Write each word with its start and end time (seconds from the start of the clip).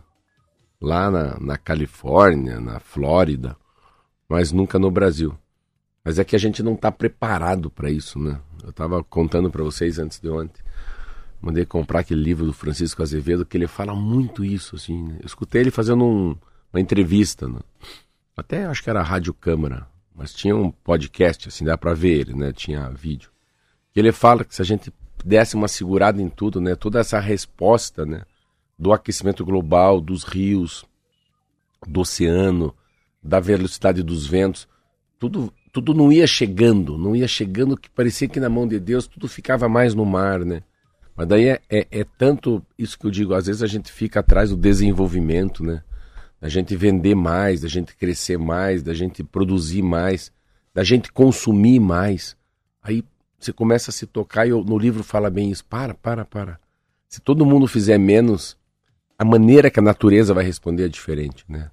Lá 0.82 1.12
na, 1.12 1.40
na 1.40 1.56
Califórnia, 1.56 2.60
na 2.60 2.80
Flórida, 2.80 3.56
mas 4.28 4.52
nunca 4.52 4.80
no 4.80 4.90
Brasil. 4.90 5.38
Mas 6.04 6.18
é 6.18 6.24
que 6.24 6.36
a 6.36 6.40
gente 6.40 6.64
não 6.64 6.74
está 6.74 6.92
preparado 6.92 7.70
para 7.70 7.92
isso, 7.92 8.18
né? 8.18 8.42
Eu 8.64 8.72
estava 8.72 9.04
contando 9.04 9.52
para 9.52 9.64
vocês 9.64 10.00
antes 10.00 10.20
de 10.20 10.30
ontem. 10.30 10.64
Mandei 11.40 11.64
comprar 11.64 12.00
aquele 12.00 12.24
livro 12.24 12.44
do 12.44 12.54
Francisco 12.54 13.04
Azevedo 13.04 13.46
que 13.46 13.56
ele 13.56 13.68
fala 13.68 13.94
muito 13.94 14.44
isso, 14.44 14.76
assim. 14.78 15.10
né? 15.10 15.18
Eu 15.20 15.28
escutei 15.28 15.62
ele 15.62 15.70
fazendo 15.70 16.04
um- 16.04 16.36
uma 16.74 16.82
entrevista, 16.82 17.48
né? 17.48 17.60
até 18.36 18.66
acho 18.66 18.82
que 18.82 18.90
era 18.90 19.02
a 19.02 19.04
Rádio 19.04 19.32
Câmara, 19.32 19.94
mas 20.16 20.34
tinha 20.34 20.56
um 20.56 20.72
podcast, 20.72 21.50
assim, 21.50 21.66
dá 21.66 21.78
para 21.78 21.94
ver 21.94 22.20
ele, 22.20 22.34
né? 22.34 22.54
Tinha 22.54 22.90
vídeo. 22.90 23.30
Que 23.94 24.00
ele 24.00 24.14
fala 24.14 24.46
que 24.46 24.56
se 24.56 24.62
a 24.62 24.66
gente 24.66 24.92
desse 25.24 25.56
uma 25.56 25.68
segurada 25.68 26.22
em 26.22 26.30
tudo, 26.30 26.62
né? 26.62 26.76
Toda 26.76 27.00
essa 27.00 27.20
resposta, 27.20 28.06
né? 28.06 28.24
Do 28.80 28.94
aquecimento 28.94 29.44
global, 29.44 30.00
dos 30.00 30.24
rios, 30.24 30.86
do 31.86 32.02
oceano, 32.02 32.74
da 33.22 33.40
velocidade 33.40 34.02
dos 34.04 34.26
ventos, 34.26 34.68
tudo, 35.20 35.52
tudo 35.72 35.94
não 35.94 36.12
ia 36.12 36.28
chegando, 36.28 36.98
não 36.98 37.16
ia 37.16 37.28
chegando 37.28 37.78
que 37.78 37.90
parecia 37.90 38.28
que 38.28 38.40
na 38.40 38.50
mão 38.50 38.68
de 38.68 38.80
Deus 38.80 39.08
tudo 39.08 39.28
ficava 39.28 39.68
mais 39.68 39.94
no 39.94 40.06
mar, 40.06 40.40
né? 40.46 40.64
Mas 41.16 41.28
daí 41.28 41.48
é, 41.48 41.62
é, 41.70 41.88
é 41.92 42.06
tanto 42.18 42.66
isso 42.78 43.00
que 43.00 43.06
eu 43.06 43.12
digo, 43.12 43.34
às 43.34 43.48
vezes 43.48 43.64
a 43.64 43.68
gente 43.68 43.92
fica 43.92 44.20
atrás 44.20 44.50
do 44.50 44.58
desenvolvimento, 44.58 45.64
né? 45.64 45.84
Da 46.46 46.50
gente 46.50 46.76
vender 46.76 47.16
mais, 47.16 47.62
da 47.62 47.68
gente 47.68 47.96
crescer 47.96 48.38
mais, 48.38 48.84
da 48.84 48.94
gente 48.94 49.24
produzir 49.24 49.82
mais, 49.82 50.32
da 50.76 50.84
gente 50.84 51.12
consumir 51.12 51.80
mais. 51.80 52.38
Aí 52.84 53.04
você 53.40 53.52
começa 53.52 53.90
a 53.90 53.92
se 53.92 54.06
tocar 54.06 54.46
e 54.46 54.52
eu- 54.52 54.64
no 54.64 54.78
livro 54.78 55.04
fala 55.04 55.28
bem 55.32 55.50
isso. 55.50 55.66
Para, 55.66 55.96
para, 55.96 56.24
para. 56.24 56.60
Se 57.10 57.20
todo 57.20 57.48
mundo 57.48 57.66
fizer 57.66 57.98
menos, 57.98 58.56
a 59.18 59.26
maneira 59.26 59.72
que 59.72 59.80
a 59.80 59.82
natureza 59.82 60.36
vai 60.36 60.44
responder 60.46 60.86
é 60.86 60.88
diferente, 60.88 61.44
né? 61.50 61.72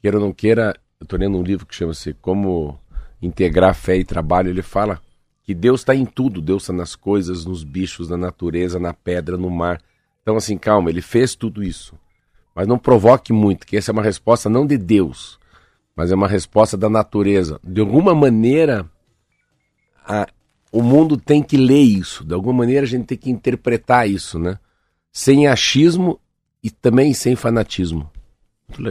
Queira 0.00 0.16
ou 0.16 0.24
não 0.24 0.32
queira, 0.32 0.74
eu 0.98 1.04
estou 1.04 1.18
lendo 1.18 1.36
um 1.36 1.42
livro 1.42 1.66
que 1.66 1.74
chama-se 1.74 2.14
Como 2.22 2.80
Integrar 3.20 3.74
Fé 3.74 3.98
e 3.98 4.04
Trabalho. 4.04 4.48
Ele 4.48 4.62
fala 4.62 4.98
que 5.42 5.54
Deus 5.54 5.82
está 5.82 5.94
em 5.94 6.06
tudo. 6.06 6.40
Deus 6.40 6.62
está 6.62 6.72
nas 6.72 6.96
coisas, 6.96 7.44
nos 7.44 7.62
bichos, 7.62 8.08
na 8.08 8.16
natureza, 8.16 8.78
na 8.78 8.94
pedra, 8.94 9.36
no 9.36 9.50
mar. 9.50 9.78
Então, 10.22 10.36
assim, 10.38 10.56
calma, 10.56 10.88
ele 10.88 11.02
fez 11.02 11.34
tudo 11.34 11.62
isso. 11.62 11.94
Mas 12.60 12.68
não 12.68 12.78
provoque 12.78 13.32
muito, 13.32 13.66
que 13.66 13.74
essa 13.78 13.90
é 13.90 13.94
uma 13.94 14.02
resposta 14.02 14.50
não 14.50 14.66
de 14.66 14.76
Deus, 14.76 15.38
mas 15.96 16.12
é 16.12 16.14
uma 16.14 16.28
resposta 16.28 16.76
da 16.76 16.90
natureza. 16.90 17.58
De 17.64 17.80
alguma 17.80 18.14
maneira, 18.14 18.84
a- 20.06 20.28
o 20.70 20.82
mundo 20.82 21.16
tem 21.16 21.42
que 21.42 21.56
ler 21.56 21.80
isso. 21.80 22.22
De 22.22 22.34
alguma 22.34 22.58
maneira, 22.58 22.84
a 22.84 22.86
gente 22.86 23.06
tem 23.06 23.16
que 23.16 23.30
interpretar 23.30 24.06
isso, 24.06 24.38
né? 24.38 24.58
Sem 25.10 25.46
achismo 25.46 26.20
e 26.62 26.68
também 26.70 27.14
sem 27.14 27.34
fanatismo. 27.34 28.10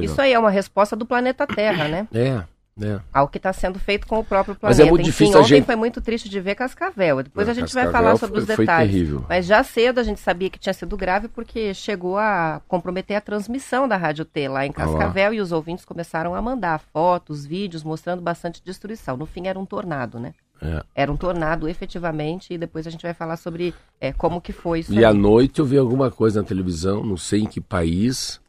Isso 0.02 0.20
aí 0.20 0.34
é 0.34 0.40
uma 0.40 0.50
resposta 0.50 0.96
do 0.96 1.06
planeta 1.06 1.46
Terra, 1.46 1.88
né? 1.88 2.08
É, 2.12 2.44
é. 2.82 3.00
Ao 3.14 3.28
que 3.28 3.38
está 3.38 3.52
sendo 3.54 3.78
feito 3.80 4.08
com 4.08 4.20
o 4.20 4.24
próprio 4.24 4.54
Mas 4.62 4.78
planeta. 4.78 4.84
é 4.84 4.86
muito 4.90 5.02
Enfim, 5.02 5.10
difícil 5.12 5.40
ontem 5.40 5.48
gente- 5.48 5.66
foi 5.66 5.76
muito 5.76 6.02
triste 6.02 6.30
de 6.30 6.40
ver 6.40 6.56
Cascavel. 6.56 7.24
Depois 7.24 7.48
Não, 7.48 7.52
a 7.52 7.56
gente 7.56 7.74
vai 7.74 7.84
Cascavel 7.86 7.92
falar 8.08 8.18
sobre 8.18 8.40
os 8.40 8.46
foi- 8.46 8.56
foi 8.56 8.66
detalhes. 8.66 8.92
terrível. 8.92 9.26
Mas 9.28 9.46
já 9.46 9.64
cedo 9.64 10.00
a 10.00 10.04
gente 10.04 10.20
sabia 10.20 10.50
que 10.50 10.60
tinha 10.60 10.74
sido 10.74 10.96
grave 10.98 11.28
porque 11.28 11.74
chegou 11.74 12.18
a 12.18 12.62
comprometer 12.68 13.18
a 13.18 13.22
transmissão 13.22 13.88
da 13.88 13.98
Rádio 13.98 14.26
T 14.26 14.48
lá 14.48 14.66
em 14.66 14.74
Ah 14.76 14.86
lá. 14.86 14.98
Cascavel 14.98 15.34
e 15.34 15.42
os 15.42 15.52
ouvintes 15.52 15.86
começaram 15.86 16.36
a 16.36 16.42
mandar 16.42 16.80
fotos, 16.94 17.46
vídeos 17.46 17.84
mostrando 17.84 18.22
bastante 18.22 18.62
destruição. 18.64 19.16
No 19.18 19.26
fim 19.26 19.48
era 19.48 19.58
um 19.60 19.66
tornado, 19.66 20.20
né? 20.20 20.34
É. 20.62 20.84
Era 20.94 21.10
um 21.12 21.16
tornado 21.16 21.70
efetivamente 21.70 22.54
e 22.54 22.58
depois 22.58 22.86
a 22.86 22.90
gente 22.90 23.02
vai 23.02 23.14
falar 23.14 23.38
sobre 23.38 23.74
é, 24.02 24.12
como 24.12 24.42
que 24.42 24.52
foi 24.52 24.80
isso 24.82 24.94
E 24.94 25.06
à 25.06 25.10
aí. 25.10 25.18
noite 25.18 25.60
eu 25.60 25.66
vi 25.66 25.78
alguma 25.78 26.12
coisa 26.12 26.42
na 26.42 26.48
televisão, 26.48 27.02
não 27.04 27.16
sei 27.16 27.42
em 27.42 27.46
que 27.46 27.62
país, 27.62 28.42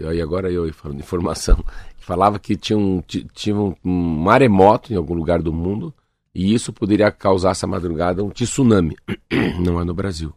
e 0.00 0.20
agora 0.20 0.50
eu 0.50 0.72
falando 0.72 0.98
informação, 1.00 1.56
que 1.96 2.04
falava 2.04 2.38
que 2.38 2.56
tinha, 2.56 2.78
um, 2.78 3.00
ti- 3.00 3.26
tinha 3.34 3.56
um, 3.56 3.74
maremoto 3.84 4.92
em 4.92 4.96
algum 4.96 5.14
lugar 5.14 5.42
do 5.42 5.52
mundo, 5.52 5.92
e 6.34 6.54
isso 6.54 6.72
poderia 6.72 7.10
causar 7.10 7.50
essa 7.50 7.66
madrugada 7.66 8.24
um 8.24 8.30
tsunami. 8.30 8.96
Não 9.60 9.80
é 9.80 9.84
no 9.84 9.92
Brasil, 9.94 10.32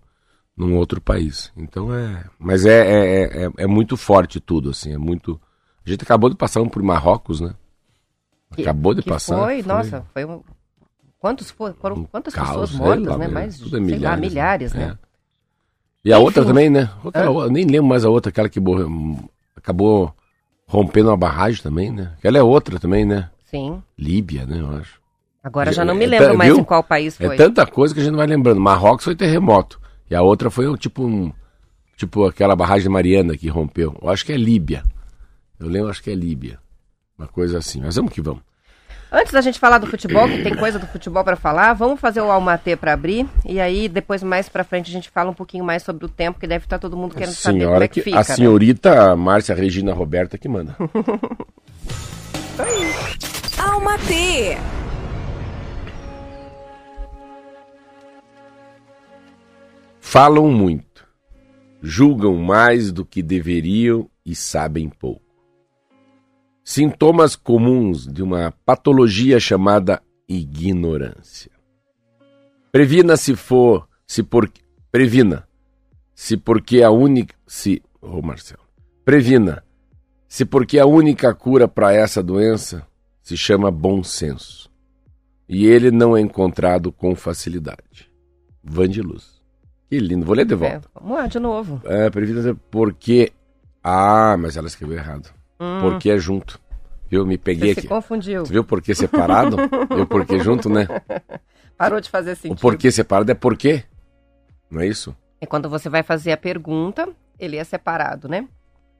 num 0.57 0.75
outro 0.75 0.99
país. 0.99 1.51
Então 1.55 1.93
é. 1.93 2.25
Mas 2.39 2.65
é, 2.65 2.81
é, 2.81 3.45
é, 3.45 3.51
é 3.57 3.67
muito 3.67 3.95
forte 3.95 4.39
tudo, 4.39 4.71
assim, 4.71 4.93
é 4.93 4.97
muito. 4.97 5.39
A 5.85 5.89
gente 5.89 6.03
acabou 6.03 6.29
de 6.29 6.35
passar 6.35 6.61
um 6.61 6.69
por 6.69 6.81
Marrocos, 6.83 7.39
né? 7.41 7.53
Acabou 8.51 8.93
de 8.93 9.01
que 9.01 9.09
passar. 9.09 9.37
Foi, 9.37 9.61
nossa, 9.63 10.05
foi 10.13 10.25
um... 10.25 10.41
Quantos 11.17 11.49
for- 11.51 11.73
foram 11.79 12.03
quantas 12.03 12.33
caos, 12.33 12.49
pessoas 12.49 12.71
mortas, 12.73 13.05
lá, 13.07 13.17
né? 13.17 13.27
Mais, 13.29 13.57
tudo 13.57 13.77
é 13.77 13.85
sei 13.85 13.97
lá, 13.97 14.15
milhares, 14.15 14.21
né? 14.21 14.29
milhares, 14.29 14.73
né? 14.73 14.97
É. 14.99 15.13
E 16.05 16.11
a 16.13 16.17
Enfim. 16.17 16.25
outra 16.25 16.45
também, 16.45 16.69
né? 16.69 16.89
Outra- 17.03 17.23
eu 17.25 17.49
nem 17.49 17.65
lembro 17.65 17.87
mais 17.87 18.03
a 18.03 18.09
outra, 18.09 18.29
aquela 18.29 18.49
que 18.49 18.59
morreu, 18.59 18.89
acabou 19.63 20.13
rompendo 20.67 21.09
uma 21.09 21.17
barragem 21.17 21.61
também, 21.63 21.91
né? 21.91 22.13
Ela 22.23 22.37
é 22.37 22.43
outra 22.43 22.79
também, 22.79 23.05
né? 23.05 23.29
Sim. 23.45 23.81
Líbia, 23.97 24.45
né? 24.45 24.59
Eu 24.59 24.69
acho. 24.77 25.01
Agora 25.43 25.71
já 25.73 25.83
não 25.83 25.93
É, 25.93 25.97
me 25.97 26.05
é, 26.05 26.07
lembro 26.07 26.27
tá- 26.29 26.33
mais 26.33 26.51
viu? 26.53 26.61
em 26.61 26.63
qual 26.63 26.83
país 26.83 27.19
É 27.19 27.27
foi. 27.27 27.35
tanta 27.35 27.65
coisa 27.65 27.93
que 27.93 27.99
a 27.99 28.03
gente 28.03 28.11
não 28.11 28.17
vai 28.19 28.27
lembrando. 28.27 28.59
Marrocos 28.59 29.05
foi 29.05 29.15
terremoto. 29.15 29.79
E 30.09 30.15
a 30.15 30.21
outra 30.21 30.49
foi 30.49 30.75
tipo 30.77 31.03
um. 31.05 31.31
Tipo 31.97 32.25
aquela 32.25 32.55
barragem 32.55 32.89
Mariana 32.89 33.37
que 33.37 33.47
rompeu. 33.49 33.97
Eu 34.01 34.09
acho 34.09 34.25
que 34.25 34.31
é 34.33 34.37
Líbia. 34.37 34.83
Eu 35.59 35.67
lembro, 35.67 35.89
acho 35.89 36.01
que 36.03 36.09
é 36.09 36.15
Líbia. 36.15 36.59
Uma 37.17 37.27
coisa 37.27 37.57
assim. 37.59 37.81
Mas 37.81 37.95
vamos 37.95 38.11
que 38.11 38.21
vamos. 38.21 38.41
Antes 39.15 39.31
da 39.31 39.41
gente 39.41 39.59
falar 39.59 39.77
do 39.77 39.85
futebol, 39.85 40.27
que 40.27 40.41
tem 40.41 40.55
coisa 40.55 40.79
do 40.79 40.87
futebol 40.87 41.23
pra 41.23 41.35
falar, 41.35 41.73
vamos 41.73 41.99
fazer 41.99 42.19
o 42.19 42.31
Almatê 42.31 42.75
pra 42.75 42.93
abrir 42.93 43.29
e 43.45 43.59
aí 43.59 43.87
depois 43.87 44.23
mais 44.23 44.49
pra 44.49 44.63
frente 44.63 44.89
a 44.89 44.91
gente 44.91 45.11
fala 45.11 45.29
um 45.29 45.35
pouquinho 45.35 45.63
mais 45.63 45.83
sobre 45.83 46.03
o 46.03 46.09
tempo, 46.09 46.39
que 46.39 46.47
deve 46.47 46.65
estar 46.65 46.79
todo 46.79 46.97
mundo 46.97 47.13
querendo 47.13 47.35
saber 47.35 47.59
como 47.59 47.67
Senhora 47.67 47.85
é 47.85 47.87
que, 47.87 47.93
que, 47.93 48.01
fica. 48.01 48.17
a 48.17 48.21
né? 48.21 48.23
senhorita 48.23 49.15
Márcia 49.15 49.53
Regina 49.53 49.93
Roberta 49.93 50.35
que 50.35 50.49
manda. 50.49 50.75
Alma 53.59 53.99
T. 53.99 54.57
Falam 60.01 60.47
muito, 60.47 61.07
julgam 61.83 62.35
mais 62.35 62.91
do 62.91 63.05
que 63.05 63.21
deveriam 63.21 64.09
e 64.25 64.33
sabem 64.35 64.89
pouco. 64.89 65.22
Sintomas 66.63 67.35
comuns 67.35 68.07
de 68.07 68.23
uma 68.23 68.53
patologia 68.65 69.39
chamada 69.39 70.01
ignorância. 70.27 71.51
Previna 72.71 73.17
se 73.17 73.35
for, 73.35 73.87
se 74.07 74.23
por, 74.23 74.49
previna, 74.91 75.47
se 76.15 76.37
porque 76.37 76.81
a 76.81 76.89
única, 76.89 77.35
se 77.45 77.81
Ô, 78.03 78.21
Marcelo. 78.21 78.61
Previna. 79.05 79.63
Se 80.27 80.43
porque 80.43 80.77
a 80.77 80.85
única 80.85 81.33
cura 81.33 81.67
para 81.67 81.93
essa 81.93 82.21
doença 82.21 82.85
se 83.21 83.37
chama 83.37 83.71
bom 83.71 84.03
senso. 84.03 84.69
E 85.47 85.65
ele 85.65 85.89
não 85.89 86.17
é 86.17 86.21
encontrado 86.21 86.91
com 86.91 87.15
facilidade. 87.15 88.11
Van 88.61 88.89
de 88.89 89.01
Luz. 89.01 89.41
Que 89.89 89.99
lindo. 89.99 90.25
Vou 90.25 90.35
ler 90.35 90.45
de 90.45 90.55
volta. 90.55 90.89
É, 90.93 90.99
vamos 90.99 91.17
lá, 91.17 91.27
de 91.27 91.39
novo. 91.39 91.81
É, 91.85 92.09
previna 92.09 92.55
porque. 92.69 93.31
Ah, 93.81 94.35
mas 94.37 94.57
ela 94.57 94.67
escreveu 94.67 94.97
errado. 94.97 95.29
Hum. 95.63 95.79
Porque 95.81 96.09
é 96.09 96.17
junto. 96.17 96.59
Viu? 97.09 97.25
Me 97.25 97.37
peguei 97.37 97.69
Você 97.69 97.79
aqui. 97.79 97.81
se 97.81 97.87
confundiu. 97.87 98.45
Você 98.45 98.51
viu 98.51 98.63
porquê 98.63 98.93
separado? 98.93 99.57
e 99.95 100.01
o 100.01 100.05
porquê 100.07 100.39
junto, 100.39 100.67
né? 100.69 100.87
Parou 101.77 102.01
de 102.01 102.09
fazer 102.09 102.35
sentido. 102.35 102.57
O 102.57 102.61
porquê 102.61 102.91
separado 102.91 103.31
é 103.31 103.35
porquê. 103.35 103.83
Não 104.69 104.81
é 104.81 104.87
isso? 104.87 105.15
É 105.39 105.45
quando 105.45 105.69
você 105.69 105.89
vai 105.89 106.03
fazer 106.03 106.31
a 106.31 106.37
pergunta, 106.37 107.07
ele 107.39 107.57
é 107.57 107.63
separado, 107.63 108.27
né? 108.27 108.47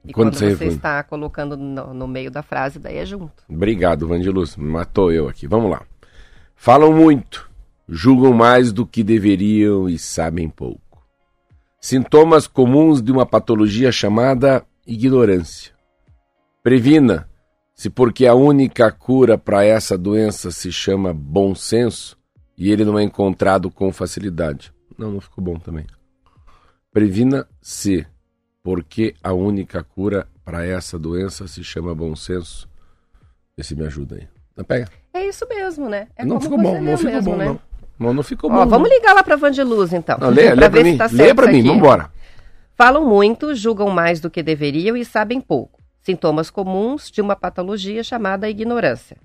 E 0.04 0.12
Quando 0.12 0.32
quando, 0.32 0.38
você 0.38 0.54
você, 0.54 0.66
está 0.66 1.02
colocando 1.02 1.56
no, 1.56 1.94
no 1.94 2.06
meio 2.06 2.30
da 2.30 2.42
frase, 2.42 2.78
daí 2.78 2.98
é 2.98 3.06
junto. 3.06 3.42
Obrigado, 3.48 4.06
Vandiluz. 4.06 4.54
Matou 4.56 5.10
eu 5.10 5.28
aqui. 5.28 5.46
Vamos 5.46 5.70
lá. 5.70 5.82
Falam 6.54 6.92
muito, 6.92 7.50
julgam 7.88 8.32
mais 8.32 8.72
do 8.72 8.86
que 8.86 9.02
deveriam 9.02 9.88
e 9.88 9.98
sabem 9.98 10.48
pouco. 10.48 11.02
Sintomas 11.80 12.46
comuns 12.46 13.02
de 13.02 13.10
uma 13.10 13.26
patologia 13.26 13.90
chamada 13.90 14.64
ignorância. 14.86 15.73
Previna, 16.64 17.28
se 17.74 17.90
porque 17.90 18.26
a 18.26 18.34
única 18.34 18.90
cura 18.90 19.36
para 19.36 19.62
essa 19.66 19.98
doença 19.98 20.50
se 20.50 20.72
chama 20.72 21.12
bom 21.12 21.54
senso 21.54 22.16
e 22.56 22.72
ele 22.72 22.86
não 22.86 22.98
é 22.98 23.02
encontrado 23.02 23.70
com 23.70 23.92
facilidade. 23.92 24.72
Não, 24.96 25.12
não 25.12 25.20
ficou 25.20 25.44
bom 25.44 25.58
também. 25.58 25.84
Previna-se, 26.90 28.06
porque 28.62 29.14
a 29.22 29.34
única 29.34 29.84
cura 29.84 30.26
para 30.42 30.64
essa 30.64 30.98
doença 30.98 31.46
se 31.46 31.62
chama 31.62 31.94
bom 31.94 32.16
senso. 32.16 32.66
Vê 33.54 33.62
se 33.62 33.76
me 33.76 33.84
ajuda 33.84 34.16
aí. 34.16 34.26
Não 34.56 34.64
pega. 34.64 34.88
É 35.12 35.28
isso 35.28 35.46
mesmo, 35.46 35.86
né? 35.90 36.08
É 36.16 36.24
não 36.24 36.40
ficou 36.40 36.56
bom, 36.56 36.80
não 36.80 36.96
ficou 36.96 37.12
mesmo, 37.12 37.30
bom, 37.32 37.36
né? 37.36 37.44
não. 37.44 37.60
Não, 37.98 38.14
não 38.14 38.22
ficou 38.22 38.50
Ó, 38.50 38.64
bom. 38.64 38.70
vamos 38.70 38.88
não. 38.88 38.96
ligar 38.96 39.12
lá 39.12 39.22
pra 39.22 39.36
Vandiluz, 39.36 39.92
então. 39.92 40.16
Não, 40.18 40.30
lê, 40.30 40.48
lê 40.54 40.56
pra 40.56 40.70
pra 40.70 40.82
ver 40.82 40.84
mim. 40.84 40.92
se 40.92 40.96
tá 40.96 41.08
lê 41.12 41.34
isso 41.34 41.46
mim, 41.52 41.62
vambora. 41.62 42.10
Falam 42.74 43.06
muito, 43.06 43.54
julgam 43.54 43.90
mais 43.90 44.18
do 44.18 44.30
que 44.30 44.42
deveriam 44.42 44.96
e 44.96 45.04
sabem 45.04 45.42
pouco. 45.42 45.73
Sintomas 46.04 46.50
comuns 46.50 47.10
de 47.10 47.22
uma 47.22 47.34
patologia 47.34 48.04
chamada 48.04 48.48
ignorância. 48.48 49.16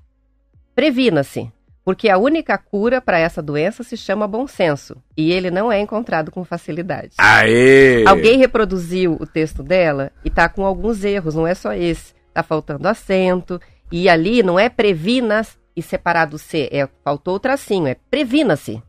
Previna-se, 0.73 1.51
porque 1.83 2.07
a 2.07 2.17
única 2.17 2.57
cura 2.57 3.01
para 3.01 3.19
essa 3.19 3.41
doença 3.41 3.83
se 3.83 3.97
chama 3.97 4.25
bom 4.25 4.47
senso 4.47 4.95
e 5.17 5.29
ele 5.29 5.51
não 5.51 5.69
é 5.69 5.81
encontrado 5.81 6.31
com 6.31 6.45
facilidade. 6.45 7.15
Aê! 7.17 8.05
Alguém 8.07 8.37
reproduziu 8.37 9.17
o 9.19 9.25
texto 9.25 9.61
dela 9.61 10.09
e 10.23 10.29
tá 10.29 10.47
com 10.47 10.65
alguns 10.65 11.03
erros, 11.03 11.35
não 11.35 11.45
é 11.45 11.53
só 11.53 11.73
esse. 11.73 12.13
Tá 12.33 12.41
faltando 12.41 12.87
acento 12.87 13.59
e 13.91 14.07
ali 14.07 14.41
não 14.41 14.57
é 14.57 14.69
previna 14.69 15.45
e 15.75 15.81
separado 15.81 16.37
C, 16.37 16.69
é 16.71 16.87
faltou 17.03 17.35
o 17.35 17.39
tracinho, 17.39 17.87
é 17.87 17.95
previna-se. 18.09 18.81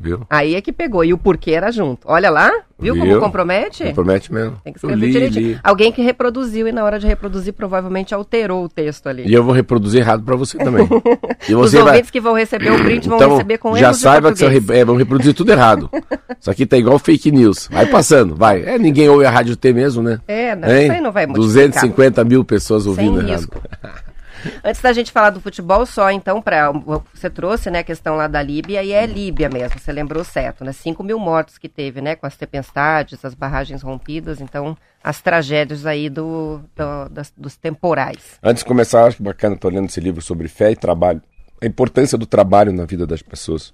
Viu? 0.00 0.20
Aí 0.30 0.54
é 0.54 0.60
que 0.60 0.72
pegou 0.72 1.04
e 1.04 1.12
o 1.12 1.18
porquê 1.18 1.50
era 1.50 1.72
junto. 1.72 2.02
Olha 2.06 2.30
lá, 2.30 2.50
viu, 2.78 2.94
como 2.94 3.04
Viu? 3.10 3.18
compromete? 3.20 3.82
Compromete 3.84 4.32
mesmo. 4.32 4.56
Tem 4.62 4.72
que 4.72 4.78
escrever 4.78 4.96
li, 5.06 5.10
direitinho. 5.12 5.48
li. 5.48 5.60
Alguém 5.64 5.90
que 5.90 6.00
reproduziu 6.02 6.68
e 6.68 6.72
na 6.72 6.84
hora 6.84 7.00
de 7.00 7.06
reproduzir 7.06 7.52
provavelmente 7.52 8.14
alterou 8.14 8.64
o 8.64 8.68
texto 8.68 9.08
ali. 9.08 9.24
E 9.26 9.34
eu 9.34 9.42
vou 9.42 9.52
reproduzir 9.52 10.00
errado 10.00 10.22
pra 10.22 10.36
você 10.36 10.56
também. 10.58 10.86
E 11.48 11.54
Os 11.54 11.70
você 11.70 11.78
vai. 11.78 11.88
ouvintes 11.92 12.10
que 12.10 12.20
vão 12.20 12.34
receber 12.34 12.70
o 12.70 12.78
print 12.84 13.08
vão 13.08 13.16
Então, 13.16 13.30
receber 13.32 13.58
com 13.58 13.74
já 13.76 13.86
erros 13.86 13.96
de 13.96 14.02
saiba 14.02 14.32
que 14.34 14.46
re- 14.46 14.78
é, 14.78 14.84
vão 14.84 14.96
reproduzir 14.96 15.34
tudo 15.34 15.50
errado. 15.50 15.90
Isso 16.40 16.50
aqui 16.50 16.64
tá 16.66 16.76
igual 16.76 16.98
fake 16.98 17.30
news. 17.32 17.68
Vai 17.70 17.86
passando, 17.86 18.34
vai. 18.36 18.62
É, 18.62 18.78
ninguém 18.78 19.08
ouve 19.08 19.24
a 19.24 19.30
Rádio 19.30 19.56
T 19.56 19.72
mesmo, 19.72 20.02
né? 20.02 20.20
É, 20.28 20.54
não, 20.54 20.68
Hein? 20.68 20.82
isso 20.84 20.92
aí 20.92 21.00
não 21.00 21.10
vai 21.12 21.26
modificar. 21.26 21.70
250 21.70 22.24
mil 22.24 22.44
pessoas 22.44 22.86
ouvindo 22.86 23.18
Sem 23.20 23.28
errado. 23.28 23.40
risco. 23.40 23.60
Antes 24.64 24.80
da 24.80 24.92
gente 24.92 25.10
falar 25.12 25.30
do 25.30 25.40
futebol, 25.40 25.84
só 25.86 26.10
então, 26.10 26.40
para 26.42 26.70
você 27.14 27.28
trouxe 27.30 27.70
né, 27.70 27.80
a 27.80 27.84
questão 27.84 28.16
lá 28.16 28.26
da 28.28 28.42
Líbia, 28.42 28.82
e 28.82 28.92
é 28.92 29.04
Líbia 29.06 29.48
mesmo, 29.48 29.78
você 29.78 29.92
lembrou 29.92 30.22
certo, 30.24 30.64
né? 30.64 30.72
5 30.72 31.02
mil 31.02 31.18
mortos 31.18 31.58
que 31.58 31.68
teve, 31.68 32.00
né? 32.00 32.14
Com 32.16 32.26
as 32.26 32.36
tempestades, 32.36 33.24
as 33.24 33.34
barragens 33.34 33.82
rompidas, 33.82 34.40
então 34.40 34.76
as 35.02 35.20
tragédias 35.20 35.86
aí 35.86 36.08
do, 36.08 36.60
do- 36.76 37.08
das- 37.10 37.32
dos 37.36 37.56
temporais. 37.56 38.38
Antes 38.42 38.62
de 38.62 38.68
começar, 38.68 39.04
acho 39.06 39.16
que 39.18 39.22
bacana, 39.22 39.56
tô 39.56 39.68
lendo 39.68 39.86
esse 39.86 40.00
livro 40.00 40.20
sobre 40.22 40.48
fé 40.48 40.70
e 40.72 40.76
trabalho. 40.76 41.22
A 41.60 41.66
importância 41.66 42.16
do 42.16 42.26
trabalho 42.26 42.72
na 42.72 42.84
vida 42.84 43.06
das 43.06 43.22
pessoas. 43.22 43.72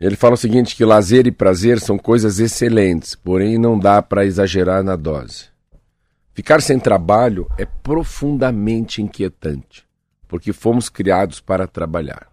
Ele 0.00 0.14
fala 0.16 0.34
o 0.34 0.38
seguinte, 0.38 0.76
que 0.76 0.84
lazer 0.84 1.26
e 1.26 1.30
prazer 1.32 1.80
são 1.80 1.96
coisas 1.98 2.38
excelentes, 2.38 3.14
porém 3.14 3.56
não 3.58 3.78
dá 3.78 4.02
para 4.02 4.26
exagerar 4.26 4.82
na 4.82 4.94
dose. 4.94 5.46
Ficar 6.36 6.60
sem 6.60 6.78
trabalho 6.78 7.50
é 7.56 7.64
profundamente 7.64 9.00
inquietante, 9.00 9.86
porque 10.28 10.52
fomos 10.52 10.90
criados 10.90 11.40
para 11.40 11.66
trabalhar. 11.66 12.28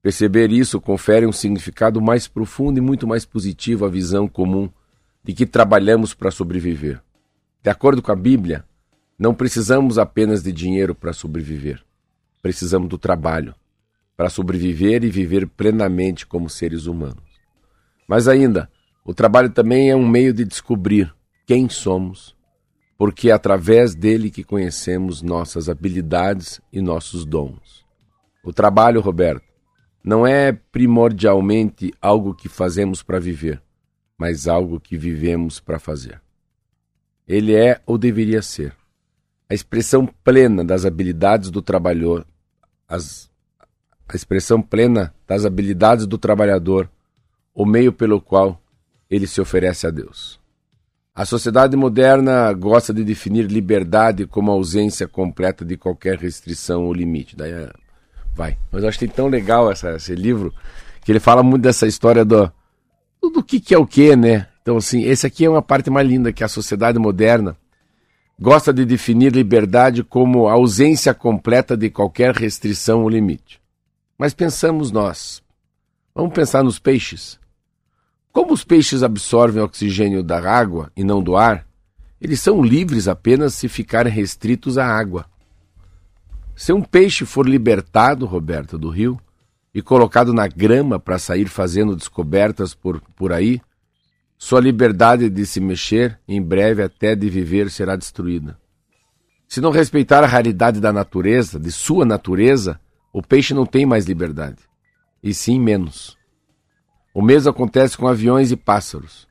Perceber 0.00 0.52
isso 0.52 0.80
confere 0.80 1.26
um 1.26 1.32
significado 1.32 2.00
mais 2.00 2.28
profundo 2.28 2.78
e 2.78 2.80
muito 2.80 3.08
mais 3.08 3.26
positivo 3.26 3.84
à 3.84 3.88
visão 3.88 4.28
comum 4.28 4.70
de 5.24 5.32
que 5.32 5.44
trabalhamos 5.46 6.14
para 6.14 6.30
sobreviver. 6.30 7.02
De 7.60 7.68
acordo 7.68 8.00
com 8.00 8.12
a 8.12 8.14
Bíblia, 8.14 8.64
não 9.18 9.34
precisamos 9.34 9.98
apenas 9.98 10.40
de 10.40 10.52
dinheiro 10.52 10.94
para 10.94 11.12
sobreviver. 11.12 11.82
Precisamos 12.40 12.88
do 12.88 12.96
trabalho 12.96 13.52
para 14.16 14.30
sobreviver 14.30 15.02
e 15.02 15.10
viver 15.10 15.48
plenamente 15.48 16.24
como 16.24 16.48
seres 16.48 16.86
humanos. 16.86 17.40
Mas 18.06 18.28
ainda, 18.28 18.70
o 19.04 19.12
trabalho 19.12 19.50
também 19.50 19.90
é 19.90 19.96
um 19.96 20.06
meio 20.06 20.32
de 20.32 20.44
descobrir 20.44 21.12
quem 21.44 21.68
somos, 21.68 22.37
porque 22.98 23.30
é 23.30 23.32
através 23.32 23.94
dele 23.94 24.28
que 24.28 24.42
conhecemos 24.42 25.22
nossas 25.22 25.68
habilidades 25.68 26.60
e 26.72 26.82
nossos 26.82 27.24
dons. 27.24 27.86
O 28.42 28.52
trabalho, 28.52 29.00
Roberto, 29.00 29.46
não 30.02 30.26
é 30.26 30.52
primordialmente 30.52 31.94
algo 32.02 32.34
que 32.34 32.48
fazemos 32.48 33.00
para 33.00 33.20
viver, 33.20 33.62
mas 34.18 34.48
algo 34.48 34.80
que 34.80 34.96
vivemos 34.96 35.60
para 35.60 35.78
fazer. 35.78 36.20
Ele 37.26 37.54
é 37.54 37.80
ou 37.86 37.96
deveria 37.96 38.42
ser 38.42 38.74
a 39.48 39.54
expressão 39.54 40.06
plena 40.24 40.64
das 40.64 40.84
habilidades 40.84 41.50
do 41.50 41.62
trabalhador, 41.62 42.26
as, 42.86 43.30
a 44.08 44.16
expressão 44.16 44.60
plena 44.60 45.14
das 45.26 45.44
habilidades 45.46 46.06
do 46.06 46.18
trabalhador, 46.18 46.90
o 47.54 47.64
meio 47.64 47.92
pelo 47.92 48.20
qual 48.20 48.60
ele 49.08 49.26
se 49.26 49.40
oferece 49.40 49.86
a 49.86 49.90
Deus. 49.90 50.38
A 51.18 51.24
sociedade 51.24 51.76
moderna 51.76 52.52
gosta 52.52 52.94
de 52.94 53.02
definir 53.02 53.46
liberdade 53.50 54.24
como 54.24 54.52
ausência 54.52 55.08
completa 55.08 55.64
de 55.64 55.76
qualquer 55.76 56.16
restrição 56.16 56.84
ou 56.84 56.94
limite. 56.94 57.34
Daí 57.34 57.50
é- 57.50 57.72
vai. 58.36 58.56
Mas 58.70 58.84
eu 58.84 58.88
achei 58.88 59.08
tão 59.08 59.26
legal 59.26 59.68
essa- 59.68 59.96
esse 59.96 60.14
livro 60.14 60.54
que 61.04 61.10
ele 61.10 61.18
fala 61.18 61.42
muito 61.42 61.62
dessa 61.64 61.88
história 61.88 62.24
do, 62.24 62.48
do, 63.20 63.42
que, 63.42 63.58
que 63.58 63.74
é 63.74 63.78
o 63.78 63.84
que, 63.84 64.14
né? 64.14 64.46
Então, 64.62 64.76
assim, 64.76 65.02
esse 65.02 65.26
aqui 65.26 65.44
é 65.44 65.50
uma 65.50 65.60
parte 65.60 65.90
mais 65.90 66.06
linda 66.08 66.32
que 66.32 66.44
a 66.44 66.48
sociedade 66.48 67.00
moderna 67.00 67.56
gosta 68.38 68.72
de 68.72 68.84
definir 68.84 69.32
liberdade 69.32 70.04
como 70.04 70.46
ausência 70.46 71.12
completa 71.12 71.76
de 71.76 71.90
qualquer 71.90 72.32
restrição 72.32 73.02
ou 73.02 73.08
limite. 73.08 73.60
Mas 74.16 74.32
pensamos 74.34 74.92
nós. 74.92 75.42
Vamos 76.14 76.32
pensar 76.32 76.62
nos 76.62 76.78
peixes. 76.78 77.40
Como 78.38 78.52
os 78.52 78.62
peixes 78.62 79.02
absorvem 79.02 79.60
oxigênio 79.60 80.22
da 80.22 80.38
água 80.38 80.92
e 80.96 81.02
não 81.02 81.20
do 81.20 81.36
ar, 81.36 81.66
eles 82.20 82.40
são 82.40 82.62
livres 82.62 83.08
apenas 83.08 83.52
se 83.52 83.68
ficarem 83.68 84.12
restritos 84.12 84.78
à 84.78 84.86
água. 84.86 85.26
Se 86.54 86.72
um 86.72 86.80
peixe 86.80 87.24
for 87.24 87.48
libertado, 87.48 88.26
Roberto, 88.26 88.78
do 88.78 88.90
rio, 88.90 89.18
e 89.74 89.82
colocado 89.82 90.32
na 90.32 90.46
grama 90.46 91.00
para 91.00 91.18
sair 91.18 91.48
fazendo 91.48 91.96
descobertas 91.96 92.74
por, 92.74 93.00
por 93.16 93.32
aí, 93.32 93.60
sua 94.38 94.60
liberdade 94.60 95.28
de 95.28 95.44
se 95.44 95.58
mexer, 95.58 96.16
em 96.28 96.40
breve 96.40 96.80
até 96.80 97.16
de 97.16 97.28
viver, 97.28 97.68
será 97.68 97.96
destruída. 97.96 98.56
Se 99.48 99.60
não 99.60 99.72
respeitar 99.72 100.22
a 100.22 100.28
raridade 100.28 100.80
da 100.80 100.92
natureza, 100.92 101.58
de 101.58 101.72
sua 101.72 102.04
natureza, 102.04 102.78
o 103.12 103.20
peixe 103.20 103.52
não 103.52 103.66
tem 103.66 103.84
mais 103.84 104.06
liberdade, 104.06 104.58
e 105.20 105.34
sim 105.34 105.58
menos. 105.58 106.17
O 107.18 107.20
mesmo 107.20 107.50
acontece 107.50 107.98
com 107.98 108.06
aviões 108.06 108.52
e 108.52 108.56
pássaros. 108.56 109.26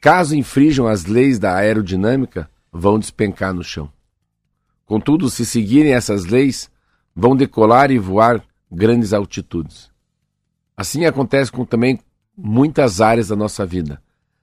Caso 0.00 0.34
infrijam 0.34 0.88
as 0.88 1.04
leis 1.04 1.38
da 1.38 1.54
aerodinâmica, 1.54 2.50
vão 2.72 2.98
despencar 2.98 3.54
no 3.54 3.62
chão. 3.62 3.88
Contudo, 4.84 5.30
se 5.30 5.46
seguirem 5.46 5.92
essas 5.92 6.24
leis, 6.24 6.68
vão 7.14 7.36
decolar 7.36 7.92
e 7.92 8.00
voar 8.00 8.42
grandes 8.68 9.12
altitudes. 9.12 9.92
Assim 10.76 11.04
acontece 11.04 11.52
com 11.52 11.64
também 11.64 12.00
muitas 12.36 13.00
áreas 13.00 13.28
da 13.28 13.36
nossa 13.36 13.64
vida. 13.64 14.02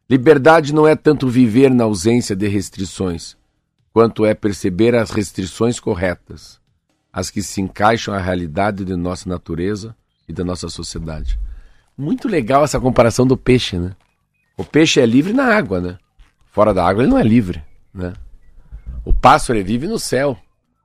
Liberdade 0.10 0.74
não 0.74 0.88
é 0.88 0.96
tanto 0.96 1.28
viver 1.28 1.70
na 1.70 1.84
ausência 1.84 2.38
de 2.38 2.48
restrições, 2.48 3.36
quanto 3.92 4.26
é 4.26 4.34
perceber 4.34 4.96
as 4.96 5.12
restrições 5.12 5.78
corretas, 5.78 6.58
as 7.12 7.30
que 7.30 7.44
se 7.44 7.60
encaixam 7.60 8.14
à 8.14 8.18
realidade 8.18 8.86
de 8.86 8.96
nossa 8.96 9.28
natureza 9.28 9.94
e 10.26 10.32
da 10.32 10.46
nossa 10.46 10.70
sociedade. 10.70 11.38
Muito 11.98 12.28
legal 12.28 12.64
essa 12.64 12.80
comparação 12.80 13.26
do 13.26 13.36
peixe, 13.36 13.78
né? 13.78 13.92
O 14.56 14.64
peixe 14.64 15.00
é 15.00 15.06
livre 15.06 15.34
na 15.34 15.46
água, 15.46 15.80
né? 15.82 15.98
fora 16.58 16.74
da 16.74 16.84
água, 16.84 17.04
ele 17.04 17.12
não 17.12 17.20
é 17.20 17.24
livre, 17.24 17.62
né? 17.94 18.14
O 19.06 19.14
pássaro 19.14 19.60
ele 19.60 19.64
vive 19.64 19.86
no 19.86 20.00
céu. 20.00 20.36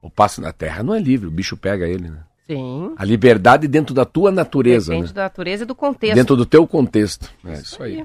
O 0.02 0.10
pássaro 0.10 0.46
na 0.46 0.52
terra 0.52 0.82
não 0.82 0.94
é 0.94 0.98
livre, 0.98 1.26
o 1.26 1.30
bicho 1.30 1.56
pega 1.56 1.88
ele, 1.88 2.10
né? 2.10 2.18
Sim. 2.46 2.92
A 2.94 3.04
liberdade 3.06 3.66
dentro 3.66 3.94
da 3.94 4.04
tua 4.04 4.30
natureza, 4.30 4.90
Depende 4.90 5.08
né? 5.08 5.14
da 5.14 5.22
natureza 5.22 5.62
e 5.62 5.66
do 5.66 5.74
contexto. 5.74 6.14
Dentro 6.14 6.36
do 6.36 6.44
teu 6.44 6.66
contexto. 6.66 7.32
É 7.46 7.54
isso 7.54 7.82
aí. 7.82 8.04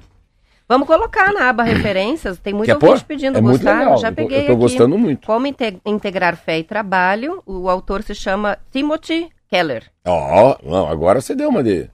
Vamos 0.66 0.88
colocar 0.88 1.34
na 1.34 1.50
aba 1.50 1.64
referências. 1.64 2.40
Tem 2.40 2.54
muito 2.54 2.72
ouvinte 2.72 3.00
pôr? 3.00 3.04
pedindo. 3.04 3.38
É. 3.38 3.98
Já 3.98 4.14
peguei 4.14 4.44
eu 4.44 4.46
tô 4.46 4.52
aqui. 4.54 4.62
gostando 4.62 4.98
muito. 4.98 5.28
Como 5.28 5.46
inte- 5.46 5.82
integrar 5.86 6.38
fé 6.38 6.60
e 6.60 6.64
trabalho. 6.64 7.44
O 7.46 7.70
autor 7.70 8.02
se 8.02 8.16
chama 8.16 8.58
Timothy 8.72 9.30
Keller. 9.50 9.84
Ó, 10.06 10.56
não, 10.64 10.88
agora 10.88 11.20
você 11.20 11.36
deu 11.36 11.50
uma 11.50 11.62
de. 11.62 11.90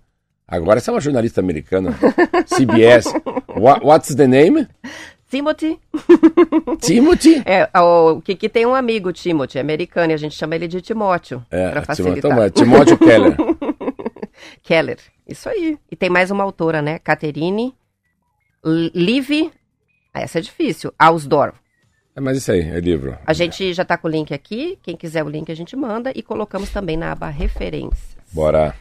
Agora 0.56 0.80
você 0.80 0.90
é 0.90 0.94
uma 0.94 1.02
jornalista 1.02 1.42
americana. 1.42 1.98
CBS. 2.46 3.06
What- 3.58 3.84
what's 3.86 4.14
the 4.16 4.28
name? 4.28 4.68
Timothy. 5.30 5.80
Timothy. 6.80 7.42
É, 7.46 7.68
o 7.80 8.22
Kiki 8.22 8.48
tem 8.48 8.66
um 8.68 8.76
amigo, 8.76 9.12
Timothy, 9.12 9.58
americano, 9.58 10.12
e 10.12 10.14
a 10.14 10.18
gente 10.18 10.36
chama 10.36 10.54
ele 10.56 10.68
de 10.68 10.80
Timóteo. 10.80 11.44
É, 11.50 11.70
pra 11.72 11.82
facilitar. 11.82 12.32
então, 12.32 12.50
Timóteo 12.52 12.98
Keller. 13.00 13.36
Keller. 14.62 14.98
Isso 15.28 15.50
aí. 15.50 15.78
E 15.92 15.96
tem 15.96 16.10
mais 16.10 16.30
uma 16.30 16.44
autora, 16.44 16.82
né? 16.82 17.00
Caterine 17.00 17.74
L- 18.64 18.92
Liv. 18.94 19.52
Ah, 20.14 20.22
Essa 20.22 20.38
é 20.38 20.42
difícil. 20.42 20.94
Ausdorf. 21.00 21.58
É, 22.16 22.22
mas 22.22 22.38
isso 22.38 22.52
aí, 22.52 22.62
é 22.62 22.80
livro. 22.80 23.18
A 23.26 23.34
gente 23.34 23.74
já 23.74 23.84
tá 23.84 23.98
com 23.98 24.08
o 24.08 24.12
link 24.12 24.32
aqui. 24.36 24.78
Quem 24.84 24.96
quiser 24.96 25.24
o 25.24 25.30
link 25.30 25.52
a 25.52 25.56
gente 25.56 25.76
manda 25.76 26.12
e 26.16 26.22
colocamos 26.22 26.70
também 26.70 26.96
na 26.96 27.12
aba 27.12 27.30
referências. 27.30 28.16
Bora. 28.32 28.76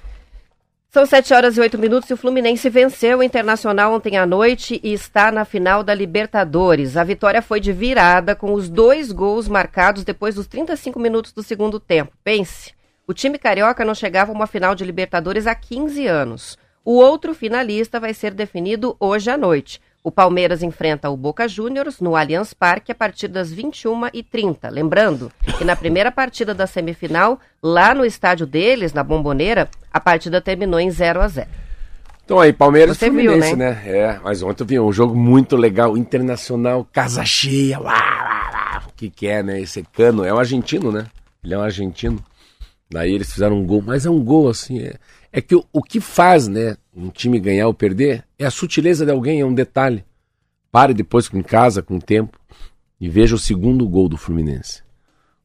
São 0.95 1.07
7 1.07 1.33
horas 1.33 1.57
e 1.57 1.61
8 1.63 1.79
minutos 1.79 2.11
e 2.11 2.13
o 2.13 2.19
Fluminense 2.19 2.69
venceu 2.69 3.21
o 3.21 3.23
Internacional 3.23 3.95
ontem 3.95 4.19
à 4.19 4.27
noite 4.27 4.79
e 4.85 4.93
está 4.93 5.33
na 5.33 5.43
final 5.43 5.83
da 5.83 5.95
Libertadores. 5.95 6.99
A 6.99 7.03
vitória 7.03 7.41
foi 7.41 7.61
de 7.61 7.73
virada 7.73 8.37
com 8.37 8.53
os 8.53 8.69
dois 8.69 9.11
gols 9.11 9.49
marcados 9.49 10.05
depois 10.05 10.35
dos 10.35 10.47
35 10.47 11.01
minutos 11.01 11.33
do 11.33 11.43
segundo 11.43 11.81
tempo. 11.81 12.13
Pense, 12.23 12.75
o 13.07 13.15
time 13.15 13.39
carioca 13.39 13.87
não 13.87 13.95
chegava 13.95 14.33
a 14.33 14.35
uma 14.35 14.47
final 14.47 14.75
de 14.75 14.85
Libertadores 14.85 15.47
há 15.47 15.55
15 15.55 16.07
anos. 16.07 16.59
O 16.85 16.99
outro 16.99 17.35
finalista 17.35 17.99
vai 17.99 18.13
ser 18.13 18.35
definido 18.35 18.95
hoje 19.01 19.31
à 19.31 19.39
noite. 19.39 19.81
O 20.05 20.11
Palmeiras 20.11 20.65
enfrenta 20.65 21.09
o 21.11 21.17
Boca 21.17 21.47
Juniors 21.47 22.01
no 22.01 22.17
Allianz 22.17 22.53
Parque 22.53 22.91
a 22.91 22.95
partir 22.95 23.29
das 23.29 23.55
21h30. 23.55 24.69
Lembrando 24.69 25.31
que 25.57 25.65
na 25.65 25.77
primeira 25.77 26.11
partida 26.11 26.53
da 26.53 26.67
semifinal, 26.67 27.39
lá 27.63 27.95
no 27.95 28.05
estádio 28.05 28.45
deles, 28.45 28.93
na 28.93 29.05
Bomboneira, 29.05 29.71
a 29.93 30.01
partida 30.01 30.41
terminou 30.41 30.81
em 30.81 30.91
0 30.91 31.21
a 31.21 31.29
0 31.29 31.49
Então 32.25 32.41
aí, 32.41 32.53
Palmeiras 32.53 32.99
Você 32.99 33.11
viu, 33.11 33.31
Fluminense, 33.31 33.55
né? 33.55 33.81
É, 33.87 34.21
mas 34.25 34.43
ontem 34.43 34.65
eu 34.65 34.67
vi 34.67 34.81
um 34.81 34.93
jogo 34.93 35.15
muito 35.15 35.55
legal, 35.55 35.97
internacional, 35.97 36.85
casa 36.93 37.25
cheia, 37.25 37.79
lá, 37.79 37.93
lá, 37.93 38.51
lá. 38.53 38.83
O 38.89 38.93
que 38.97 39.09
que 39.09 39.29
é, 39.29 39.41
né? 39.41 39.61
Esse 39.61 39.85
cano, 39.85 40.25
é 40.25 40.35
um 40.35 40.39
argentino, 40.39 40.91
né? 40.91 41.07
Ele 41.45 41.55
é 41.55 41.59
um 41.59 41.63
argentino. 41.63 42.19
Daí 42.93 43.13
eles 43.15 43.33
fizeram 43.33 43.59
um 43.59 43.67
gol, 43.67 43.81
mas 43.81 44.05
é 44.05 44.11
um 44.11 44.23
gol 44.23 44.51
assim, 44.51 44.81
é, 44.81 44.99
é 45.33 45.41
que 45.41 45.57
o, 45.57 45.65
o 45.73 45.83
que 45.83 45.99
faz, 45.99 46.47
né, 46.47 46.77
um 46.95 47.09
time 47.09 47.41
ganhar 47.41 47.67
ou 47.67 47.73
perder 47.73 48.25
é 48.39 48.45
a 48.45 48.51
sutileza 48.51 49.07
de 49.07 49.11
alguém, 49.11 49.41
é 49.41 49.47
um 49.47 49.55
detalhe. 49.55 50.05
Pare 50.71 50.93
depois 50.93 51.27
com 51.27 51.43
casa, 51.43 51.83
com 51.83 51.97
o 51.97 52.03
tempo, 52.03 52.39
e 53.01 53.09
veja 53.09 53.35
o 53.35 53.39
segundo 53.39 53.89
gol 53.89 54.09
do 54.09 54.19
Fluminense. 54.19 54.83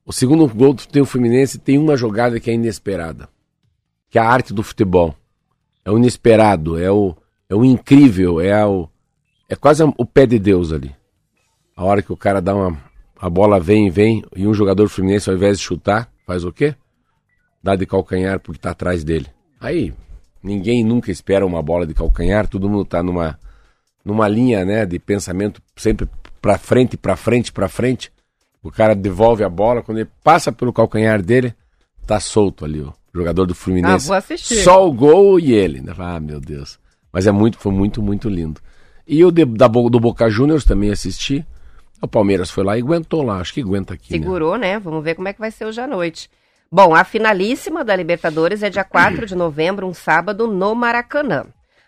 O 0.06 0.12
segundo 0.12 0.48
gol 0.48 0.74
do 0.74 1.06
Fluminense 1.06 1.58
tem 1.58 1.78
uma 1.78 1.96
jogada 1.96 2.40
que 2.40 2.50
é 2.50 2.54
inesperada, 2.54 3.30
que 4.10 4.20
é 4.20 4.22
a 4.22 4.30
arte 4.30 4.54
do 4.54 4.64
futebol. 4.64 5.16
É 5.84 5.92
o 5.92 5.98
inesperado, 5.98 6.78
é 6.78 6.92
o, 6.92 7.16
é 7.50 7.56
o 7.56 7.64
incrível, 7.64 8.42
é 8.42 8.66
o 8.66 8.90
é 9.50 9.56
quase 9.56 9.82
o 9.84 10.06
pé 10.06 10.26
de 10.26 10.38
Deus 10.38 10.74
ali. 10.74 10.94
A 11.76 11.86
hora 11.86 12.02
que 12.02 12.12
o 12.12 12.18
cara 12.18 12.42
dá 12.42 12.54
uma 12.54 12.78
a 13.20 13.30
bola 13.30 13.60
vem, 13.60 13.90
vem 13.90 14.24
e 14.36 14.46
um 14.46 14.54
jogador 14.54 14.84
do 14.84 14.90
Fluminense 14.90 15.30
ao 15.30 15.36
invés 15.36 15.58
de 15.58 15.64
chutar, 15.64 16.12
faz 16.26 16.44
o 16.44 16.52
quê? 16.52 16.76
Dá 17.68 17.76
de 17.76 17.86
calcanhar 17.86 18.40
porque 18.40 18.62
tá 18.62 18.72
atrás 18.72 19.04
dele. 19.04 19.28
Aí, 19.60 19.94
ninguém 20.42 20.86
nunca 20.86 21.12
espera 21.12 21.46
uma 21.46 21.62
bola 21.62 21.86
de 21.86 21.94
calcanhar, 21.94 22.48
todo 22.48 22.70
mundo 22.70 22.86
tá 22.86 23.04
numa 23.04 23.38
numa 24.06 24.26
linha, 24.26 24.64
né, 24.64 24.86
de 24.86 24.98
pensamento 24.98 25.62
sempre 25.76 26.08
pra 26.42 26.58
frente, 26.58 26.96
pra 26.96 27.18
frente, 27.18 27.52
pra 27.52 27.68
frente. 27.68 28.10
O 28.64 28.72
cara 28.72 28.96
devolve 28.96 29.44
a 29.44 29.50
bola, 29.50 29.82
quando 29.84 29.98
ele 29.98 30.10
passa 30.24 30.50
pelo 30.50 30.72
calcanhar 30.72 31.22
dele, 31.22 31.54
tá 32.06 32.22
solto 32.22 32.64
ali. 32.64 32.80
O 32.80 32.94
jogador 33.14 33.46
do 33.46 33.54
Fluminense. 33.54 34.06
Ah, 34.06 34.08
vou 34.08 34.16
assistir. 34.16 34.64
Só 34.64 34.88
o 34.88 34.94
gol 34.94 35.38
e 35.38 35.52
ele. 35.52 35.82
né? 35.82 35.94
Ah, 35.98 36.22
meu 36.22 36.40
Deus. 36.40 36.80
Mas 37.12 37.28
é 37.28 37.34
muito, 37.34 37.58
foi 37.60 37.74
muito, 37.74 38.02
muito 38.02 38.30
lindo. 38.30 38.62
E 39.06 39.26
o 39.26 39.30
de- 39.30 39.44
da, 39.44 39.68
do 39.68 40.00
Boca 40.00 40.30
Juniors 40.30 40.64
também 40.64 40.90
assisti. 40.90 41.46
O 42.02 42.08
Palmeiras 42.08 42.50
foi 42.50 42.64
lá 42.64 42.78
e 42.78 42.82
aguentou 42.82 43.24
lá. 43.24 43.42
Acho 43.42 43.54
que 43.54 43.60
aguenta 43.62 43.94
aqui. 43.94 44.14
né? 44.14 44.20
Segurou, 44.20 44.56
né? 44.58 44.80
Vamos 44.80 45.04
ver 45.04 45.16
como 45.16 45.28
é 45.28 45.34
que 45.34 45.40
vai 45.42 45.52
ser 45.52 45.66
hoje 45.66 45.82
à 45.82 45.88
noite. 45.88 46.30
Bom, 46.72 46.94
a 46.94 47.04
finalíssima 47.04 47.84
da 47.84 47.96
Libertadores 47.96 48.62
é 48.62 48.70
dia 48.70 48.84
4 48.86 49.26
de 49.26 49.36
novembro, 49.36 49.88
um 49.88 49.94
sábado, 49.94 50.48
no 50.48 50.76
Maracanã. 50.76 51.46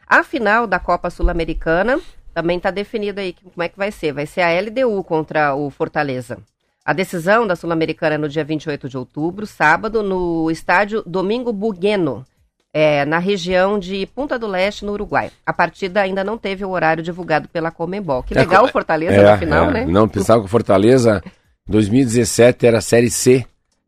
A 0.07 0.23
final 0.23 0.65
da 0.65 0.79
Copa 0.79 1.09
Sul-Americana 1.09 1.99
também 2.33 2.57
está 2.57 2.71
definida 2.71 3.21
aí 3.21 3.33
como 3.33 3.61
é 3.61 3.69
que 3.69 3.77
vai 3.77 3.91
ser. 3.91 4.13
Vai 4.13 4.25
ser 4.25 4.41
a 4.41 4.59
LDU 4.59 5.03
contra 5.03 5.53
o 5.53 5.69
Fortaleza. 5.69 6.39
A 6.85 6.93
decisão 6.93 7.45
da 7.45 7.55
Sul-Americana 7.55 8.15
é 8.15 8.17
no 8.17 8.29
dia 8.29 8.43
28 8.43 8.89
de 8.89 8.97
outubro, 8.97 9.45
sábado, 9.45 10.01
no 10.01 10.49
estádio 10.49 11.03
Domingo 11.05 11.53
Bugueno, 11.53 12.25
é, 12.73 13.05
na 13.05 13.19
região 13.19 13.77
de 13.77 14.07
Punta 14.07 14.39
do 14.39 14.47
Leste, 14.47 14.85
no 14.85 14.93
Uruguai. 14.93 15.29
A 15.45 15.53
partida 15.53 16.01
ainda 16.01 16.23
não 16.23 16.37
teve 16.37 16.65
o 16.65 16.69
horário 16.69 17.03
divulgado 17.03 17.47
pela 17.49 17.69
Comembol. 17.69 18.23
Que 18.23 18.33
É, 18.33 18.39
legal 18.39 18.63
o 18.63 18.69
é, 18.69 18.71
Fortaleza 18.71 19.21
na 19.21 19.37
final, 19.37 19.69
é. 19.69 19.73
né? 19.73 19.85
Não, 19.85 20.07
pensava 20.07 20.39
que 20.39 20.47
o 20.47 20.49
Fortaleza, 20.49 21.21
em 21.67 21.71
2017, 21.71 22.65
era 22.65 22.81
Série 22.81 23.11
C. 23.11 23.45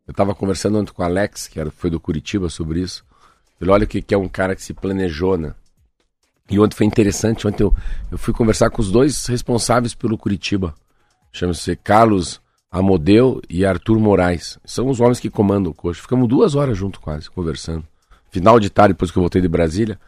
Eu 0.08 0.12
estava 0.12 0.34
conversando 0.36 0.78
ontem 0.78 0.92
com 0.92 1.02
o 1.02 1.06
Alex, 1.06 1.48
que 1.48 1.60
era, 1.60 1.72
foi 1.72 1.90
do 1.90 2.00
Curitiba, 2.00 2.50
sobre 2.50 2.82
isso. 2.82 3.04
Ele 3.60 3.70
olha 3.72 3.84
o 3.84 3.88
que, 3.88 4.02
que 4.02 4.14
é 4.14 4.18
um 4.18 4.28
cara 4.28 4.56
que 4.56 4.64
se 4.64 4.74
planejou, 4.74 5.38
né? 5.38 5.54
E 6.50 6.60
ontem 6.60 6.76
foi 6.76 6.86
interessante. 6.86 7.48
Ontem 7.48 7.64
eu, 7.64 7.74
eu 8.12 8.18
fui 8.18 8.34
conversar 8.34 8.70
com 8.70 8.82
os 8.82 8.92
dois 8.92 9.26
responsáveis 9.28 9.94
pelo 9.94 10.18
Curitiba. 10.18 10.74
Chama-se 11.32 11.76
Carlos 11.78 12.42
Amodeu 12.70 13.42
e 13.50 13.66
Arthur 13.66 14.00
Moraes. 14.00 14.58
São 14.66 14.90
os 14.90 15.00
homens 15.00 15.20
que 15.20 15.30
comandam 15.30 15.72
o 15.72 15.76
coxa. 15.76 16.02
Ficamos 16.02 16.28
duas 16.28 16.56
horas 16.56 16.78
junto 16.78 17.00
quase, 17.00 17.30
conversando. 17.30 17.86
Final 18.32 18.60
de 18.60 18.70
tarde, 18.70 18.94
depois 18.94 19.12
que 19.12 19.18
eu 19.18 19.22
voltei 19.22 19.42
de 19.42 19.48
Brasília. 19.48 20.00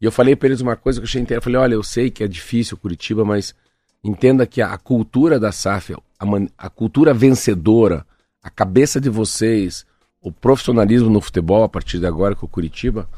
E 0.00 0.04
eu 0.04 0.10
falei 0.10 0.34
para 0.34 0.48
eles 0.48 0.60
uma 0.60 0.74
coisa 0.74 0.98
que 0.98 1.04
eu 1.04 1.08
achei 1.08 1.20
interessante. 1.20 1.46
Eu 1.46 1.52
falei, 1.52 1.60
olha, 1.60 1.74
eu 1.74 1.82
sei 1.82 2.10
que 2.10 2.24
é 2.24 2.28
difícil 2.28 2.76
Curitiba, 2.76 3.24
mas 3.24 3.54
entenda 4.02 4.46
que 4.46 4.60
a, 4.60 4.72
a 4.72 4.78
cultura 4.78 5.38
da 5.38 5.52
SAF, 5.52 5.94
a, 6.18 6.26
man- 6.26 6.48
a 6.58 6.68
cultura 6.68 7.14
vencedora, 7.14 8.04
a 8.42 8.50
cabeça 8.50 9.00
de 9.00 9.08
vocês, 9.08 9.86
o 10.20 10.32
profissionalismo 10.32 11.08
no 11.08 11.20
futebol 11.20 11.62
a 11.62 11.68
partir 11.68 11.98
de 11.98 12.06
agora 12.06 12.34
com 12.34 12.46
o 12.46 12.48
Curitiba, 12.48 13.08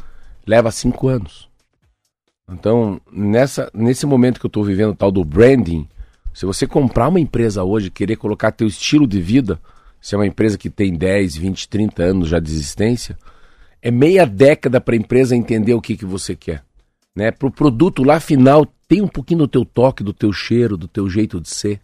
leva 0.47 0.71
cinco 0.71 1.09
anos. 1.09 1.49
Então, 2.49 3.01
nessa, 3.11 3.71
nesse 3.73 4.05
momento 4.05 4.39
que 4.39 4.45
eu 4.45 4.49
estou 4.49 4.65
vivendo, 4.65 4.95
tal 4.95 5.11
do 5.11 5.25
branding, 5.25 5.89
se 6.35 6.45
você 6.45 6.67
comprar 6.67 7.09
uma 7.09 7.21
empresa 7.21 7.65
hoje, 7.65 7.91
querer 7.91 8.17
colocar 8.17 8.53
teu 8.53 8.67
estilo 8.67 9.07
de 9.07 9.21
vida, 9.21 9.59
se 10.01 10.15
é 10.15 10.19
uma 10.19 10.27
empresa 10.27 10.59
que 10.59 10.69
tem 10.69 10.95
10, 10.95 11.37
20, 11.37 11.69
30 11.69 12.03
anos 12.03 12.29
já 12.29 12.39
de 12.39 12.51
existência, 12.51 13.17
é 13.81 13.91
meia 13.91 14.27
década 14.27 14.81
para 14.81 14.95
a 14.95 14.99
empresa 14.99 15.35
entender 15.35 15.73
o 15.73 15.81
que, 15.81 15.97
que 15.97 16.05
você 16.05 16.37
quer. 16.37 16.63
Né? 17.17 17.31
Para 17.31 17.49
o 17.49 17.51
produto 17.51 18.03
lá 18.03 18.21
final, 18.21 18.67
tem 18.87 19.01
um 19.01 19.09
pouquinho 19.09 19.41
do 19.41 19.49
teu 19.49 19.65
toque, 19.65 20.05
do 20.05 20.13
teu 20.13 20.33
cheiro, 20.33 20.77
do 20.77 20.89
teu 20.89 21.09
jeito 21.09 21.41
de 21.41 21.49
ser. 21.49 21.81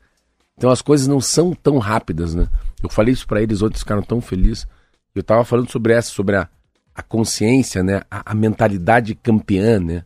Então 0.59 0.71
as 0.71 0.83
coisas 0.83 1.07
não 1.07 1.21
são 1.21 1.55
tão 1.55 1.79
rápidas, 1.79 2.35
né? 2.35 2.49
Eu 2.83 2.89
falei 2.89 3.13
isso 3.13 3.27
para 3.27 3.43
eles 3.43 3.63
ontem, 3.63 3.73
eles 3.73 3.81
ficaram 3.81 4.03
tão 4.03 4.21
felizes. 4.21 4.67
Eu 5.15 5.21
estava 5.21 5.45
falando 5.45 5.71
sobre 5.71 5.93
essa, 5.93 6.11
sobre 6.11 6.37
a, 6.37 6.49
a 6.95 7.03
consciência, 7.03 7.83
né? 7.83 8.03
A, 8.11 8.33
a 8.33 8.35
mentalidade 8.35 9.15
campeã, 9.15 9.79
né? 9.79 10.05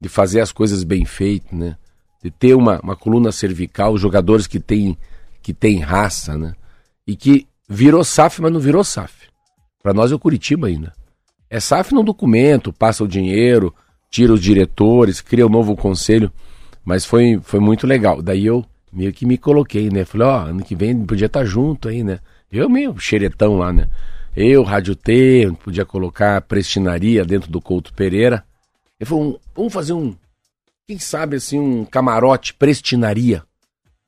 De 0.00 0.08
fazer 0.08 0.40
as 0.40 0.52
coisas 0.52 0.82
bem 0.82 1.04
feitas, 1.04 1.52
né? 1.52 1.76
De 2.22 2.30
ter 2.30 2.54
uma, 2.54 2.80
uma 2.80 2.96
coluna 2.96 3.32
cervical, 3.32 3.96
jogadores 3.96 4.46
que 4.46 4.60
têm 4.60 4.96
que 5.42 5.54
tem 5.54 5.78
raça, 5.78 6.36
né? 6.36 6.54
E 7.06 7.16
que 7.16 7.46
virou 7.68 8.04
SAF, 8.04 8.42
mas 8.42 8.52
não 8.52 8.60
virou 8.60 8.84
SAF. 8.84 9.28
Para 9.82 9.94
nós 9.94 10.12
é 10.12 10.14
o 10.14 10.18
Curitiba 10.18 10.66
ainda. 10.66 10.92
É 11.48 11.58
SAF 11.58 11.94
no 11.94 12.02
documento, 12.02 12.72
passa 12.72 13.02
o 13.02 13.08
dinheiro, 13.08 13.74
tira 14.10 14.32
os 14.32 14.40
diretores, 14.40 15.20
cria 15.20 15.46
um 15.46 15.50
novo 15.50 15.74
conselho. 15.74 16.30
Mas 16.84 17.04
foi, 17.04 17.40
foi 17.42 17.60
muito 17.60 17.86
legal. 17.86 18.20
Daí 18.20 18.44
eu 18.44 18.64
meio 18.92 19.12
que 19.12 19.26
me 19.26 19.38
coloquei, 19.38 19.88
né? 19.90 20.04
Falei, 20.04 20.26
ó, 20.26 20.38
ano 20.46 20.64
que 20.64 20.74
vem 20.74 21.04
podia 21.04 21.26
estar 21.26 21.44
junto 21.44 21.88
aí, 21.88 22.02
né? 22.02 22.20
Eu 22.50 22.68
meio 22.68 22.98
xeretão 22.98 23.56
lá, 23.56 23.72
né? 23.72 23.88
Eu, 24.36 24.62
Rádio 24.62 24.94
T, 24.94 25.50
podia 25.62 25.84
colocar 25.84 26.40
prestinaria 26.42 27.24
dentro 27.24 27.50
do 27.50 27.60
Couto 27.60 27.92
Pereira. 27.94 28.44
Ele 28.98 29.08
falou, 29.08 29.40
vamos 29.54 29.72
fazer 29.72 29.92
um, 29.92 30.14
quem 30.86 30.98
sabe 30.98 31.36
assim, 31.36 31.58
um 31.58 31.84
camarote 31.84 32.54
prestinaria 32.54 33.42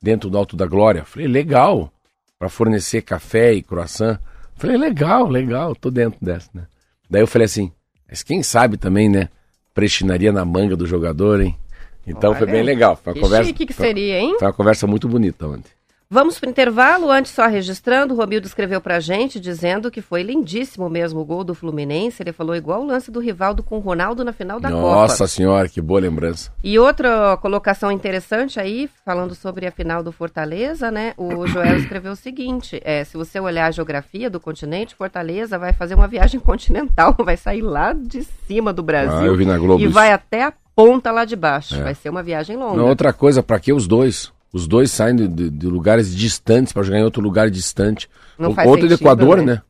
dentro 0.01 0.29
do 0.29 0.37
Alto 0.37 0.55
da 0.55 0.65
Glória. 0.65 1.05
Falei, 1.05 1.27
legal, 1.27 1.91
para 2.37 2.49
fornecer 2.49 3.01
café 3.01 3.53
e 3.53 3.61
croissant. 3.61 4.19
Falei, 4.55 4.77
legal, 4.77 5.27
legal, 5.29 5.75
tô 5.75 5.89
dentro 5.89 6.19
dessa, 6.23 6.49
né? 6.53 6.67
Daí 7.09 7.21
eu 7.21 7.27
falei 7.27 7.45
assim, 7.45 7.71
mas 8.09 8.21
quem 8.21 8.43
sabe 8.43 8.77
também, 8.77 9.09
né? 9.09 9.29
Prestinaria 9.73 10.31
na 10.31 10.43
manga 10.45 10.75
do 10.75 10.85
jogador, 10.85 11.41
hein? 11.41 11.57
Então 12.05 12.31
Olha, 12.31 12.37
foi 12.39 12.47
bem 12.47 12.63
legal. 12.63 12.95
Foi 12.95 13.11
uma 13.11 13.15
Que 13.15 13.21
conversa, 13.21 13.45
chique 13.47 13.65
que 13.65 13.73
foi- 13.73 13.87
seria, 13.87 14.19
hein? 14.19 14.35
Foi 14.37 14.47
uma 14.47 14.53
conversa 14.53 14.85
muito 14.87 15.07
bonita 15.07 15.47
ontem. 15.47 15.71
Vamos 16.09 16.37
pro 16.39 16.47
intervalo, 16.47 17.09
antes 17.09 17.31
só 17.31 17.47
registrando, 17.47 18.13
o 18.13 18.17
Romildo 18.17 18.45
escreveu 18.45 18.79
pra 18.79 18.99
gente 18.99 19.39
dizendo 19.39 19.89
que 19.89 19.99
foi 19.99 20.21
lindíssimo 20.21 20.87
mesmo 20.87 21.19
o 21.21 21.25
gol 21.25 21.43
do 21.43 21.55
Fluminense, 21.55 22.21
ele 22.21 22.31
falou 22.31 22.55
igual 22.55 22.81
o 22.83 22.85
lance 22.85 23.09
do 23.09 23.19
Rivaldo 23.19 23.63
com 23.63 23.77
o 23.77 23.79
Ronaldo 23.79 24.23
na 24.23 24.31
final 24.31 24.59
da 24.59 24.69
Nossa 24.69 25.13
Copa. 25.15 25.27
senhora, 25.27 25.67
que 25.67 25.81
boa 25.81 25.99
lembrança. 25.99 26.51
E 26.63 26.77
outra 26.77 27.35
colocação 27.37 27.91
interessante 27.91 28.59
aí, 28.59 28.87
falando 29.03 29.33
sobre 29.33 29.65
a 29.65 29.71
final 29.71 30.03
do 30.03 30.11
Fortaleza, 30.11 30.91
né? 30.91 31.13
O 31.17 31.47
Joel 31.47 31.77
escreveu 31.77 32.11
o 32.11 32.15
seguinte: 32.15 32.79
é, 32.85 33.03
se 33.03 33.17
você 33.17 33.39
olhar 33.39 33.65
a 33.65 33.71
geografia 33.71 34.29
do 34.29 34.39
continente, 34.39 34.93
Fortaleza 34.93 35.57
vai 35.57 35.73
fazer 35.73 35.95
uma 35.95 36.07
viagem 36.07 36.39
continental, 36.39 37.15
vai 37.25 37.37
sair 37.37 37.61
lá 37.63 37.91
de 37.91 38.21
cima 38.47 38.71
do 38.71 38.83
Brasil. 38.83 39.17
Ah, 39.17 39.25
eu 39.25 39.35
vi 39.35 39.45
na 39.45 39.57
Globo 39.57 39.81
E 39.81 39.85
isso. 39.85 39.93
vai 39.93 40.11
até 40.11 40.43
a 40.43 40.53
ponta 40.75 41.11
lá 41.11 41.25
de 41.25 41.35
baixo. 41.35 41.75
É. 41.75 41.83
Vai 41.83 41.95
ser 41.95 42.09
uma 42.09 42.23
viagem 42.23 42.55
longa. 42.57 42.77
Não, 42.77 42.87
outra 42.87 43.11
coisa, 43.13 43.41
pra 43.43 43.59
que 43.59 43.71
os 43.73 43.87
dois? 43.87 44.31
Os 44.51 44.67
dois 44.67 44.91
saem 44.91 45.15
de, 45.15 45.27
de- 45.27 45.49
de 45.49 45.67
lugares 45.67 46.15
distantes 46.15 46.71
pra 46.73 46.83
jogar 46.83 46.99
em 46.99 47.03
outro 47.03 47.21
lugar 47.21 47.49
distante. 47.49 48.09
Não 48.37 48.51
O- 48.51 48.53
faz 48.53 48.67
outro 48.69 48.85
é 48.85 48.89
do 48.89 48.91
sentido, 48.97 49.07
Equador, 49.07 49.37
né? 49.37 49.43
né? 49.55 49.61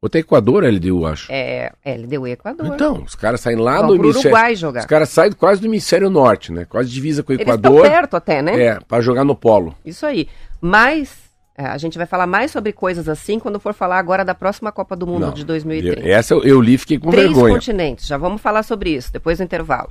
Outro 0.00 0.18
é 0.18 0.20
Equador, 0.20 0.64
LDU, 0.64 1.06
acho. 1.06 1.30
É, 1.30 1.72
LDU 1.84 2.26
e 2.26 2.32
Equador. 2.32 2.66
Então, 2.66 3.02
os 3.04 3.14
caras 3.14 3.40
saem 3.40 3.56
lá 3.56 3.78
Vão 3.78 3.88
do 3.88 3.94
hemisfério. 3.96 4.30
Uruguai 4.30 4.54
jogar. 4.56 4.80
Os 4.80 4.86
caras 4.86 5.08
saem 5.10 5.30
quase 5.32 5.60
do 5.60 5.66
hemisfério 5.68 6.10
norte, 6.10 6.50
né? 6.52 6.64
Quase 6.64 6.88
divisa 6.90 7.22
com 7.22 7.30
o 7.30 7.34
Eles 7.34 7.42
Equador. 7.42 7.82
perto 7.82 8.16
até, 8.16 8.42
né? 8.42 8.60
É, 8.64 8.78
pra 8.80 9.00
jogar 9.00 9.24
no 9.24 9.36
polo. 9.36 9.74
Isso 9.84 10.04
aí. 10.04 10.28
Mas 10.60 11.12
é, 11.56 11.66
a 11.66 11.78
gente 11.78 11.96
vai 11.98 12.06
falar 12.06 12.26
mais 12.26 12.50
sobre 12.50 12.72
coisas 12.72 13.08
assim 13.08 13.38
quando 13.38 13.60
for 13.60 13.72
falar 13.74 13.98
agora 13.98 14.24
da 14.24 14.34
próxima 14.34 14.72
Copa 14.72 14.96
do 14.96 15.06
Mundo 15.06 15.26
Não, 15.26 15.32
de 15.32 15.44
2030. 15.44 16.00
eu- 16.00 16.14
essa 16.16 16.34
eu, 16.34 16.42
eu 16.42 16.60
li 16.60 16.78
fiquei 16.78 16.98
com 16.98 17.10
Três 17.10 17.26
vergonha. 17.28 17.54
continentes. 17.54 18.06
Já 18.06 18.16
vamos 18.16 18.40
falar 18.40 18.62
sobre 18.64 18.90
isso 18.90 19.12
depois 19.12 19.38
do 19.38 19.44
intervalo. 19.44 19.90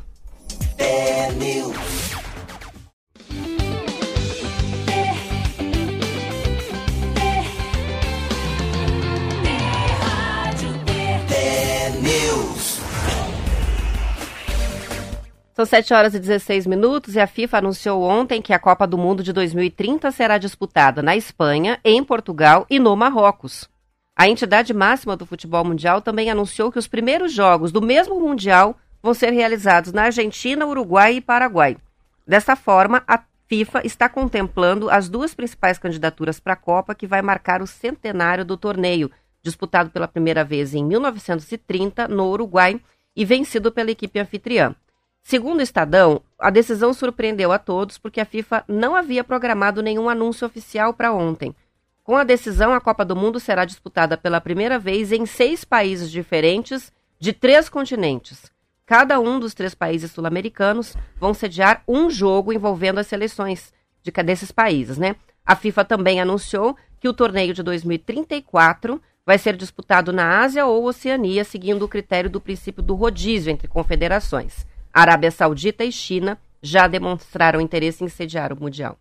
São 15.62 15.66
7 15.68 15.94
horas 15.94 16.16
e 16.16 16.20
16 16.20 16.66
minutos 16.66 17.14
e 17.14 17.20
a 17.20 17.28
FIFA 17.28 17.60
anunciou 17.60 18.02
ontem 18.02 18.42
que 18.42 18.52
a 18.52 18.58
Copa 18.58 18.88
do 18.88 18.98
Mundo 18.98 19.22
de 19.22 19.32
2030 19.32 20.10
será 20.10 20.40
disputada 20.40 21.04
na 21.04 21.16
Espanha, 21.16 21.80
em 21.86 22.04
Portugal 22.04 22.66
e 22.68 22.80
no 22.80 22.96
Marrocos. 22.96 23.70
A 24.16 24.28
entidade 24.28 24.74
máxima 24.74 25.16
do 25.16 25.24
futebol 25.24 25.64
mundial 25.64 26.02
também 26.02 26.32
anunciou 26.32 26.72
que 26.72 26.80
os 26.80 26.88
primeiros 26.88 27.32
jogos 27.32 27.72
do 27.72 27.80
mesmo 27.80 28.20
Mundial 28.20 28.76
vão 29.02 29.14
ser 29.14 29.32
realizados 29.32 29.92
na 29.92 30.04
Argentina, 30.04 30.66
Uruguai 30.66 31.16
e 31.16 31.22
Paraguai. 31.22 31.78
Dessa 32.26 32.56
forma, 32.56 33.04
a 33.08 33.24
FIFA 33.48 33.86
está 33.86 34.08
contemplando 34.08 34.90
as 34.90 35.10
duas 35.10 35.34
principais 35.34 35.78
candidaturas 35.78 36.40
para 36.40 36.54
a 36.54 36.58
Copa 36.58 36.96
que 36.96 37.08
vai 37.08 37.22
marcar 37.22 37.62
o 37.62 37.68
centenário 37.68 38.46
do 38.46 38.56
torneio, 38.56 39.12
disputado 39.42 39.90
pela 39.90 40.08
primeira 40.08 40.44
vez 40.44 40.74
em 40.74 40.86
1930 40.86 42.08
no 42.08 42.30
Uruguai 42.30 42.80
e 43.16 43.26
vencido 43.26 43.72
pela 43.72 43.92
equipe 43.92 44.20
anfitriã. 44.20 44.76
Segundo 45.24 45.60
o 45.60 45.64
Estadão, 45.64 46.22
a 46.40 46.50
decisão 46.50 46.94
surpreendeu 46.94 47.52
a 47.52 47.60
todos 47.60 47.98
porque 47.98 48.22
a 48.22 48.26
FIFA 48.26 48.64
não 48.68 48.96
havia 48.96 49.24
programado 49.24 49.82
nenhum 49.82 50.10
anúncio 50.10 50.48
oficial 50.48 50.94
para 50.94 51.14
ontem. 51.14 51.56
Com 52.04 52.18
a 52.18 52.24
decisão, 52.24 52.74
a 52.74 52.82
Copa 52.82 53.06
do 53.06 53.16
Mundo 53.16 53.40
será 53.40 53.64
disputada 53.64 54.18
pela 54.18 54.42
primeira 54.42 54.80
vez 54.80 55.12
em 55.12 55.26
seis 55.26 55.64
países 55.64 56.10
diferentes 56.10 56.92
de 57.20 57.34
três 57.34 57.70
continentes. 57.70 58.52
Cada 58.92 59.22
um 59.22 59.40
dos 59.40 59.54
três 59.54 59.74
países 59.74 60.12
sul-americanos 60.12 60.98
vão 61.18 61.34
sediar 61.34 61.82
um 61.88 62.10
jogo 62.10 62.52
envolvendo 62.52 62.98
as 62.98 63.08
seleções 63.08 63.72
de 64.04 64.12
desses 64.12 64.52
países, 64.52 64.98
né? 64.98 65.16
A 65.46 65.56
FIFA 65.56 65.86
também 65.86 66.20
anunciou 66.20 66.76
que 67.00 67.08
o 67.08 67.14
torneio 67.14 67.54
de 67.54 67.64
2034 67.64 69.02
vai 69.26 69.38
ser 69.38 69.56
disputado 69.56 70.12
na 70.12 70.42
Ásia 70.42 70.66
ou 70.66 70.86
Oceania, 70.86 71.46
seguindo 71.46 71.86
o 71.86 71.88
critério 71.88 72.30
do 72.30 72.42
princípio 72.42 72.84
do 72.84 72.94
rodízio 72.94 73.50
entre 73.50 73.66
confederações. 73.66 74.66
Arábia 74.94 75.32
Saudita 75.32 75.86
e 75.86 75.92
China 75.94 76.38
já 76.62 76.86
demonstraram 76.86 77.62
interesse 77.62 78.04
em 78.04 78.10
sediar 78.10 78.52
o 78.52 78.62
Mundial. 78.62 78.98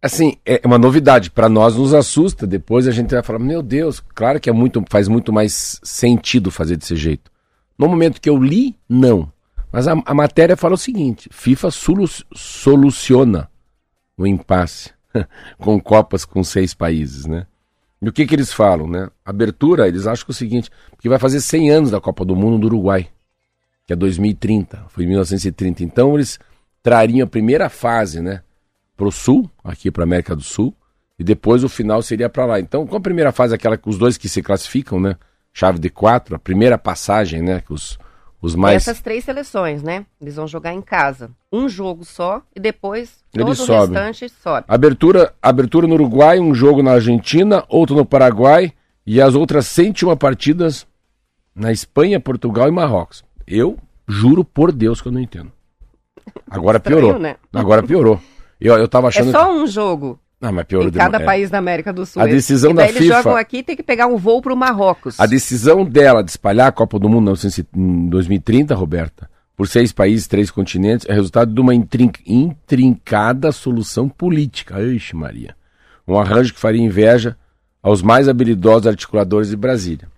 Assim, 0.00 0.38
é 0.46 0.62
uma 0.64 0.78
novidade. 0.78 1.30
Pra 1.30 1.50
nós 1.50 1.76
nos 1.76 1.92
assusta. 1.92 2.46
Depois 2.46 2.88
a 2.88 2.90
gente 2.90 3.10
vai 3.10 3.22
falar, 3.22 3.38
meu 3.38 3.62
Deus, 3.62 4.02
claro 4.14 4.40
que 4.40 4.48
é 4.48 4.52
muito, 4.52 4.82
faz 4.88 5.08
muito 5.08 5.30
mais 5.30 5.78
sentido 5.82 6.50
fazer 6.50 6.78
desse 6.78 6.96
jeito. 6.96 7.33
No 7.78 7.88
momento 7.88 8.20
que 8.20 8.28
eu 8.30 8.36
li, 8.36 8.76
não. 8.88 9.32
Mas 9.72 9.88
a, 9.88 9.94
a 10.04 10.14
matéria 10.14 10.56
fala 10.56 10.74
o 10.74 10.78
seguinte: 10.78 11.28
FIFA 11.32 11.70
solu- 11.70 12.08
soluciona 12.34 13.50
o 14.16 14.26
impasse 14.26 14.90
com 15.58 15.80
Copas 15.80 16.24
com 16.24 16.42
seis 16.44 16.74
países, 16.74 17.26
né? 17.26 17.46
E 18.00 18.08
o 18.08 18.12
que 18.12 18.26
que 18.26 18.34
eles 18.34 18.52
falam, 18.52 18.86
né? 18.86 19.08
Abertura, 19.24 19.88
eles 19.88 20.06
acham 20.06 20.26
que 20.26 20.30
é 20.30 20.34
o 20.34 20.36
seguinte, 20.36 20.70
porque 20.90 21.08
vai 21.08 21.18
fazer 21.18 21.40
100 21.40 21.70
anos 21.70 21.90
da 21.90 22.00
Copa 22.00 22.24
do 22.24 22.36
Mundo 22.36 22.58
do 22.58 22.66
Uruguai, 22.66 23.08
que 23.86 23.92
é 23.92 23.96
2030, 23.96 24.84
foi 24.88 25.04
em 25.04 25.08
1930. 25.08 25.82
Então 25.82 26.14
eles 26.14 26.38
trariam 26.82 27.24
a 27.26 27.28
primeira 27.28 27.68
fase, 27.68 28.20
né? 28.20 28.42
Pro 28.96 29.10
sul, 29.10 29.50
aqui 29.64 29.90
para 29.90 30.04
América 30.04 30.36
do 30.36 30.42
Sul, 30.42 30.72
e 31.18 31.24
depois 31.24 31.64
o 31.64 31.68
final 31.68 32.02
seria 32.02 32.28
para 32.28 32.44
lá. 32.44 32.60
Então, 32.60 32.86
com 32.86 32.96
a 32.96 33.00
primeira 33.00 33.32
fase, 33.32 33.54
aquela 33.54 33.76
que 33.76 33.88
os 33.88 33.96
dois 33.98 34.16
que 34.16 34.28
se 34.28 34.42
classificam, 34.42 35.00
né? 35.00 35.16
Chave 35.56 35.78
de 35.78 35.88
quatro, 35.88 36.34
a 36.34 36.38
primeira 36.38 36.76
passagem, 36.76 37.40
né? 37.40 37.60
Que 37.64 37.72
os, 37.72 37.96
os 38.42 38.56
mais. 38.56 38.82
Essas 38.82 39.00
três 39.00 39.24
seleções, 39.24 39.84
né? 39.84 40.04
Eles 40.20 40.34
vão 40.34 40.48
jogar 40.48 40.74
em 40.74 40.82
casa. 40.82 41.30
Um 41.52 41.68
jogo 41.68 42.04
só 42.04 42.42
e 42.54 42.58
depois 42.58 43.24
Eles 43.32 43.46
todo 43.46 43.50
o 43.52 43.54
sobem. 43.54 43.96
restante 44.02 44.28
sobe. 44.28 44.64
Abertura, 44.68 45.32
abertura 45.40 45.86
no 45.86 45.94
Uruguai, 45.94 46.40
um 46.40 46.52
jogo 46.52 46.82
na 46.82 46.92
Argentina, 46.94 47.64
outro 47.68 47.94
no 47.94 48.04
Paraguai 48.04 48.72
e 49.06 49.20
as 49.22 49.36
outras 49.36 49.66
101 49.68 50.16
partidas 50.16 50.86
na 51.54 51.70
Espanha, 51.70 52.18
Portugal 52.18 52.66
e 52.66 52.72
Marrocos. 52.72 53.22
Eu 53.46 53.78
juro 54.08 54.44
por 54.44 54.72
Deus 54.72 55.00
que 55.00 55.06
eu 55.06 55.12
não 55.12 55.20
entendo. 55.20 55.52
Agora 56.50 56.78
Estranho, 56.78 56.98
piorou. 57.00 57.20
né? 57.20 57.36
Agora 57.52 57.82
piorou. 57.82 58.20
Eu, 58.60 58.76
eu 58.76 58.88
tava 58.88 59.06
É 59.06 59.08
achando 59.10 59.30
só 59.30 59.52
um 59.52 59.66
jogo 59.68 60.14
que... 60.16 60.23
Não, 60.44 60.52
mas 60.52 60.64
piorou 60.66 60.88
em 60.88 60.92
cada. 60.92 61.18
É. 61.18 61.24
país 61.24 61.48
da 61.50 61.58
América 61.58 61.92
do 61.92 62.04
Sul. 62.04 62.20
A 62.22 62.26
decisão 62.26 62.70
e 62.72 62.74
daí 62.74 62.86
da 62.86 62.90
eles 62.92 63.02
FIFA- 63.08 63.22
jogam 63.22 63.36
aqui 63.36 63.62
tem 63.62 63.74
que 63.76 63.82
pegar 63.82 64.06
um 64.06 64.16
voo 64.16 64.42
pro 64.42 64.54
Marrocos. 64.56 65.18
A 65.18 65.26
decisão 65.26 65.84
dela 65.84 66.22
de 66.22 66.30
espalhar 66.30 66.68
a 66.68 66.72
Copa 66.72 66.98
do 66.98 67.08
Mundo 67.08 67.32
em 67.76 68.08
2030, 68.08 68.74
Roberta, 68.74 69.28
por 69.56 69.66
seis 69.68 69.92
países, 69.92 70.26
três 70.26 70.50
continentes, 70.50 71.06
é 71.08 71.14
resultado 71.14 71.52
de 71.54 71.60
uma 71.60 71.74
intrin- 71.74 72.10
intrincada 72.26 73.52
solução 73.52 74.08
política. 74.08 74.82
Ixi, 74.82 75.16
Maria. 75.16 75.54
Um 76.06 76.18
arranjo 76.18 76.52
que 76.52 76.60
faria 76.60 76.82
inveja 76.82 77.36
aos 77.82 78.02
mais 78.02 78.28
habilidosos 78.28 78.86
articuladores 78.86 79.48
de 79.50 79.56
Brasília. 79.56 80.08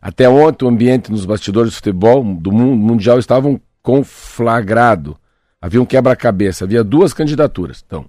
Até 0.00 0.28
ontem, 0.28 0.64
o 0.64 0.68
ambiente 0.68 1.10
nos 1.10 1.24
bastidores 1.24 1.72
do 1.72 1.76
futebol 1.76 2.22
do 2.24 2.50
mundo 2.52 2.76
mundial 2.76 3.18
estavam 3.18 3.60
conflagrado. 3.82 5.16
Havia 5.60 5.82
um 5.82 5.86
quebra-cabeça, 5.86 6.64
havia 6.64 6.84
duas 6.84 7.12
candidaturas. 7.12 7.82
Então, 7.86 8.04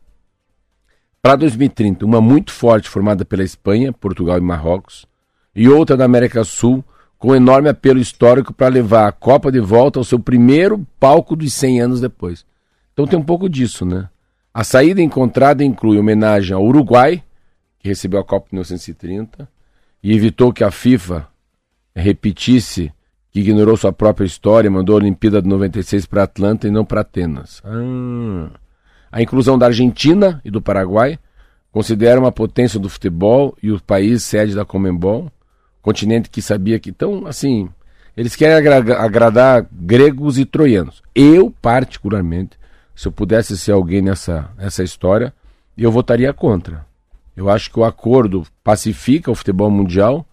para 1.22 1.36
2030, 1.36 2.06
uma 2.06 2.22
muito 2.22 2.52
forte 2.52 2.90
formada 2.90 3.26
pela 3.26 3.44
Espanha, 3.44 3.92
Portugal 3.92 4.38
e 4.38 4.42
Marrocos, 4.42 5.06
e 5.56 5.68
outra 5.68 5.98
da 5.98 6.06
América 6.06 6.44
Sul, 6.44 6.84
com 7.18 7.36
enorme 7.36 7.68
apelo 7.68 8.00
histórico 8.00 8.54
para 8.54 8.70
levar 8.70 9.08
a 9.08 9.12
Copa 9.12 9.52
de 9.52 9.60
volta 9.60 10.00
ao 10.00 10.06
seu 10.06 10.20
primeiro 10.20 10.86
palco 11.00 11.36
dos 11.36 11.54
100 11.54 11.82
anos 11.82 12.02
depois. 12.02 12.46
Então 12.94 13.06
tem 13.06 13.20
um 13.20 13.24
pouco 13.24 13.50
disso, 13.50 13.86
né? 13.86 14.08
A 14.54 14.64
saída 14.64 15.02
encontrada 15.02 15.64
inclui 15.64 16.00
homenagem 16.00 16.56
ao 16.56 16.64
Uruguai, 16.64 17.22
que 17.80 17.90
recebeu 17.90 18.20
a 18.20 18.24
Copa 18.24 18.48
em 18.52 18.56
1930, 18.56 19.50
e 20.02 20.14
evitou 20.14 20.54
que 20.54 20.64
a 20.64 20.72
FIFA 20.72 21.28
repetisse 21.94 22.92
que 23.32 23.42
ignorou 23.42 23.78
sua 23.78 23.92
própria 23.92 24.26
história 24.26 24.68
e 24.68 24.72
mandou 24.72 24.96
a 24.96 25.00
Olimpíada 25.00 25.42
de 25.42 25.48
96 25.48 26.06
para 26.06 26.24
Atlanta 26.24 26.68
e 26.68 26.72
não 26.72 26.86
para 26.86 27.02
Atenas. 27.02 27.62
Ah. 27.64 28.50
A 29.12 29.22
inclusão 29.22 29.58
da 29.58 29.68
Argentina 29.68 30.42
e 30.44 30.52
do 30.52 30.62
Paraguai 30.62 31.18
considera 31.72 32.20
uma 32.20 32.32
potência 32.32 32.80
do 32.80 32.90
futebol 32.90 33.56
e 33.62 33.72
o 33.72 33.82
país 33.82 34.24
sede 34.24 34.56
da 34.56 34.66
Comembol, 34.66 35.32
continente 35.82 36.30
que 36.30 36.42
sabia 36.42 36.80
que 36.80 36.90
então 36.90 37.26
assim 37.26 37.70
eles 38.18 38.36
querem 38.36 38.56
agra- 38.56 39.02
agradar 39.02 39.66
gregos 39.72 40.38
e 40.38 40.46
troianos. 40.46 41.02
Eu 41.16 41.52
particularmente, 41.62 42.58
se 42.96 43.08
eu 43.08 43.12
pudesse 43.12 43.58
ser 43.58 43.72
alguém 43.72 44.02
nessa 44.02 44.52
essa 44.58 44.84
história, 44.84 45.34
eu 45.78 45.92
votaria 45.92 46.34
contra. 46.34 46.86
Eu 47.36 47.50
acho 47.50 47.72
que 47.72 47.80
o 47.80 47.86
acordo 47.86 48.46
pacifica 48.64 49.32
o 49.32 49.36
futebol 49.36 49.72
mundial, 49.72 50.26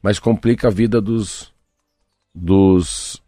mas 0.00 0.18
complica 0.20 0.68
a 0.68 0.70
vida 0.70 1.00
dos 1.00 1.52
dos 2.34 3.20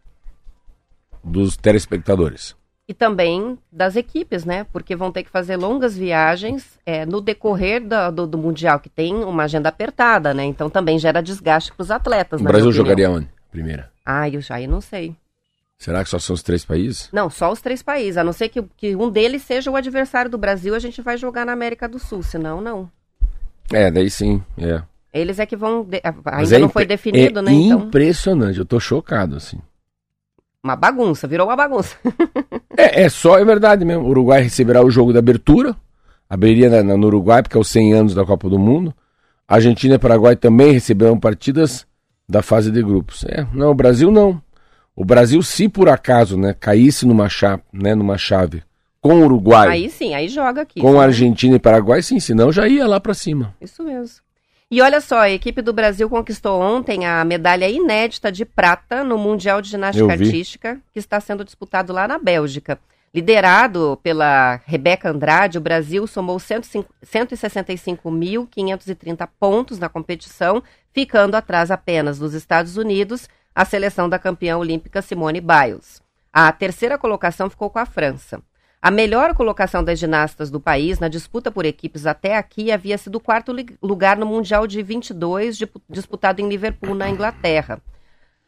dos 1.23 1.57
telespectadores. 1.57 2.55
E 2.87 2.93
também 2.93 3.57
das 3.71 3.95
equipes, 3.95 4.45
né? 4.45 4.63
Porque 4.71 4.95
vão 4.95 5.11
ter 5.11 5.23
que 5.23 5.29
fazer 5.29 5.55
longas 5.57 5.97
viagens 5.97 6.77
é, 6.85 7.03
no 7.05 7.19
decorrer 7.19 7.83
da- 7.83 8.11
do, 8.11 8.27
do 8.27 8.37
Mundial, 8.37 8.79
que 8.79 8.89
tem 8.89 9.15
uma 9.23 9.43
agenda 9.43 9.69
apertada, 9.69 10.33
né? 10.35 10.43
Então 10.45 10.69
também 10.69 10.99
gera 10.99 11.21
desgaste 11.21 11.71
para 11.73 11.81
os 11.81 11.89
atletas. 11.89 12.39
O 12.39 12.43
Brasil 12.43 12.71
jogaria 12.71 13.09
onde? 13.09 13.27
Primeira. 13.51 13.91
Ah, 14.05 14.29
eu 14.29 14.39
já 14.39 14.55
aí 14.55 14.67
não 14.67 14.81
sei. 14.81 15.15
Será 15.79 16.03
que 16.03 16.09
só 16.11 16.19
são 16.19 16.35
os 16.35 16.43
três 16.43 16.63
países? 16.63 17.09
Não, 17.11 17.27
só 17.29 17.51
os 17.51 17.59
três 17.59 17.81
países. 17.81 18.17
A 18.17 18.23
não 18.23 18.31
ser 18.31 18.49
que, 18.49 18.61
que 18.77 18.95
um 18.95 19.09
deles 19.09 19.41
seja 19.41 19.71
o 19.71 19.75
adversário 19.75 20.29
do 20.29 20.37
Brasil, 20.37 20.75
a 20.75 20.79
gente 20.79 21.01
vai 21.01 21.17
jogar 21.17 21.43
na 21.45 21.51
América 21.53 21.87
do 21.89 21.97
Sul. 21.97 22.21
Senão, 22.21 22.61
não. 22.61 22.89
É, 23.73 23.89
daí 23.89 24.09
sim, 24.11 24.43
é. 24.59 24.81
Eles 25.11 25.39
é 25.39 25.45
que 25.45 25.55
vão. 25.55 25.83
de- 25.83 26.01
Ainda 26.25 26.55
é 26.55 26.59
não 26.59 26.69
foi 26.69 26.85
definido, 26.85 27.39
é 27.39 27.41
né? 27.41 27.51
Então, 27.51 27.79
impressionante, 27.87 28.59
eu 28.59 28.65
tô 28.65 28.79
chocado, 28.79 29.35
assim. 29.35 29.57
Uma 30.65 30.75
bagunça, 30.75 31.27
virou 31.27 31.47
uma 31.47 31.55
bagunça. 31.55 31.95
É, 32.77 33.03
é 33.03 33.09
só, 33.09 33.39
é 33.39 33.45
verdade 33.45 33.85
mesmo. 33.85 34.03
O 34.03 34.09
Uruguai 34.09 34.41
receberá 34.41 34.83
o 34.83 34.89
jogo 34.91 35.13
da 35.13 35.19
abertura, 35.19 35.73
abriria 36.29 36.69
na, 36.69 36.83
na- 36.83 36.97
no 36.97 37.07
Uruguai, 37.07 37.41
porque 37.41 37.55
é 37.55 37.59
os 37.61 37.69
100 37.69 37.93
anos 37.93 38.13
da 38.13 38.25
Copa 38.25 38.49
do 38.49 38.59
Mundo. 38.59 38.93
Argentina 39.47 39.95
e 39.95 39.97
Paraguai 39.97 40.35
também 40.35 40.73
receberão 40.73 41.17
partidas 41.17 41.87
da 42.27 42.41
fase 42.41 42.69
de 42.71 42.83
grupos. 42.83 43.23
É, 43.29 43.47
não, 43.53 43.71
o 43.71 43.73
Brasil 43.73 44.11
não. 44.11 44.41
O 44.93 45.05
Brasil, 45.05 45.41
se 45.41 45.69
por 45.69 45.87
acaso, 45.87 46.37
né, 46.37 46.53
caísse 46.59 47.05
numa 47.07 47.29
chave, 47.29 47.61
né, 47.71 47.95
numa 47.95 48.17
chave 48.17 48.61
com 48.99 49.21
o 49.21 49.23
Uruguai, 49.23 49.69
Aí 49.69 49.89
sim, 49.89 50.13
aí 50.13 50.27
joga 50.27 50.63
aqui. 50.63 50.81
com 50.81 50.91
Sim, 50.93 50.97
Argentina 50.99 51.55
e 51.55 51.59
Paraguai, 51.59 52.01
sim, 52.01 52.19
senão 52.19 52.51
já 52.51 52.67
ia 52.67 52.85
lá 52.85 52.99
pra 52.99 53.13
cima. 53.13 53.55
Isso 53.61 53.81
mesmo. 53.83 54.17
E 54.75 54.81
olha 54.81 54.99
só, 54.99 55.19
a 55.19 55.29
equipe 55.29 55.61
do 55.61 55.71
Brasil 55.71 56.09
conquistou 56.09 56.59
ontem 56.59 57.05
a 57.05 57.23
medalha 57.23 57.69
inédita 57.69 58.29
de 58.29 58.43
prata 58.43 59.05
no 59.05 59.17
Mundial 59.17 59.61
de 59.61 59.69
Ginástica. 59.69 60.11
Artística, 60.11 60.81
que 60.91 60.99
está 60.99 61.17
sendo 61.21 61.45
disputado 61.45 61.93
lá 61.93 62.09
na 62.09 62.19
Bélgica. 62.19 62.77
Liderado 63.13 63.97
pela 64.03 64.59
Rebeca 64.65 65.09
Andrade, 65.09 65.57
o 65.57 65.61
Brasil 65.61 66.05
somou 66.05 66.37
105 66.37 66.93
165.530 67.05 69.29
pontos 69.39 69.79
na 69.79 69.87
competição, 69.87 70.61
ficando 70.91 71.35
atrás 71.35 71.71
apenas 71.71 72.19
dos 72.19 72.33
Estados 72.33 72.75
Unidos, 72.75 73.29
a 73.55 73.63
seleção 73.63 74.09
da 74.09 74.19
campeã 74.19 74.57
olímpica 74.57 75.01
Simone 75.01 75.39
Biles. 75.39 76.01
A 76.33 76.51
terceira 76.51 76.97
colocação 76.97 77.49
ficou 77.49 77.69
com 77.69 77.79
a 77.79 77.85
França. 77.85 78.41
A 78.85 78.91
melhor 78.91 79.33
colocação 79.33 79.83
das 79.83 79.97
ginastas 79.97 80.51
do 80.51 80.59
país 80.59 80.99
na 80.99 81.07
disputa 81.07 81.49
por 81.49 81.65
equipes 81.65 82.05
até 82.05 82.37
aqui 82.37 82.71
havia 82.71 82.99
sido 82.99 83.15
o 83.15 83.19
quarto 83.19 83.51
lugar 83.81 84.15
no 84.15 84.27
Mundial 84.27 84.67
de 84.67 84.83
22, 84.83 85.57
di- 85.57 85.67
disputado 85.89 86.39
em 86.39 86.47
Liverpool, 86.47 86.93
na 86.93 87.09
Inglaterra. 87.09 87.81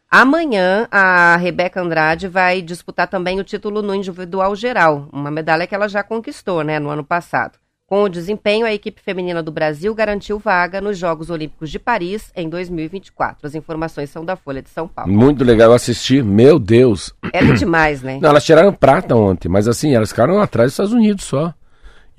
Amanhã, 0.08 0.88
a 0.92 1.36
Rebeca 1.38 1.82
Andrade 1.82 2.28
vai 2.28 2.62
disputar 2.62 3.08
também 3.08 3.40
o 3.40 3.44
título 3.44 3.82
no 3.82 3.96
individual 3.96 4.56
geral, 4.56 5.10
uma 5.12 5.32
medalha 5.32 5.66
que 5.66 5.74
ela 5.74 5.90
já 5.90 6.04
conquistou 6.04 6.64
né, 6.64 6.78
no 6.78 6.92
ano 6.92 7.04
passado. 7.04 7.58
Com 7.88 8.04
o 8.04 8.10
desempenho, 8.10 8.66
a 8.66 8.74
equipe 8.74 9.02
feminina 9.02 9.42
do 9.42 9.50
Brasil 9.50 9.96
garantiu 9.96 10.38
vaga 10.38 10.82
nos 10.82 10.98
Jogos 10.98 11.30
Olímpicos 11.30 11.70
de 11.72 11.80
Paris 11.80 12.34
em 12.36 12.50
2024. 12.50 13.48
As 13.48 13.56
informações 13.56 14.10
são 14.10 14.26
da 14.26 14.36
Folha 14.36 14.62
de 14.62 14.70
São 14.70 14.90
Paulo. 14.90 15.10
Muito 15.10 15.42
legal 15.42 15.72
assistir, 15.72 16.22
meu 16.22 16.60
Deus. 16.60 17.14
É 17.32 17.42
demais, 17.56 18.02
né? 18.02 18.20
Não, 18.22 18.30
elas 18.32 18.44
tiraram 18.44 18.74
prata 18.74 19.16
ontem, 19.16 19.48
mas 19.48 19.70
assim, 19.70 19.96
elas 19.96 20.10
ficaram 20.10 20.42
atrás 20.42 20.68
dos 20.68 20.74
Estados 20.74 20.92
Unidos 20.92 21.24
só. 21.24 21.54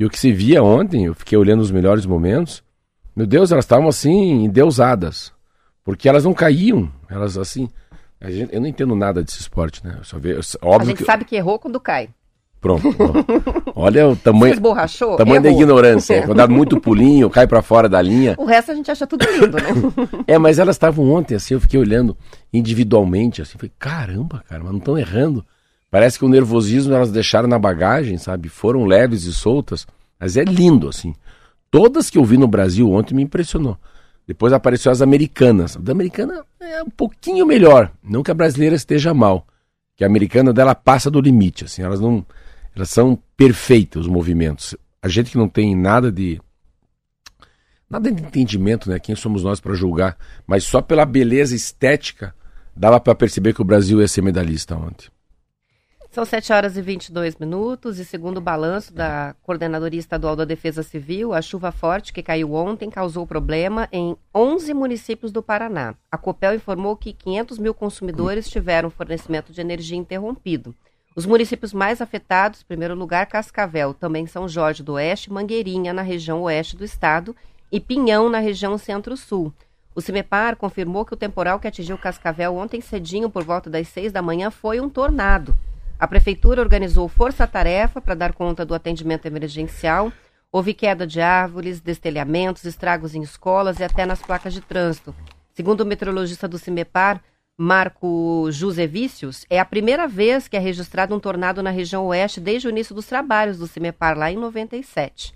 E 0.01 0.07
o 0.07 0.11
que 0.11 0.19
se 0.19 0.33
via 0.33 0.63
ontem, 0.63 1.05
eu 1.05 1.15
fiquei 1.15 1.37
olhando 1.37 1.61
os 1.61 1.71
melhores 1.71 2.07
momentos, 2.07 2.63
meu 3.15 3.27
Deus, 3.27 3.53
elas 3.53 3.67
estavam 3.67 3.89
assim, 3.89 4.45
endeusadas. 4.45 5.33
Porque 5.85 6.09
elas 6.09 6.25
não 6.25 6.33
caíam, 6.33 6.91
elas 7.11 7.37
assim. 7.37 7.69
a 8.21 8.31
gente- 8.31 8.55
eu 8.55 8.61
não 8.61 8.67
entendo 8.67 8.97
nada 8.97 9.23
desse 9.23 9.39
esporte, 9.41 9.85
né? 9.85 9.97
Eu 9.99 10.05
só 10.05 10.19
vejo, 10.19 10.41
A 10.63 10.67
óbvio 10.67 10.89
gente 10.89 10.99
que. 10.99 11.05
sabe 11.05 11.25
que 11.27 11.37
errou 11.37 11.59
quando 11.59 11.79
cai. 11.79 12.09
Pronto. 12.61 12.83
Olha 13.75 14.09
o 14.09 14.17
tamanho, 14.17 14.53
esborrachou, 14.53 15.17
tamanho 15.17 15.41
da 15.41 15.49
errou. 15.49 15.61
ignorância. 15.61 16.23
Quando 16.23 16.39
dá 16.39 16.49
muito 16.49 16.81
pulinho, 16.81 17.31
cai 17.31 17.47
pra 17.47 17.63
fora 17.63 17.89
da 17.89 18.03
linha. 18.03 18.35
O 18.37 18.45
resto 18.45 18.73
a 18.73 18.75
gente 18.75 18.91
acha 18.91 19.07
tudo 19.07 19.25
lindo, 19.31 19.57
né? 19.57 20.19
É, 20.27 20.37
mas 20.39 20.59
elas 20.59 20.75
estavam 20.75 21.09
ontem, 21.13 21.37
assim, 21.37 21.55
eu 21.55 21.61
fiquei 21.61 21.79
olhando 21.79 22.17
individualmente, 22.53 23.41
assim, 23.41 23.57
falei, 23.57 23.73
caramba, 23.79 24.43
cara, 24.49 24.63
mas 24.63 24.73
não 24.73 24.79
estão 24.79 24.99
errando. 24.99 25.45
Parece 25.91 26.19
que 26.19 26.25
o 26.25 26.29
nervosismo 26.29 26.95
elas 26.95 27.13
deixaram 27.13 27.49
na 27.49 27.59
bagagem, 27.59 28.19
sabe? 28.19 28.49
Foram 28.49 28.85
leves 28.85 29.25
e 29.25 29.33
soltas, 29.33 29.87
mas 30.19 30.37
é 30.37 30.43
lindo, 30.43 30.89
assim. 30.89 31.15
Todas 31.71 32.11
que 32.11 32.19
eu 32.19 32.25
vi 32.25 32.37
no 32.37 32.49
Brasil 32.49 32.91
ontem 32.91 33.15
me 33.15 33.23
impressionou. 33.23 33.77
Depois 34.27 34.53
apareceu 34.53 34.93
as 34.93 35.01
americanas. 35.01 35.77
A 35.77 35.81
da 35.81 35.93
americana 35.93 36.45
é 36.61 36.83
um 36.83 36.91
pouquinho 36.91 37.47
melhor, 37.47 37.91
não 38.03 38.23
que 38.23 38.31
a 38.31 38.35
brasileira 38.35 38.75
esteja 38.75 39.15
mal. 39.15 39.47
Que 39.97 40.05
a 40.05 40.07
americana 40.07 40.53
dela 40.53 40.75
passa 40.75 41.11
do 41.11 41.21
limite, 41.21 41.65
assim, 41.65 41.83
elas 41.83 42.01
não, 42.01 42.25
elas 42.79 42.91
são 42.91 43.21
perfeitas 43.37 44.03
os 44.03 44.09
movimentos. 44.09 44.77
A 45.03 45.09
gente 45.09 45.33
que 45.33 45.37
não 45.37 45.49
tem 45.49 45.75
nada 45.75 46.13
de 46.13 46.41
nada 47.91 48.11
de 48.11 48.23
entendimento, 48.23 48.89
né? 48.89 49.01
Quem 49.01 49.17
somos 49.17 49.43
nós 49.43 49.61
para 49.61 49.75
julgar? 49.75 50.17
Mas 50.47 50.63
só 50.63 50.81
pela 50.81 51.05
beleza 51.05 51.57
estética 51.57 52.35
dava 52.77 53.01
para 53.01 53.17
perceber 53.17 53.53
que 53.53 53.63
o 53.63 53.65
Brasil 53.65 54.01
ia 54.01 54.07
ser 54.07 54.23
medalhista 54.23 54.77
ontem. 54.77 55.09
São 56.11 56.25
7 56.25 56.53
horas 56.53 56.77
e 56.77 56.81
22 56.81 57.37
minutos 57.37 57.99
e 57.99 58.05
segundo 58.05 58.39
o 58.39 58.41
balanço 58.41 58.95
da 58.95 59.35
Coordenadoria 59.43 60.01
Estadual 60.01 60.37
da 60.37 60.45
Defesa 60.45 60.83
Civil, 60.83 61.35
a 61.35 61.43
chuva 61.43 61.73
forte 61.73 62.13
que 62.13 62.23
caiu 62.23 62.55
ontem 62.55 62.89
causou 62.89 63.27
problema 63.27 63.89
em 63.93 64.17
11 64.35 64.73
municípios 64.73 65.33
do 65.33 65.43
Paraná. 65.43 65.95
A 66.11 66.17
Copel 66.17 66.55
informou 66.55 66.97
que 66.97 67.13
500 67.13 67.59
mil 67.59 67.75
consumidores 67.75 68.49
tiveram 68.49 68.89
fornecimento 68.89 69.53
de 69.53 69.61
energia 69.61 69.99
interrompido. 69.99 70.75
Os 71.19 71.27
municípios 71.27 71.73
mais 71.73 72.01
afetados, 72.01 72.61
em 72.61 72.65
primeiro 72.65 72.95
lugar, 72.95 73.27
Cascavel, 73.27 73.93
também 73.93 74.25
São 74.29 74.49
Jorge 74.49 74.85
do 74.85 74.93
Oeste, 74.93 75.33
Mangueirinha, 75.33 75.93
na 75.93 76.01
região 76.01 76.43
oeste 76.43 76.77
do 76.77 76.85
estado, 76.85 77.35
e 77.73 77.81
Pinhão, 77.81 78.29
na 78.29 78.39
região 78.39 78.79
centro-sul. 78.79 79.53
O 79.97 80.01
CIMEPAR 80.01 80.55
confirmou 80.55 81.05
que 81.05 81.15
o 81.15 81.17
temporal 81.17 81.59
que 81.59 81.67
atingiu 81.67 81.99
Cascavel 81.99 82.55
ontem 82.55 82.81
cedinho, 82.81 83.29
por 83.29 83.43
volta 83.43 83.69
das 83.69 83.89
6 83.89 84.13
da 84.13 84.23
manhã, 84.23 84.49
foi 84.49 84.81
um 84.81 84.89
tornado. 84.89 85.59
A 85.99 86.07
prefeitura 86.07 86.63
organizou 86.63 87.09
força-tarefa 87.09 88.01
para 88.01 88.15
dar 88.15 88.33
conta 88.33 88.65
do 88.65 88.73
atendimento 88.73 89.27
emergencial. 89.27 90.13
Houve 90.53 90.73
queda 90.73 91.05
de 91.05 91.21
árvores, 91.21 91.81
destelhamentos, 91.81 92.63
estragos 92.63 93.17
em 93.17 93.23
escolas 93.23 93.81
e 93.81 93.83
até 93.83 94.07
nas 94.07 94.23
placas 94.23 94.55
de 94.55 94.61
trânsito. 94.61 95.13
Segundo 95.53 95.81
o 95.81 95.85
meteorologista 95.85 96.47
do 96.47 96.59
CIMEPAR, 96.59 97.21
Marco 97.61 98.49
Josevicius, 98.53 99.45
é 99.51 99.59
a 99.59 99.65
primeira 99.65 100.07
vez 100.07 100.47
que 100.47 100.57
é 100.57 100.61
registrado 100.61 101.13
um 101.13 101.19
tornado 101.19 101.61
na 101.61 101.71
região 101.71 102.07
oeste 102.07 102.41
desde 102.41 102.69
o 102.69 102.71
início 102.71 102.95
dos 102.95 103.07
trabalhos 103.07 103.59
do 103.59 103.67
CIMEPAR, 103.67 104.17
lá 104.17 104.31
em 104.31 104.37
97. 104.37 105.35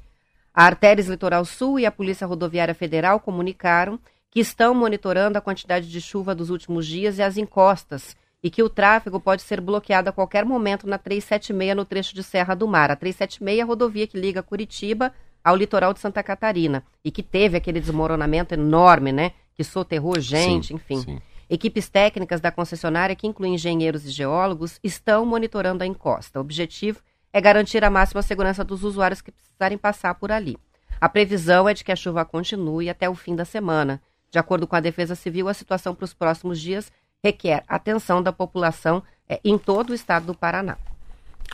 A 0.54 0.64
Artérias 0.64 1.08
Litoral 1.08 1.44
Sul 1.44 1.80
e 1.80 1.84
a 1.84 1.90
Polícia 1.90 2.24
Rodoviária 2.24 2.76
Federal 2.76 3.18
comunicaram 3.18 3.98
que 4.30 4.38
estão 4.38 4.72
monitorando 4.72 5.36
a 5.36 5.40
quantidade 5.40 5.90
de 5.90 6.00
chuva 6.00 6.32
dos 6.32 6.48
últimos 6.48 6.86
dias 6.86 7.18
e 7.18 7.22
as 7.22 7.36
encostas, 7.36 8.16
e 8.40 8.48
que 8.48 8.62
o 8.62 8.70
tráfego 8.70 9.18
pode 9.18 9.42
ser 9.42 9.60
bloqueado 9.60 10.08
a 10.08 10.12
qualquer 10.12 10.44
momento 10.44 10.86
na 10.86 10.98
376 10.98 11.74
no 11.74 11.84
trecho 11.84 12.14
de 12.14 12.22
Serra 12.22 12.54
do 12.54 12.68
Mar. 12.68 12.92
A 12.92 12.94
376 12.94 13.58
é 13.58 13.62
a 13.62 13.66
rodovia 13.66 14.06
que 14.06 14.16
liga 14.16 14.44
Curitiba 14.44 15.12
ao 15.42 15.56
litoral 15.56 15.92
de 15.92 15.98
Santa 15.98 16.22
Catarina 16.22 16.84
e 17.04 17.10
que 17.10 17.22
teve 17.22 17.56
aquele 17.56 17.80
desmoronamento 17.80 18.54
enorme, 18.54 19.10
né? 19.10 19.32
Que 19.56 19.64
soterrou 19.64 20.20
gente, 20.20 20.68
Sim, 20.68 20.74
enfim. 20.74 21.00
sim. 21.00 21.18
Equipes 21.52 21.86
técnicas 21.86 22.40
da 22.40 22.50
concessionária, 22.50 23.14
que 23.14 23.26
incluem 23.26 23.56
engenheiros 23.56 24.06
e 24.06 24.10
geólogos, 24.10 24.80
estão 24.82 25.26
monitorando 25.26 25.84
a 25.84 25.86
encosta. 25.86 26.38
O 26.38 26.40
objetivo 26.40 27.00
é 27.30 27.42
garantir 27.42 27.84
a 27.84 27.90
máxima 27.90 28.22
segurança 28.22 28.64
dos 28.64 28.82
usuários 28.82 29.20
que 29.20 29.30
precisarem 29.30 29.76
passar 29.76 30.14
por 30.14 30.32
ali. 30.32 30.56
A 30.98 31.10
previsão 31.10 31.68
é 31.68 31.74
de 31.74 31.84
que 31.84 31.92
a 31.92 31.96
chuva 31.96 32.24
continue 32.24 32.88
até 32.88 33.06
o 33.06 33.14
fim 33.14 33.36
da 33.36 33.44
semana. 33.44 34.00
De 34.30 34.38
acordo 34.38 34.66
com 34.66 34.76
a 34.76 34.80
Defesa 34.80 35.14
Civil, 35.14 35.46
a 35.46 35.52
situação 35.52 35.94
para 35.94 36.06
os 36.06 36.14
próximos 36.14 36.58
dias 36.58 36.90
requer 37.22 37.64
atenção 37.68 38.22
da 38.22 38.32
população 38.32 39.02
eh, 39.28 39.38
em 39.44 39.58
todo 39.58 39.90
o 39.90 39.94
estado 39.94 40.24
do 40.24 40.34
Paraná. 40.34 40.78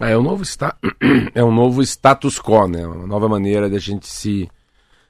É 0.01 0.17
um 0.17 0.23
novo, 0.23 0.45
sta... 0.45 0.77
é 1.35 1.43
um 1.43 1.51
novo 1.51 1.83
status 1.83 2.39
quo, 2.39 2.69
né? 2.69 2.87
Uma 2.87 3.05
nova 3.05 3.29
maneira 3.29 3.69
de 3.69 3.75
a 3.75 3.81
gente 3.81 4.07
se, 4.07 4.49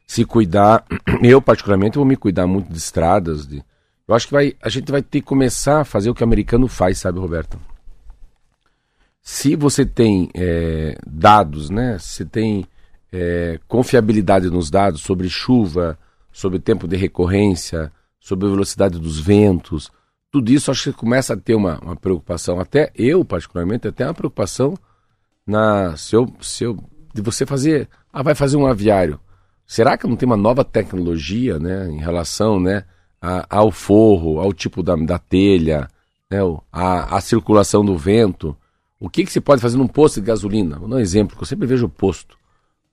se 0.07 0.25
cuidar. 0.25 0.83
Eu, 1.23 1.43
particularmente, 1.43 1.99
vou 1.99 2.07
me 2.07 2.17
cuidar 2.17 2.47
muito 2.47 2.73
de 2.73 2.79
estradas. 2.79 3.47
De... 3.47 3.63
Eu 4.09 4.15
acho 4.15 4.27
que 4.27 4.33
vai, 4.33 4.57
a 4.63 4.71
gente 4.71 4.91
vai 4.91 5.03
ter 5.03 5.21
que 5.21 5.27
começar 5.27 5.83
a 5.83 5.85
fazer 5.85 6.09
o 6.09 6.15
que 6.15 6.23
o 6.23 6.25
americano 6.25 6.67
faz, 6.67 6.99
sabe, 6.99 7.19
Roberto? 7.19 7.61
Se 9.21 9.55
você 9.55 9.85
tem 9.85 10.31
é, 10.35 10.97
dados, 11.07 11.69
né? 11.69 11.99
Se 12.01 12.25
tem 12.25 12.67
é, 13.13 13.61
confiabilidade 13.69 14.49
nos 14.49 14.71
dados 14.71 15.03
sobre 15.03 15.29
chuva, 15.29 15.99
sobre 16.33 16.59
tempo 16.59 16.89
de 16.89 16.97
recorrência, 16.97 17.93
sobre 18.19 18.49
velocidade 18.49 18.99
dos 18.99 19.21
ventos, 19.21 19.91
tudo 20.31 20.51
isso 20.51 20.71
acho 20.71 20.91
que 20.91 20.99
começa 20.99 21.35
a 21.35 21.37
ter 21.37 21.55
uma, 21.55 21.79
uma 21.81 21.97
preocupação. 21.97 22.59
Até 22.59 22.91
eu, 22.95 23.23
particularmente, 23.25 23.87
até 23.87 24.07
uma 24.07 24.15
preocupação 24.15 24.75
na 25.47 25.97
se 25.97 26.17
eu, 26.17 26.33
se 26.41 26.65
eu 26.65 26.79
de 27.15 27.21
você 27.21 27.45
fazer, 27.45 27.89
ah, 28.11 28.23
vai 28.23 28.35
fazer 28.35 28.57
um 28.57 28.67
aviário. 28.67 29.21
Será 29.67 29.99
que 29.99 30.07
não 30.07 30.17
tem 30.17 30.27
uma 30.27 30.37
nova 30.37 30.65
tecnologia, 30.65 31.59
né, 31.59 31.89
em 31.89 31.99
relação, 31.99 32.59
né, 32.59 32.85
a- 33.21 33.47
ao 33.49 33.71
forro, 33.71 34.41
ao 34.41 34.53
tipo 34.53 34.83
da, 34.83 34.95
da 34.97 35.19
telha, 35.19 35.89
né, 36.31 36.39
a, 36.73 37.17
a 37.17 37.21
circulação 37.21 37.85
do 37.85 37.97
vento? 37.97 38.57
O 39.01 39.09
que 39.09 39.25
que 39.25 39.33
se 39.33 39.41
pode 39.41 39.63
fazer 39.63 39.77
num 39.77 39.87
posto 39.87 40.21
de 40.21 40.27
gasolina? 40.27 40.79
Vou 40.79 40.89
dar 40.89 40.97
um 40.97 41.01
exemplo, 41.01 41.37
que 41.37 41.43
eu 41.43 41.47
sempre 41.47 41.67
vejo 41.67 41.87
o 41.87 41.91
posto. 41.91 42.37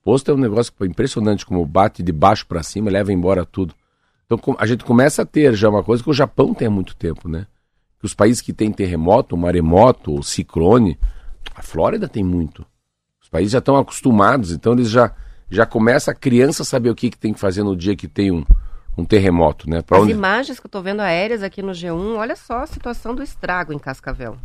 Posto 0.04 0.30
é 0.30 0.34
um 0.34 0.38
negócio 0.38 0.72
impressionante, 0.82 1.44
como 1.44 1.64
bate 1.66 2.02
de 2.02 2.12
baixo 2.12 2.46
para 2.46 2.62
cima 2.62 2.90
leva 2.90 3.12
embora 3.12 3.44
tudo. 3.44 3.74
Então 4.24 4.38
a 4.58 4.66
gente 4.66 4.84
começa 4.84 5.22
a 5.22 5.26
ter 5.26 5.54
já 5.54 5.68
uma 5.68 5.82
coisa 5.82 6.02
que 6.02 6.10
o 6.10 6.14
Japão 6.14 6.54
tem 6.54 6.68
há 6.68 6.70
muito 6.70 6.94
tempo, 6.96 7.28
né? 7.28 7.46
os 8.02 8.14
países 8.14 8.40
que 8.40 8.52
têm 8.52 8.70
terremoto, 8.70 9.36
maremoto 9.36 10.22
ciclone, 10.22 10.96
a 11.56 11.62
Flórida 11.62 12.08
tem 12.08 12.22
muito. 12.22 12.64
Os 13.20 13.28
países 13.28 13.50
já 13.52 13.58
estão 13.58 13.76
acostumados, 13.76 14.52
então 14.52 14.74
eles 14.74 14.88
já, 14.88 15.12
já 15.50 15.66
começam 15.66 16.12
a 16.12 16.14
criança 16.14 16.62
saber 16.62 16.88
o 16.90 16.94
que, 16.94 17.10
que 17.10 17.18
tem 17.18 17.32
que 17.32 17.40
fazer 17.40 17.64
no 17.64 17.76
dia 17.76 17.96
que 17.96 18.06
tem 18.06 18.30
um, 18.30 18.44
um 18.96 19.04
terremoto, 19.04 19.68
né? 19.68 19.82
Pra 19.82 19.98
As 19.98 20.04
onde... 20.04 20.12
imagens 20.12 20.58
que 20.58 20.66
eu 20.66 20.68
estou 20.68 20.82
vendo 20.82 21.00
aéreas 21.00 21.42
aqui 21.42 21.62
no 21.62 21.72
G1, 21.72 22.16
olha 22.16 22.36
só 22.36 22.60
a 22.62 22.66
situação 22.66 23.14
do 23.14 23.22
estrago 23.22 23.72
em 23.72 23.78
Cascavel. 23.78 24.36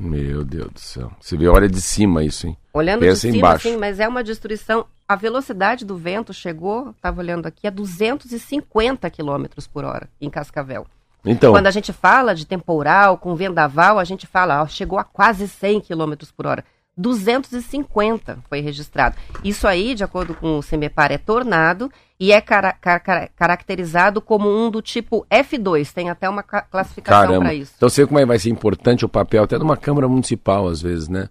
Meu 0.00 0.42
Deus 0.44 0.70
do 0.72 0.80
céu. 0.80 1.12
Você 1.20 1.36
vê, 1.36 1.46
olha 1.48 1.68
de 1.68 1.80
cima 1.80 2.24
isso, 2.24 2.46
hein? 2.46 2.56
Olhando 2.72 3.00
Pensa 3.00 3.14
de 3.14 3.20
cima, 3.20 3.36
embaixo. 3.36 3.68
sim, 3.68 3.76
mas 3.76 4.00
é 4.00 4.08
uma 4.08 4.24
destruição. 4.24 4.86
A 5.06 5.14
velocidade 5.14 5.84
do 5.84 5.96
vento 5.96 6.32
chegou, 6.32 6.90
estava 6.90 7.20
olhando 7.20 7.46
aqui, 7.46 7.66
a 7.66 7.70
250 7.70 9.10
km 9.10 9.44
por 9.70 9.84
hora 9.84 10.08
em 10.18 10.30
Cascavel. 10.30 10.86
Então, 11.24 11.52
Quando 11.52 11.66
a 11.66 11.70
gente 11.70 11.92
fala 11.92 12.34
de 12.34 12.46
temporal, 12.46 13.18
com 13.18 13.36
vendaval, 13.36 13.98
a 13.98 14.04
gente 14.04 14.26
fala, 14.26 14.62
ó, 14.62 14.66
chegou 14.66 14.98
a 14.98 15.04
quase 15.04 15.46
100 15.46 15.82
km 15.82 16.14
por 16.34 16.46
hora. 16.46 16.64
250 16.96 18.38
foi 18.48 18.60
registrado. 18.60 19.16
Isso 19.44 19.66
aí, 19.68 19.94
de 19.94 20.02
acordo 20.02 20.34
com 20.34 20.58
o 20.58 20.62
CEMEPAR, 20.62 21.12
é 21.12 21.18
tornado 21.18 21.90
e 22.22 22.30
é 22.30 22.40
cara, 22.40 22.72
cara, 22.72 23.28
caracterizado 23.34 24.22
como 24.22 24.48
um 24.48 24.70
do 24.70 24.80
tipo 24.80 25.26
F2. 25.28 25.92
Tem 25.92 26.08
até 26.08 26.28
uma 26.28 26.44
classificação 26.44 27.40
para 27.40 27.52
isso. 27.52 27.72
Então 27.76 27.88
você 27.88 28.02
vê 28.02 28.06
como 28.06 28.20
é, 28.20 28.24
vai 28.24 28.38
ser 28.38 28.48
importante 28.48 29.04
o 29.04 29.08
papel 29.08 29.42
até 29.42 29.58
de 29.58 29.64
uma 29.64 29.76
Câmara 29.76 30.06
Municipal, 30.06 30.68
às 30.68 30.80
vezes, 30.80 31.08
né? 31.08 31.28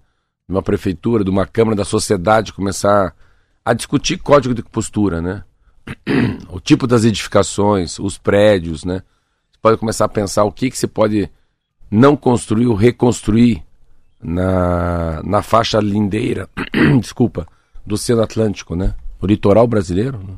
De 0.49 0.54
uma 0.54 0.62
prefeitura, 0.62 1.23
de 1.23 1.30
uma 1.30 1.47
Câmara 1.47 1.77
da 1.77 1.86
sociedade 1.86 2.51
começar 2.51 3.15
a 3.63 3.71
discutir 3.71 4.17
código 4.17 4.54
de 4.54 4.62
postura, 4.63 5.21
né? 5.21 5.45
o 6.51 6.60
tipo 6.60 6.86
das 6.86 7.06
edificações, 7.06 7.97
os 7.97 8.17
prédios, 8.17 8.84
né? 8.84 9.01
Você 9.49 9.60
pode 9.62 9.77
começar 9.77 10.04
a 10.04 10.10
pensar 10.10 10.43
o 10.43 10.51
que, 10.51 10.69
que 10.69 10.77
você 10.77 10.88
pode 10.88 11.32
não 11.89 12.17
construir 12.17 12.67
ou 12.67 12.75
reconstruir 12.75 13.63
na, 14.21 15.23
na 15.23 15.41
faixa 15.41 15.80
lindeira, 15.80 16.49
desculpa, 16.99 17.47
do 17.86 17.95
Oceano 17.95 18.23
Atlântico, 18.23 18.75
né? 18.75 18.93
O 19.21 19.25
litoral 19.25 19.65
brasileiro. 19.65 20.17
Né? 20.17 20.34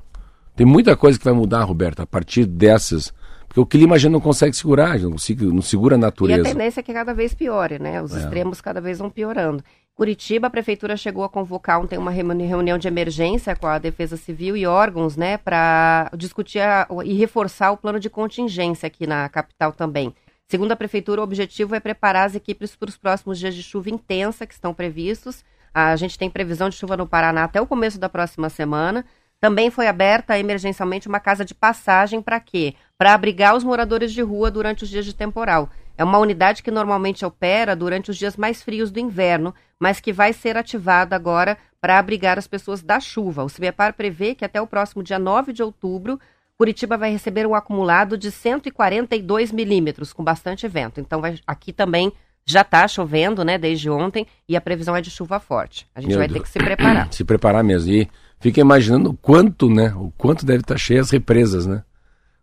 Tem 0.56 0.66
muita 0.66 0.96
coisa 0.96 1.18
que 1.18 1.26
vai 1.26 1.34
mudar, 1.34 1.64
Roberto, 1.64 2.02
a 2.02 2.06
partir 2.06 2.46
dessas. 2.46 3.14
Porque 3.48 3.60
o 3.60 3.66
clima 3.66 3.96
a 3.96 3.98
gente 4.00 4.12
não 4.12 4.20
consegue 4.20 4.56
segurar, 4.56 4.98
não, 5.00 5.16
não 5.52 5.62
segura 5.62 5.96
a 5.96 5.98
natureza. 5.98 6.40
E 6.40 6.42
a 6.42 6.44
tendência 6.44 6.80
é 6.80 6.84
que 6.84 6.94
cada 6.94 7.14
vez 7.14 7.34
piore, 7.36 7.78
né? 7.78 8.02
Os 8.02 8.16
é. 8.16 8.20
extremos 8.20 8.60
cada 8.60 8.82
vez 8.82 8.98
vão 8.98 9.10
piorando. 9.10 9.64
Curitiba, 9.96 10.48
a 10.48 10.50
prefeitura 10.50 10.98
chegou 10.98 11.24
a 11.24 11.30
convocar 11.30 11.80
ontem 11.80 12.00
uma 12.00 12.10
reunião 12.10 12.80
de 12.80 12.88
emergência 12.88 13.56
com 13.56 13.68
a 13.68 13.78
Defesa 13.78 14.18
Civil 14.18 14.58
e 14.58 14.66
órgãos, 14.66 15.16
né, 15.16 15.38
para 15.38 16.10
discutir 16.18 16.62
a, 16.62 16.88
e 17.06 17.14
reforçar 17.14 17.72
o 17.72 17.78
plano 17.78 18.00
de 18.00 18.10
contingência 18.10 18.88
aqui 18.88 19.06
na 19.06 19.30
capital 19.30 19.72
também. 19.72 20.12
Segundo 20.48 20.72
a 20.72 20.76
Prefeitura, 20.76 21.22
o 21.22 21.24
objetivo 21.24 21.76
é 21.76 21.80
preparar 21.80 22.26
as 22.26 22.34
equipes 22.34 22.76
para 22.76 22.90
os 22.90 22.98
próximos 22.98 23.38
dias 23.38 23.54
de 23.54 23.62
chuva 23.62 23.92
intensa 23.92 24.48
que 24.48 24.54
estão 24.56 24.74
previstos. 24.74 25.44
A 25.72 25.96
gente 25.96 26.18
tem 26.18 26.28
previsão 26.28 26.70
de 26.70 26.76
chuva 26.76 26.98
no 26.98 27.08
Paraná 27.08 27.44
até 27.44 27.62
o 27.62 27.68
começo 27.68 28.00
da 28.00 28.10
próxima 28.10 28.50
semana. 28.50 29.06
Também 29.44 29.70
foi 29.70 29.88
aberta 29.88 30.40
emergencialmente 30.40 31.06
uma 31.06 31.20
casa 31.20 31.44
de 31.44 31.54
passagem 31.54 32.22
para 32.22 32.40
quê? 32.40 32.76
Para 32.98 33.14
abrigar 33.14 33.54
os 33.54 33.62
moradores 33.62 34.14
de 34.14 34.22
rua 34.22 34.50
durante 34.50 34.86
os 34.86 34.90
dias 34.90 35.04
de 35.04 35.14
temporal. 35.14 35.70
É 35.98 36.04
uma 36.06 36.18
unidade 36.18 36.64
que 36.64 36.72
normalmente 36.72 37.26
opera 37.26 37.76
durante 37.76 38.10
os 38.10 38.16
dias 38.16 38.38
mais 38.38 38.64
frios 38.64 38.90
do 38.90 39.02
inverno, 39.02 39.54
mas 39.78 40.00
que 40.00 40.14
vai 40.14 40.32
ser 40.32 40.56
ativada 40.56 41.14
agora 41.14 41.58
para 41.82 42.00
abrigar 42.00 42.40
as 42.40 42.48
pessoas 42.48 42.82
da 42.82 43.02
chuva. 43.02 43.44
O 43.44 43.50
CIBEPAR 43.50 43.96
prevê 43.96 44.34
que 44.34 44.46
até 44.46 44.62
o 44.62 44.66
próximo 44.66 45.04
dia 45.04 45.20
9 45.20 45.52
de 45.52 45.62
outubro 45.62 46.18
Curitiba 46.58 46.96
vai 46.96 47.12
receber 47.12 47.46
um 47.46 47.54
acumulado 47.54 48.18
de 48.18 48.32
142 48.32 49.52
milímetros, 49.52 50.14
com 50.14 50.24
bastante 50.24 50.70
vento. 50.70 51.02
Então, 51.02 51.20
vai, 51.20 51.38
aqui 51.46 51.74
também 51.74 52.14
já 52.46 52.62
está 52.62 52.88
chovendo, 52.88 53.44
né, 53.44 53.58
desde 53.58 53.90
ontem, 53.90 54.26
e 54.48 54.56
a 54.56 54.62
previsão 54.62 54.96
é 54.96 55.02
de 55.02 55.12
chuva 55.12 55.38
forte. 55.38 55.86
A 55.94 56.00
gente 56.00 56.12
Meu 56.12 56.20
vai 56.20 56.28
Deus. 56.30 56.40
ter 56.40 56.44
que 56.44 56.50
se 56.50 56.60
preparar. 56.60 57.08
Se 57.14 57.26
preparar 57.26 57.62
mesmo. 57.62 57.92
E 57.92 58.10
fica 58.44 58.60
imaginando 58.60 59.12
o 59.12 59.14
quanto, 59.14 59.70
né, 59.70 59.94
o 59.96 60.12
quanto 60.18 60.46
deve 60.46 60.60
estar 60.60 60.74
tá 60.74 60.78
cheio 60.78 61.00
as 61.00 61.10
represas, 61.10 61.66
né? 61.66 61.82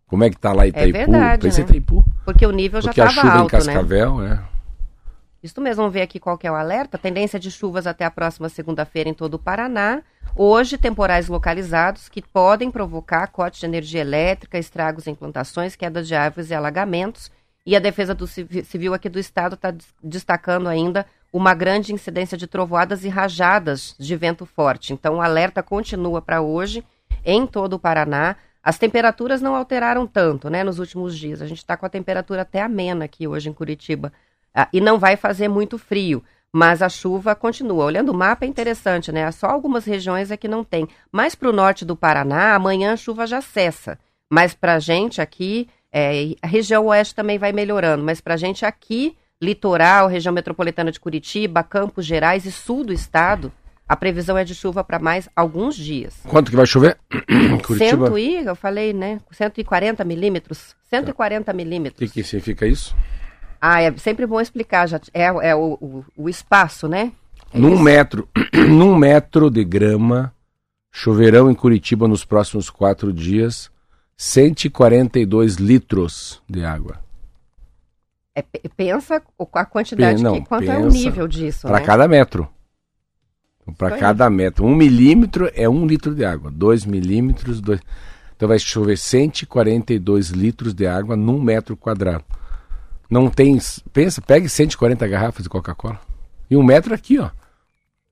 Como 0.06 0.24
é 0.24 0.30
que 0.30 0.36
está 0.36 0.50
lá 0.50 0.66
Itaipu? 0.66 0.96
É 0.96 1.04
verdade, 1.04 1.46
né? 1.46 1.54
Itaipu. 1.60 2.02
Porque 2.24 2.46
o 2.46 2.50
nível 2.50 2.80
já 2.80 2.90
estava 2.90 3.10
alto, 3.10 3.20
a 3.20 3.30
chuva 3.30 3.44
em 3.44 3.46
Cascavel, 3.46 4.16
né? 4.16 4.42
Isso 5.42 5.60
mesmo, 5.60 5.82
vamos 5.82 5.92
ver 5.92 6.00
aqui 6.00 6.18
qual 6.18 6.38
que 6.38 6.46
é 6.46 6.50
o 6.50 6.54
alerta. 6.54 6.96
Tendência 6.96 7.38
de 7.38 7.50
chuvas 7.50 7.86
até 7.86 8.04
a 8.06 8.10
próxima 8.10 8.48
segunda-feira 8.48 9.10
em 9.10 9.14
todo 9.14 9.34
o 9.34 9.38
Paraná. 9.38 10.02
Hoje, 10.34 10.78
temporais 10.78 11.28
localizados 11.28 12.08
que 12.08 12.22
podem 12.22 12.70
provocar 12.70 13.26
corte 13.28 13.60
de 13.60 13.66
energia 13.66 14.00
elétrica, 14.00 14.58
estragos 14.58 15.06
em 15.06 15.14
plantações, 15.14 15.76
quedas 15.76 16.08
de 16.08 16.14
árvores 16.14 16.50
e 16.50 16.54
alagamentos. 16.54 17.30
E 17.64 17.76
a 17.76 17.78
Defesa 17.78 18.14
do 18.14 18.26
Civil 18.26 18.94
aqui 18.94 19.08
do 19.08 19.18
Estado 19.18 19.54
está 19.54 19.72
destacando 20.02 20.66
ainda 20.66 21.06
uma 21.32 21.54
grande 21.54 21.92
incidência 21.92 22.36
de 22.36 22.46
trovoadas 22.46 23.04
e 23.04 23.08
rajadas 23.08 23.94
de 23.98 24.16
vento 24.16 24.44
forte. 24.44 24.92
Então, 24.92 25.16
o 25.16 25.20
alerta 25.20 25.62
continua 25.62 26.20
para 26.20 26.40
hoje 26.40 26.84
em 27.24 27.46
todo 27.46 27.74
o 27.74 27.78
Paraná. 27.78 28.36
As 28.62 28.78
temperaturas 28.78 29.40
não 29.40 29.54
alteraram 29.54 30.06
tanto 30.06 30.50
né, 30.50 30.64
nos 30.64 30.78
últimos 30.78 31.16
dias. 31.16 31.40
A 31.40 31.46
gente 31.46 31.58
está 31.58 31.76
com 31.76 31.86
a 31.86 31.90
temperatura 31.90 32.42
até 32.42 32.60
amena 32.60 33.04
aqui 33.04 33.26
hoje 33.26 33.48
em 33.48 33.52
Curitiba. 33.52 34.12
Ah, 34.54 34.68
e 34.72 34.80
não 34.80 34.98
vai 34.98 35.16
fazer 35.16 35.48
muito 35.48 35.78
frio 35.78 36.22
mas 36.52 36.82
a 36.82 36.88
chuva 36.88 37.34
continua. 37.34 37.84
Olhando 37.84 38.10
o 38.10 38.14
mapa 38.14 38.44
é 38.44 38.48
interessante, 38.48 39.12
né? 39.12 39.30
Só 39.30 39.46
algumas 39.46 39.84
regiões 39.84 40.30
é 40.30 40.36
que 40.36 40.48
não 40.48 40.64
tem. 40.64 40.88
Mais 41.12 41.34
para 41.34 41.48
o 41.48 41.52
norte 41.52 41.84
do 41.84 41.96
Paraná, 41.96 42.54
amanhã 42.54 42.92
a 42.92 42.96
chuva 42.96 43.26
já 43.26 43.40
cessa. 43.40 43.98
Mas 44.28 44.54
para 44.54 44.74
a 44.74 44.78
gente 44.78 45.20
aqui, 45.20 45.68
é, 45.92 46.34
a 46.42 46.46
região 46.46 46.86
oeste 46.86 47.14
também 47.14 47.38
vai 47.38 47.52
melhorando, 47.52 48.04
mas 48.04 48.20
para 48.20 48.34
a 48.34 48.36
gente 48.36 48.64
aqui, 48.64 49.16
litoral, 49.42 50.06
região 50.06 50.32
metropolitana 50.32 50.92
de 50.92 51.00
Curitiba, 51.00 51.62
Campos 51.62 52.04
Gerais 52.04 52.44
e 52.44 52.52
sul 52.52 52.84
do 52.84 52.92
estado, 52.92 53.50
a 53.88 53.96
previsão 53.96 54.36
é 54.36 54.44
de 54.44 54.54
chuva 54.54 54.84
para 54.84 54.98
mais 54.98 55.28
alguns 55.34 55.74
dias. 55.74 56.14
Quanto 56.28 56.50
que 56.50 56.56
vai 56.56 56.66
chover? 56.66 56.98
Curitiba? 57.66 58.06
Cento 58.06 58.18
e, 58.18 58.44
eu 58.44 58.54
falei, 58.54 58.92
né? 58.92 59.20
140 59.32 60.04
milímetros. 60.04 60.76
140 60.90 61.52
milímetros. 61.52 62.08
O 62.08 62.12
que, 62.12 62.22
que 62.22 62.28
significa 62.28 62.66
isso? 62.66 62.94
Ah, 63.60 63.82
é 63.82 63.92
sempre 63.96 64.26
bom 64.26 64.40
explicar, 64.40 64.86
já 64.86 65.00
é, 65.12 65.24
é 65.24 65.54
o, 65.54 65.76
o, 65.80 66.04
o 66.16 66.28
espaço, 66.28 66.86
né? 66.86 67.12
É 67.52 67.58
num 67.58 67.74
isso? 67.74 67.82
metro, 67.82 68.28
num 68.54 68.94
metro 68.94 69.50
de 69.50 69.64
grama, 69.64 70.32
choverão 70.92 71.50
em 71.50 71.54
Curitiba 71.54 72.06
nos 72.06 72.24
próximos 72.24 72.70
quatro 72.70 73.12
dias, 73.12 73.70
142 74.16 75.56
litros 75.56 76.40
de 76.48 76.64
água. 76.64 77.09
É, 78.34 78.42
pensa 78.76 79.22
a 79.54 79.64
quantidade, 79.64 80.22
não, 80.22 80.40
que, 80.40 80.48
quanto 80.48 80.70
é 80.70 80.78
o 80.78 80.88
nível 80.88 81.26
disso, 81.26 81.66
Para 81.66 81.80
né? 81.80 81.84
cada 81.84 82.06
metro. 82.06 82.48
Para 83.76 83.96
cada 83.98 84.30
metro. 84.30 84.64
Um 84.64 84.74
milímetro 84.74 85.50
é 85.54 85.68
um 85.68 85.86
litro 85.86 86.14
de 86.14 86.24
água. 86.24 86.50
Dois 86.50 86.84
milímetros, 86.84 87.60
dois... 87.60 87.80
Então 88.34 88.48
vai 88.48 88.58
chover 88.58 88.96
142 88.96 90.30
litros 90.30 90.72
de 90.72 90.86
água 90.86 91.16
num 91.16 91.40
metro 91.40 91.76
quadrado. 91.76 92.24
Não 93.10 93.28
tem. 93.28 93.58
Pensa, 93.92 94.22
pegue 94.22 94.48
140 94.48 95.06
garrafas 95.06 95.42
de 95.42 95.48
Coca-Cola. 95.48 96.00
E 96.48 96.56
um 96.56 96.62
metro 96.62 96.94
aqui, 96.94 97.18
ó. 97.18 97.30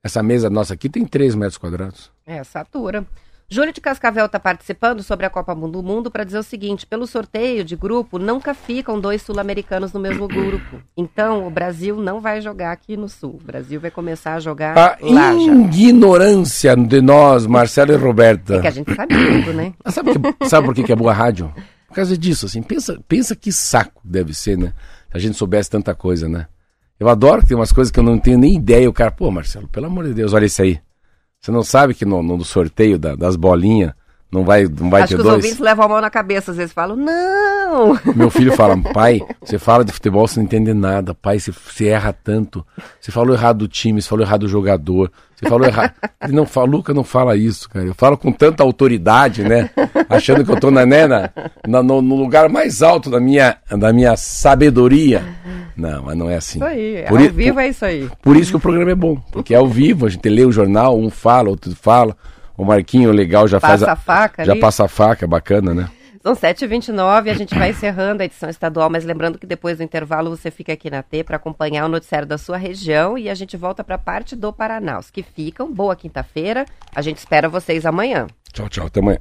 Essa 0.02 0.22
mesa 0.22 0.50
nossa 0.50 0.74
aqui 0.74 0.88
tem 0.88 1.06
3 1.06 1.34
metros 1.34 1.58
quadrados. 1.58 2.10
É, 2.26 2.42
satura. 2.44 3.06
Júlio 3.50 3.72
de 3.72 3.80
Cascavel 3.80 4.26
está 4.26 4.38
participando 4.38 5.02
sobre 5.02 5.24
a 5.24 5.30
Copa 5.30 5.54
do 5.54 5.82
Mundo 5.82 6.10
para 6.10 6.22
dizer 6.22 6.38
o 6.38 6.42
seguinte: 6.42 6.86
pelo 6.86 7.06
sorteio 7.06 7.64
de 7.64 7.76
grupo, 7.76 8.18
nunca 8.18 8.52
ficam 8.52 9.00
dois 9.00 9.22
sul-americanos 9.22 9.90
no 9.90 9.98
mesmo 9.98 10.28
grupo. 10.28 10.82
Então, 10.94 11.46
o 11.46 11.50
Brasil 11.50 11.96
não 11.96 12.20
vai 12.20 12.42
jogar 12.42 12.72
aqui 12.72 12.94
no 12.94 13.08
Sul. 13.08 13.38
O 13.42 13.46
Brasil 13.46 13.80
vai 13.80 13.90
começar 13.90 14.34
a 14.34 14.40
jogar 14.40 14.76
a 14.76 14.98
lá 15.00 15.32
ignorância 15.34 16.76
de 16.76 17.00
nós, 17.00 17.46
Marcelo 17.46 17.92
e 17.92 17.96
Roberta. 17.96 18.56
É 18.56 18.60
que 18.60 18.66
a 18.66 18.70
gente 18.70 18.94
sabe 18.94 19.14
tudo, 19.14 19.54
né? 19.54 19.72
sabe, 19.86 20.12
que, 20.12 20.46
sabe 20.46 20.66
por 20.66 20.74
que 20.74 20.92
é 20.92 20.96
boa 20.96 21.14
rádio? 21.14 21.50
Por 21.88 21.94
causa 21.94 22.18
disso, 22.18 22.44
assim, 22.44 22.60
pensa, 22.60 23.00
pensa 23.08 23.34
que 23.34 23.50
saco 23.50 24.02
deve 24.04 24.34
ser, 24.34 24.58
né? 24.58 24.74
Se 25.10 25.16
a 25.16 25.18
gente 25.18 25.38
soubesse 25.38 25.70
tanta 25.70 25.94
coisa, 25.94 26.28
né? 26.28 26.46
Eu 27.00 27.08
adoro 27.08 27.40
que 27.40 27.48
tem 27.48 27.56
umas 27.56 27.72
coisas 27.72 27.90
que 27.90 27.98
eu 27.98 28.04
não 28.04 28.18
tenho 28.18 28.36
nem 28.36 28.56
ideia. 28.56 28.90
O 28.90 28.92
cara, 28.92 29.10
pô, 29.10 29.30
Marcelo, 29.30 29.68
pelo 29.68 29.86
amor 29.86 30.04
de 30.04 30.12
Deus, 30.12 30.34
olha 30.34 30.44
isso 30.44 30.60
aí. 30.60 30.78
Você 31.40 31.50
não 31.50 31.62
sabe 31.62 31.94
que 31.94 32.04
no, 32.04 32.22
no 32.22 32.44
sorteio 32.44 32.98
da, 32.98 33.14
das 33.14 33.36
bolinhas 33.36 33.92
não 34.30 34.44
vai, 34.44 34.64
não 34.64 34.90
vai 34.90 35.02
Acho 35.02 35.12
ter 35.12 35.16
que 35.16 35.22
dois? 35.22 35.38
os 35.38 35.44
ouvintes 35.44 35.58
levam 35.58 35.86
a 35.86 35.88
mão 35.88 36.00
na 36.02 36.10
cabeça, 36.10 36.50
às 36.50 36.58
vezes 36.58 36.72
falam, 36.72 36.96
não! 36.96 37.98
Meu 38.14 38.28
filho 38.28 38.52
fala, 38.52 38.76
pai, 38.92 39.22
você 39.42 39.58
fala 39.58 39.82
de 39.82 39.90
futebol, 39.90 40.28
você 40.28 40.38
não 40.38 40.44
entende 40.44 40.74
nada. 40.74 41.14
Pai, 41.14 41.38
você, 41.38 41.50
você 41.50 41.86
erra 41.86 42.12
tanto. 42.12 42.64
Você 43.00 43.10
falou 43.10 43.34
errado 43.34 43.58
do 43.58 43.68
time, 43.68 44.02
você 44.02 44.08
falou 44.08 44.26
errado 44.26 44.40
do 44.40 44.48
jogador. 44.48 45.10
Você 45.34 45.48
falou 45.48 45.66
errado. 45.66 45.94
Ele 46.22 46.34
não 46.34 46.44
fala, 46.44 46.66
Luca 46.66 46.92
não 46.92 47.04
fala 47.04 47.36
isso, 47.38 47.70
cara. 47.70 47.86
Eu 47.86 47.94
falo 47.94 48.18
com 48.18 48.30
tanta 48.30 48.62
autoridade, 48.62 49.44
né? 49.44 49.70
Achando 50.10 50.44
que 50.44 50.50
eu 50.50 50.60
tô 50.60 50.70
na, 50.70 50.84
né, 50.84 51.06
na, 51.06 51.30
na 51.66 51.82
no, 51.82 52.02
no, 52.02 52.16
lugar 52.16 52.50
mais 52.50 52.82
alto 52.82 53.08
da 53.08 53.18
minha, 53.18 53.56
da 53.70 53.94
minha 53.94 54.14
sabedoria. 54.14 55.24
Não, 55.74 56.02
mas 56.02 56.16
não 56.18 56.28
é 56.28 56.36
assim. 56.36 56.58
Isso 56.58 56.66
aí, 56.66 57.04
por 57.08 57.18
ao 57.18 57.30
vivo 57.30 57.54
por, 57.54 57.62
é 57.62 57.68
isso 57.68 57.84
aí. 57.84 58.10
Por 58.20 58.36
isso 58.36 58.50
que 58.50 58.56
o 58.56 58.60
programa 58.60 58.90
é 58.90 58.94
bom. 58.94 59.16
Porque 59.32 59.54
é 59.54 59.56
ao 59.56 59.68
vivo, 59.68 60.04
a 60.04 60.10
gente 60.10 60.28
lê 60.28 60.44
o 60.44 60.52
jornal, 60.52 60.98
um 60.98 61.08
fala, 61.08 61.48
outro 61.48 61.74
fala. 61.74 62.14
O 62.58 62.64
Marquinho 62.64 63.12
legal 63.12 63.46
já 63.46 63.60
passa 63.60 63.86
faz 63.86 63.88
a, 63.88 63.96
faca 63.96 64.44
já 64.44 64.52
ali. 64.52 64.60
passa 64.60 64.84
a 64.84 64.88
faca, 64.88 65.26
bacana, 65.28 65.72
né? 65.72 65.88
São 66.20 66.34
7h29, 66.34 67.30
a 67.30 67.34
gente 67.34 67.54
vai 67.54 67.70
encerrando 67.70 68.20
a 68.20 68.24
edição 68.24 68.50
estadual, 68.50 68.90
mas 68.90 69.04
lembrando 69.04 69.38
que 69.38 69.46
depois 69.46 69.78
do 69.78 69.84
intervalo 69.84 70.28
você 70.28 70.50
fica 70.50 70.72
aqui 70.72 70.90
na 70.90 71.00
T 71.00 71.22
para 71.22 71.36
acompanhar 71.36 71.86
o 71.86 71.88
noticiário 71.88 72.26
da 72.26 72.36
sua 72.36 72.56
região 72.56 73.16
e 73.16 73.30
a 73.30 73.34
gente 73.34 73.56
volta 73.56 73.84
para 73.84 73.94
a 73.94 73.98
parte 73.98 74.34
do 74.34 74.52
Paraná. 74.52 74.98
Os 74.98 75.08
que 75.08 75.22
ficam, 75.22 75.72
boa 75.72 75.94
quinta-feira. 75.94 76.66
A 76.92 77.00
gente 77.00 77.18
espera 77.18 77.48
vocês 77.48 77.86
amanhã. 77.86 78.26
Tchau, 78.52 78.68
tchau. 78.68 78.86
Até 78.86 78.98
amanhã. 78.98 79.18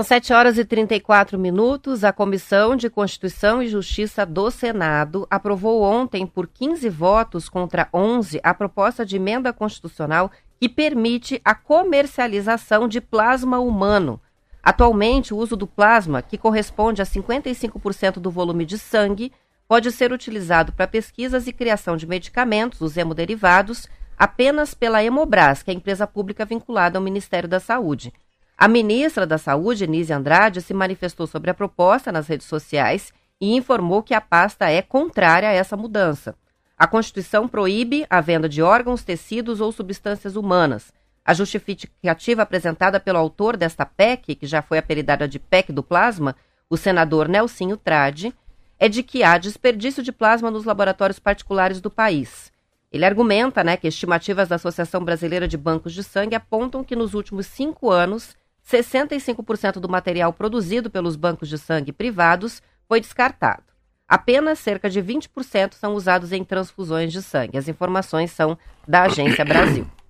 São 0.00 0.04
7 0.04 0.32
horas 0.32 0.56
e 0.56 0.64
34 0.64 1.38
minutos. 1.38 2.04
A 2.04 2.10
Comissão 2.10 2.74
de 2.74 2.88
Constituição 2.88 3.62
e 3.62 3.68
Justiça 3.68 4.24
do 4.24 4.50
Senado 4.50 5.26
aprovou 5.28 5.82
ontem, 5.82 6.26
por 6.26 6.48
15 6.48 6.88
votos 6.88 7.50
contra 7.50 7.86
11, 7.92 8.40
a 8.42 8.54
proposta 8.54 9.04
de 9.04 9.16
emenda 9.16 9.52
constitucional 9.52 10.30
que 10.58 10.70
permite 10.70 11.38
a 11.44 11.54
comercialização 11.54 12.88
de 12.88 12.98
plasma 12.98 13.60
humano. 13.60 14.18
Atualmente, 14.62 15.34
o 15.34 15.36
uso 15.36 15.54
do 15.54 15.66
plasma, 15.66 16.22
que 16.22 16.38
corresponde 16.38 17.02
a 17.02 17.04
55% 17.04 18.14
do 18.14 18.30
volume 18.30 18.64
de 18.64 18.78
sangue, 18.78 19.30
pode 19.68 19.92
ser 19.92 20.14
utilizado 20.14 20.72
para 20.72 20.88
pesquisas 20.88 21.46
e 21.46 21.52
criação 21.52 21.94
de 21.98 22.06
medicamentos, 22.06 22.80
os 22.80 22.96
hemoderivados, 22.96 23.86
apenas 24.16 24.72
pela 24.72 25.04
Hemobras, 25.04 25.62
que 25.62 25.70
é 25.70 25.74
a 25.74 25.76
empresa 25.76 26.06
pública 26.06 26.46
vinculada 26.46 26.96
ao 26.96 27.04
Ministério 27.04 27.46
da 27.50 27.60
Saúde. 27.60 28.14
A 28.62 28.68
ministra 28.68 29.26
da 29.26 29.38
Saúde, 29.38 29.86
Nise 29.86 30.12
Andrade, 30.12 30.60
se 30.60 30.74
manifestou 30.74 31.26
sobre 31.26 31.50
a 31.50 31.54
proposta 31.54 32.12
nas 32.12 32.28
redes 32.28 32.46
sociais 32.46 33.10
e 33.40 33.56
informou 33.56 34.02
que 34.02 34.12
a 34.12 34.20
pasta 34.20 34.68
é 34.68 34.82
contrária 34.82 35.48
a 35.48 35.52
essa 35.52 35.78
mudança. 35.78 36.34
A 36.76 36.86
Constituição 36.86 37.48
proíbe 37.48 38.04
a 38.10 38.20
venda 38.20 38.46
de 38.46 38.60
órgãos, 38.60 39.02
tecidos 39.02 39.62
ou 39.62 39.72
substâncias 39.72 40.36
humanas. 40.36 40.92
A 41.24 41.32
justificativa 41.32 42.42
apresentada 42.42 43.00
pelo 43.00 43.16
autor 43.16 43.56
desta 43.56 43.86
PEC, 43.86 44.34
que 44.34 44.46
já 44.46 44.60
foi 44.60 44.76
apelidada 44.76 45.26
de 45.26 45.38
PEC 45.38 45.72
do 45.72 45.82
plasma, 45.82 46.36
o 46.68 46.76
senador 46.76 47.28
Nelsinho 47.28 47.78
Trade, 47.78 48.34
é 48.78 48.90
de 48.90 49.02
que 49.02 49.22
há 49.22 49.38
desperdício 49.38 50.02
de 50.02 50.12
plasma 50.12 50.50
nos 50.50 50.66
laboratórios 50.66 51.18
particulares 51.18 51.80
do 51.80 51.90
país. 51.90 52.52
Ele 52.92 53.06
argumenta 53.06 53.64
né, 53.64 53.78
que 53.78 53.88
estimativas 53.88 54.48
da 54.48 54.56
Associação 54.56 55.02
Brasileira 55.02 55.48
de 55.48 55.56
Bancos 55.56 55.94
de 55.94 56.02
Sangue 56.02 56.34
apontam 56.34 56.84
que 56.84 56.94
nos 56.94 57.14
últimos 57.14 57.46
cinco 57.46 57.90
anos 57.90 58.38
65% 58.70 59.80
do 59.80 59.88
material 59.88 60.32
produzido 60.32 60.88
pelos 60.88 61.16
bancos 61.16 61.48
de 61.48 61.58
sangue 61.58 61.92
privados 61.92 62.62
foi 62.88 63.00
descartado. 63.00 63.64
Apenas 64.08 64.58
cerca 64.58 64.88
de 64.88 65.02
20% 65.02 65.74
são 65.74 65.94
usados 65.94 66.32
em 66.32 66.42
transfusões 66.44 67.12
de 67.12 67.22
sangue. 67.22 67.58
As 67.58 67.68
informações 67.68 68.30
são 68.30 68.56
da 68.86 69.02
Agência 69.02 69.44
Brasil. 69.44 69.86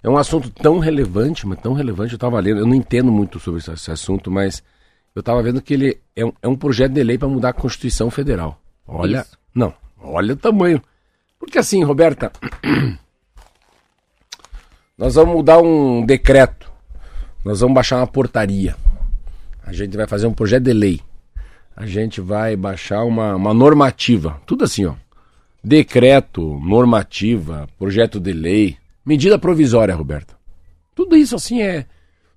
É 0.00 0.08
um 0.08 0.16
assunto 0.16 0.48
tão 0.48 0.78
relevante, 0.78 1.44
mas 1.44 1.58
tão 1.58 1.72
relevante, 1.72 2.12
eu 2.12 2.16
estava 2.18 2.38
lendo, 2.38 2.60
eu 2.60 2.66
não 2.66 2.74
entendo 2.74 3.10
muito 3.10 3.40
sobre 3.40 3.58
esse, 3.58 3.90
assunto, 3.90 4.30
mas 4.30 4.62
eu 5.12 5.18
estava 5.18 5.42
vendo 5.42 5.60
que 5.60 5.74
ele 5.74 6.00
é 6.14 6.24
um, 6.24 6.32
é 6.40 6.46
um, 6.46 6.54
projeto 6.54 6.92
de 6.92 7.02
lei 7.02 7.18
para 7.18 7.26
mudar 7.26 7.48
a 7.48 7.52
Constituição 7.52 8.08
Federal. 8.08 8.62
Olha, 8.86 9.22
Isso. 9.22 9.36
não, 9.52 9.74
olha 10.00 10.34
o 10.34 10.36
tamanho. 10.36 10.80
Porque 11.36 11.58
assim, 11.58 11.82
Roberta, 11.82 12.30
nós 14.96 15.16
vamos 15.16 15.34
mudar 15.34 15.58
um 15.58 16.06
decreto 16.06 16.67
nós 17.48 17.60
vamos 17.60 17.74
baixar 17.74 17.96
uma 17.96 18.06
portaria. 18.06 18.76
A 19.64 19.72
gente 19.72 19.96
vai 19.96 20.06
fazer 20.06 20.26
um 20.26 20.34
projeto 20.34 20.64
de 20.64 20.72
lei. 20.74 21.00
A 21.74 21.86
gente 21.86 22.20
vai 22.20 22.54
baixar 22.54 23.04
uma, 23.04 23.34
uma 23.36 23.54
normativa. 23.54 24.38
Tudo 24.44 24.64
assim, 24.64 24.84
ó. 24.84 24.94
Decreto, 25.64 26.60
normativa, 26.62 27.66
projeto 27.78 28.20
de 28.20 28.34
lei, 28.34 28.76
medida 29.04 29.38
provisória, 29.38 29.94
Roberto. 29.94 30.36
Tudo 30.94 31.16
isso 31.16 31.36
assim 31.36 31.62
é. 31.62 31.86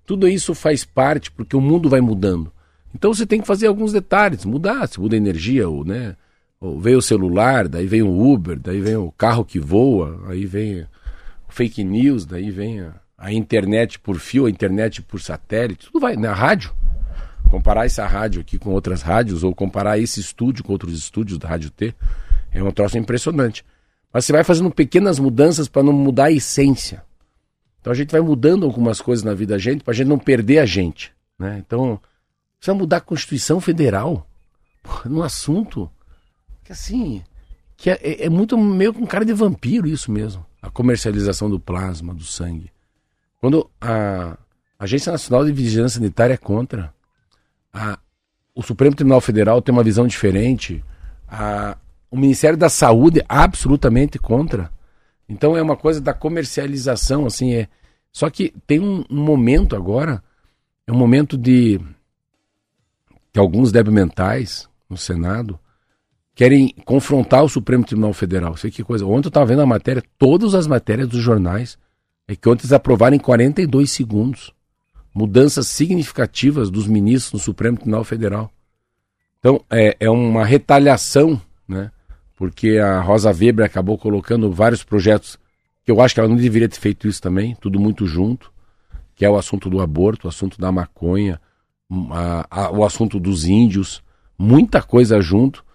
Tudo 0.05 0.29
isso 0.29 0.55
faz 0.55 0.85
parte 0.85 1.29
porque 1.29 1.57
o 1.57 1.61
mundo 1.61 1.89
vai 1.89 1.99
mudando. 1.99 2.49
Então 2.95 3.13
você 3.13 3.25
tem 3.25 3.41
que 3.41 3.47
fazer 3.47 3.67
alguns 3.67 3.91
detalhes, 3.91 4.45
mudar, 4.45 4.87
se 4.87 4.97
muda 4.97 5.17
a 5.17 5.17
energia, 5.17 5.67
ou, 5.67 5.83
né? 5.83 6.15
Ou 6.57 6.79
veio 6.79 6.99
o 6.99 7.01
celular, 7.01 7.67
daí 7.67 7.85
vem 7.85 8.01
o 8.01 8.31
Uber, 8.31 8.57
daí 8.57 8.79
vem 8.79 8.95
o 8.95 9.11
carro 9.11 9.43
que 9.43 9.59
voa, 9.59 10.23
aí 10.29 10.45
vem 10.45 10.83
o 10.83 10.87
fake 11.49 11.83
news, 11.83 12.25
daí 12.25 12.49
vem 12.49 12.79
a, 12.79 12.93
a 13.21 13.31
internet 13.31 13.99
por 13.99 14.17
fio, 14.17 14.47
a 14.47 14.49
internet 14.49 14.99
por 14.99 15.21
satélite, 15.21 15.85
tudo 15.85 15.99
vai 15.99 16.15
na 16.15 16.33
rádio. 16.33 16.73
Comparar 17.51 17.85
essa 17.85 18.05
rádio 18.07 18.41
aqui 18.41 18.57
com 18.57 18.71
outras 18.71 19.03
rádios, 19.03 19.43
ou 19.43 19.53
comparar 19.53 19.99
esse 19.99 20.19
estúdio 20.19 20.63
com 20.63 20.71
outros 20.71 20.97
estúdios 20.97 21.37
da 21.37 21.47
Rádio 21.47 21.69
T, 21.69 21.93
é 22.51 22.63
um 22.63 22.71
troço 22.71 22.97
impressionante. 22.97 23.63
Mas 24.11 24.25
você 24.25 24.31
vai 24.33 24.43
fazendo 24.43 24.71
pequenas 24.71 25.19
mudanças 25.19 25.67
para 25.67 25.83
não 25.83 25.93
mudar 25.93 26.25
a 26.25 26.31
essência. 26.31 27.03
Então 27.79 27.93
a 27.93 27.95
gente 27.95 28.11
vai 28.11 28.21
mudando 28.21 28.65
algumas 28.65 28.99
coisas 28.99 29.23
na 29.23 29.35
vida 29.35 29.53
da 29.53 29.59
gente 29.59 29.83
para 29.83 29.91
a 29.91 29.95
gente 29.95 30.07
não 30.07 30.17
perder 30.17 30.57
a 30.57 30.65
gente. 30.65 31.11
Né? 31.37 31.61
Então, 31.65 31.99
precisa 32.57 32.73
mudar 32.73 32.97
a 32.97 33.01
Constituição 33.01 33.61
Federal 33.61 34.27
num 35.05 35.21
assunto 35.21 35.91
que 36.63 36.71
assim. 36.71 37.21
que 37.77 37.91
é, 37.91 37.99
é, 38.01 38.25
é 38.25 38.29
muito 38.29 38.57
meio 38.57 38.93
com 38.93 39.05
cara 39.05 39.25
de 39.25 39.33
vampiro 39.33 39.87
isso 39.87 40.11
mesmo. 40.11 40.43
A 40.59 40.71
comercialização 40.71 41.49
do 41.49 41.59
plasma, 41.59 42.13
do 42.15 42.23
sangue. 42.23 42.71
Quando 43.41 43.67
a 43.81 44.37
Agência 44.77 45.11
Nacional 45.11 45.43
de 45.43 45.51
Vigilância 45.51 45.99
Sanitária 45.99 46.35
é 46.35 46.37
contra, 46.37 46.93
a, 47.73 47.97
o 48.53 48.61
Supremo 48.61 48.95
Tribunal 48.95 49.19
Federal 49.19 49.63
tem 49.63 49.73
uma 49.73 49.83
visão 49.83 50.05
diferente, 50.05 50.85
a, 51.27 51.75
o 52.11 52.15
Ministério 52.15 52.55
da 52.57 52.69
Saúde 52.69 53.19
é 53.19 53.25
absolutamente 53.27 54.19
contra. 54.19 54.71
Então 55.27 55.57
é 55.57 55.61
uma 55.61 55.75
coisa 55.75 55.99
da 55.99 56.13
comercialização, 56.13 57.25
assim, 57.25 57.55
é. 57.55 57.67
Só 58.11 58.29
que 58.29 58.53
tem 58.67 58.79
um, 58.79 59.03
um 59.09 59.23
momento 59.23 59.75
agora, 59.75 60.21
é 60.85 60.91
um 60.91 60.97
momento 60.97 61.35
de 61.35 61.81
que 63.33 63.39
alguns 63.39 63.71
mentais 63.71 64.69
no 64.87 64.97
Senado 64.97 65.57
querem 66.35 66.75
confrontar 66.85 67.43
o 67.43 67.49
Supremo 67.49 67.85
Tribunal 67.85 68.13
Federal. 68.13 68.55
Sei 68.55 68.69
que 68.69 68.83
coisa. 68.83 69.05
Ontem 69.05 69.27
eu 69.27 69.29
estava 69.29 69.45
vendo 69.47 69.61
a 69.61 69.65
matéria, 69.65 70.03
todas 70.19 70.53
as 70.53 70.67
matérias 70.67 71.07
dos 71.07 71.21
jornais 71.21 71.77
é 72.31 72.35
que 72.35 72.47
ontem 72.47 72.61
eles 72.61 72.71
aprovaram 72.71 73.15
em 73.15 73.19
42 73.19 73.91
segundos 73.91 74.53
mudanças 75.13 75.67
significativas 75.67 76.69
dos 76.69 76.87
ministros 76.87 77.33
no 77.33 77.39
Supremo 77.39 77.75
Tribunal 77.75 78.05
Federal. 78.05 78.49
Então, 79.37 79.61
é, 79.69 79.97
é 79.99 80.09
uma 80.09 80.45
retaliação, 80.45 81.41
né? 81.67 81.91
Porque 82.37 82.77
a 82.77 83.01
Rosa 83.01 83.31
Weber 83.31 83.65
acabou 83.65 83.97
colocando 83.97 84.49
vários 84.49 84.81
projetos 84.81 85.37
que 85.83 85.91
eu 85.91 85.99
acho 85.99 86.13
que 86.13 86.21
ela 86.21 86.29
não 86.29 86.37
deveria 86.37 86.69
ter 86.69 86.79
feito 86.79 87.05
isso 87.05 87.21
também, 87.21 87.53
tudo 87.59 87.79
muito 87.81 88.05
junto, 88.05 88.49
que 89.13 89.25
é 89.25 89.29
o 89.29 89.37
assunto 89.37 89.69
do 89.69 89.81
aborto, 89.81 90.25
o 90.25 90.29
assunto 90.29 90.57
da 90.57 90.71
maconha, 90.71 91.37
a, 92.11 92.47
a, 92.49 92.71
o 92.71 92.85
assunto 92.85 93.19
dos 93.19 93.45
índios, 93.45 94.01
muita 94.37 94.81
coisa 94.81 95.19
junto, 95.19 95.65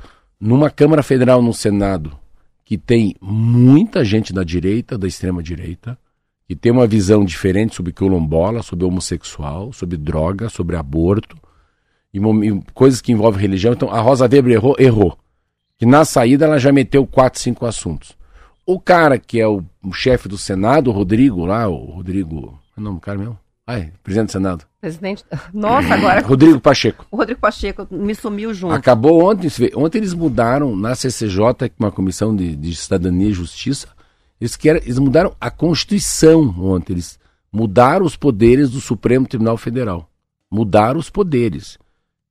numa 0.41 0.71
Câmara 0.71 1.03
Federal, 1.03 1.43
no 1.43 1.53
Senado, 1.53 2.17
que 2.65 2.79
tem 2.79 3.15
muita 3.21 4.03
gente 4.03 4.33
da 4.33 4.43
direita, 4.43 4.97
da 4.97 5.07
extrema 5.07 5.43
direita, 5.43 5.99
que 6.47 6.55
tem 6.55 6.71
uma 6.71 6.87
visão 6.87 7.25
diferente 7.25 7.75
sobre 7.75 7.93
quilombola, 7.93 8.63
sobre 8.63 8.85
homossexual, 8.85 9.73
sobre 9.73 9.97
droga, 9.97 10.49
sobre 10.49 10.77
aborto 10.77 11.37
e, 12.13 12.19
e, 12.19 12.63
coisas 12.73 13.01
que 13.01 13.13
envolvem 13.13 13.41
religião. 13.41 13.73
Então 13.73 13.91
a 13.91 14.01
Rosa 14.01 14.25
Weber 14.25 14.53
errou, 14.53 14.77
errou. 14.79 15.19
Que 15.77 15.85
na 15.85 16.05
saída 16.05 16.47
ela 16.47 16.59
já 16.59 16.73
meteu 16.73 17.07
quatro, 17.07 17.41
cinco 17.41 17.67
assuntos. 17.67 18.17
O 18.65 18.81
cara 18.81 19.19
que 19.19 19.41
é 19.41 19.47
o, 19.47 19.63
o 19.85 19.93
chefe 19.93 20.29
do 20.29 20.39
Senado, 20.39 20.89
o 20.89 20.93
Rodrigo 20.93 21.45
lá, 21.45 21.69
o 21.69 21.91
Rodrigo. 21.91 22.59
É 22.77 22.81
o 22.81 22.83
nome 22.83 22.97
do 22.97 23.01
cara 23.01 23.19
mesmo? 23.19 23.39
Ai, 23.67 23.93
presidente 24.03 24.29
do 24.29 24.33
Senado. 24.33 24.65
Presidente. 24.81 25.25
Nossa, 25.53 25.95
agora. 25.95 26.21
Rodrigo 26.25 26.61
Pacheco. 26.61 27.05
O 27.11 27.17
Rodrigo 27.17 27.41
Pacheco 27.41 27.87
me 27.91 28.15
sumiu 28.15 28.55
junto. 28.55 28.73
Acabou 28.73 29.29
ontem. 29.29 29.51
Ontem 29.75 29.99
eles 29.99 30.15
mudaram 30.15 30.77
na 30.77 30.95
CCJ, 30.95 31.73
uma 31.79 31.91
comissão 31.91 32.35
de, 32.35 32.55
de 32.55 32.75
cidadania 32.77 33.29
e 33.29 33.33
justiça, 33.33 33.89
eles, 34.41 34.57
querem, 34.57 34.83
eles 34.83 34.99
mudaram 34.99 35.35
a 35.41 35.51
Constituição 35.51 36.55
ontem. 36.59 36.93
Eles 36.95 37.19
mudaram 37.53 38.05
os 38.05 38.17
poderes 38.17 38.71
do 38.71 38.81
Supremo 38.81 39.27
Tribunal 39.27 39.57
Federal. 39.57 40.11
Mudaram 40.51 40.99
os 40.99 41.11
poderes. 41.11 41.79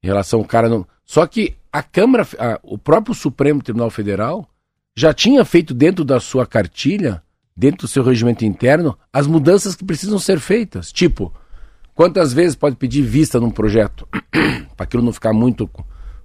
Em 0.03 0.07
relação 0.07 0.39
ao 0.39 0.45
cara 0.45 0.69
não. 0.69 0.85
Só 1.03 1.25
que 1.25 1.55
a 1.71 1.83
Câmara, 1.83 2.27
a, 2.37 2.59
o 2.63 2.77
próprio 2.77 3.13
Supremo 3.15 3.61
Tribunal 3.61 3.89
Federal 3.89 4.47
já 4.95 5.13
tinha 5.13 5.43
feito 5.43 5.73
dentro 5.73 6.05
da 6.05 6.19
sua 6.19 6.45
cartilha, 6.45 7.21
dentro 7.55 7.85
do 7.85 7.87
seu 7.87 8.03
regimento 8.03 8.45
interno, 8.45 8.97
as 9.11 9.27
mudanças 9.27 9.75
que 9.75 9.83
precisam 9.83 10.17
ser 10.19 10.39
feitas. 10.39 10.91
Tipo, 10.91 11.33
quantas 11.93 12.31
vezes 12.31 12.55
pode 12.55 12.75
pedir 12.75 13.01
vista 13.01 13.39
num 13.39 13.51
projeto? 13.51 14.07
para 14.75 14.83
aquilo 14.85 15.03
não 15.03 15.11
ficar 15.11 15.33
muito, 15.33 15.69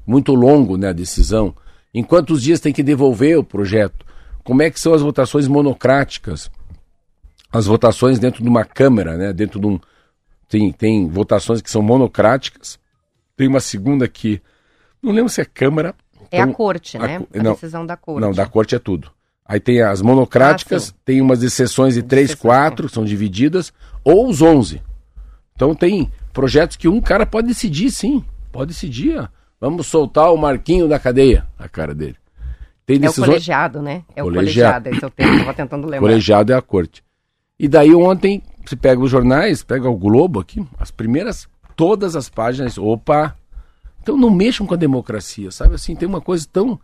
muito 0.07 0.35
longo, 0.35 0.77
né, 0.77 0.91
a 0.91 0.93
decisão. 0.93 1.55
Em 1.93 2.05
quantos 2.05 2.43
dias 2.43 2.61
tem 2.61 2.73
que 2.73 2.83
devolver 2.83 3.39
o 3.39 3.45
projeto? 3.45 4.05
Como 4.45 4.63
é 4.63 4.71
que 4.71 4.81
são 4.81 4.95
as 4.95 5.03
votações 5.03 5.47
monocráticas, 5.47 6.51
as 7.53 7.67
votações 7.67 8.19
dentro 8.19 8.43
de 8.43 8.49
uma 8.49 8.65
Câmara, 8.65 9.17
né, 9.17 9.33
dentro 9.33 9.61
de 9.61 9.67
um... 9.67 9.81
tem, 10.49 10.73
tem 10.73 11.09
votações 11.09 11.61
que 11.61 11.71
são 11.71 11.83
monocráticas, 11.83 12.79
tem 13.37 13.49
uma 13.49 13.61
segunda 13.61 14.07
que. 14.07 14.41
Não 15.03 15.13
lembro 15.13 15.31
se 15.31 15.41
é 15.41 15.45
Câmara. 15.45 15.95
É 16.31 16.39
então, 16.39 16.51
a 16.51 16.55
corte, 16.55 16.97
a 16.97 17.01
né? 17.01 17.27
A, 17.35 17.43
não, 17.43 17.53
decisão 17.53 17.87
da 17.87 17.97
corte. 17.97 18.21
Não, 18.21 18.33
da 18.33 18.47
corte 18.47 18.75
é 18.75 18.79
tudo. 18.79 19.11
Aí 19.45 19.59
tem 19.59 19.83
as 19.83 20.01
monocráticas, 20.01 20.91
Ah, 20.95 21.01
tem 21.05 21.21
umas 21.21 21.41
de 21.41 21.51
sessões 21.51 21.95
de 21.95 22.03
De 22.03 22.09
3, 22.09 22.31
sessões, 22.31 22.41
4, 22.41 22.89
são 22.89 23.05
divididas, 23.05 23.73
ou 24.05 24.29
os 24.29 24.43
11. 24.43 24.81
Então 25.57 25.75
tem 25.75 26.13
projetos 26.33 26.77
que 26.77 26.87
um 26.87 27.01
cara 27.01 27.27
pode 27.27 27.49
decidir, 27.49 27.91
sim. 27.91 28.25
Pode 28.53 28.73
decidir. 28.73 29.29
Vamos 29.61 29.87
soltar 29.87 30.33
o 30.33 30.37
Marquinho 30.37 30.87
da 30.87 30.99
cadeia, 30.99 31.47
a 31.59 31.69
cara 31.69 31.95
dele. 31.95 32.17
Tem 32.91 32.97
É 32.97 32.99
o 32.99 33.03
decisões. 33.03 33.27
colegiado, 33.29 33.81
né? 33.83 34.03
É 34.17 34.23
o 34.23 34.27
Colegiado. 34.27 34.83
colegiado, 34.83 34.89
esse 34.89 35.05
é 35.05 35.07
o 35.07 35.11
termo 35.11 35.33
que 35.33 35.39
eu 35.39 35.45
tava 35.45 35.57
tentando 35.57 35.85
lembrar. 35.87 36.01
Colegiado 36.01 36.53
é 36.53 36.57
a 36.57 36.63
corte. 36.63 37.05
E 37.59 37.69
daí 37.69 37.95
ontem, 37.95 38.43
você 38.67 38.75
pega 38.75 39.01
os 39.01 39.09
jornais, 39.11 39.63
pega 39.63 39.89
o 39.89 39.97
Globo 39.97 40.41
aqui, 40.41 40.67
as 40.79 40.91
primeiras, 40.91 41.49
todas 41.77 42.17
as 42.17 42.29
páginas, 42.29 42.77
opa! 42.79 43.37
Então 44.03 44.17
não 44.17 44.31
mexam 44.31 44.67
com 44.67 44.75
a 44.75 44.77
democracia, 44.77 45.51
sabe 45.53 45.75
assim? 45.77 45.95
Tem 45.95 46.09
uma 46.09 46.21
coisa 46.21 46.45
tão. 46.53 46.81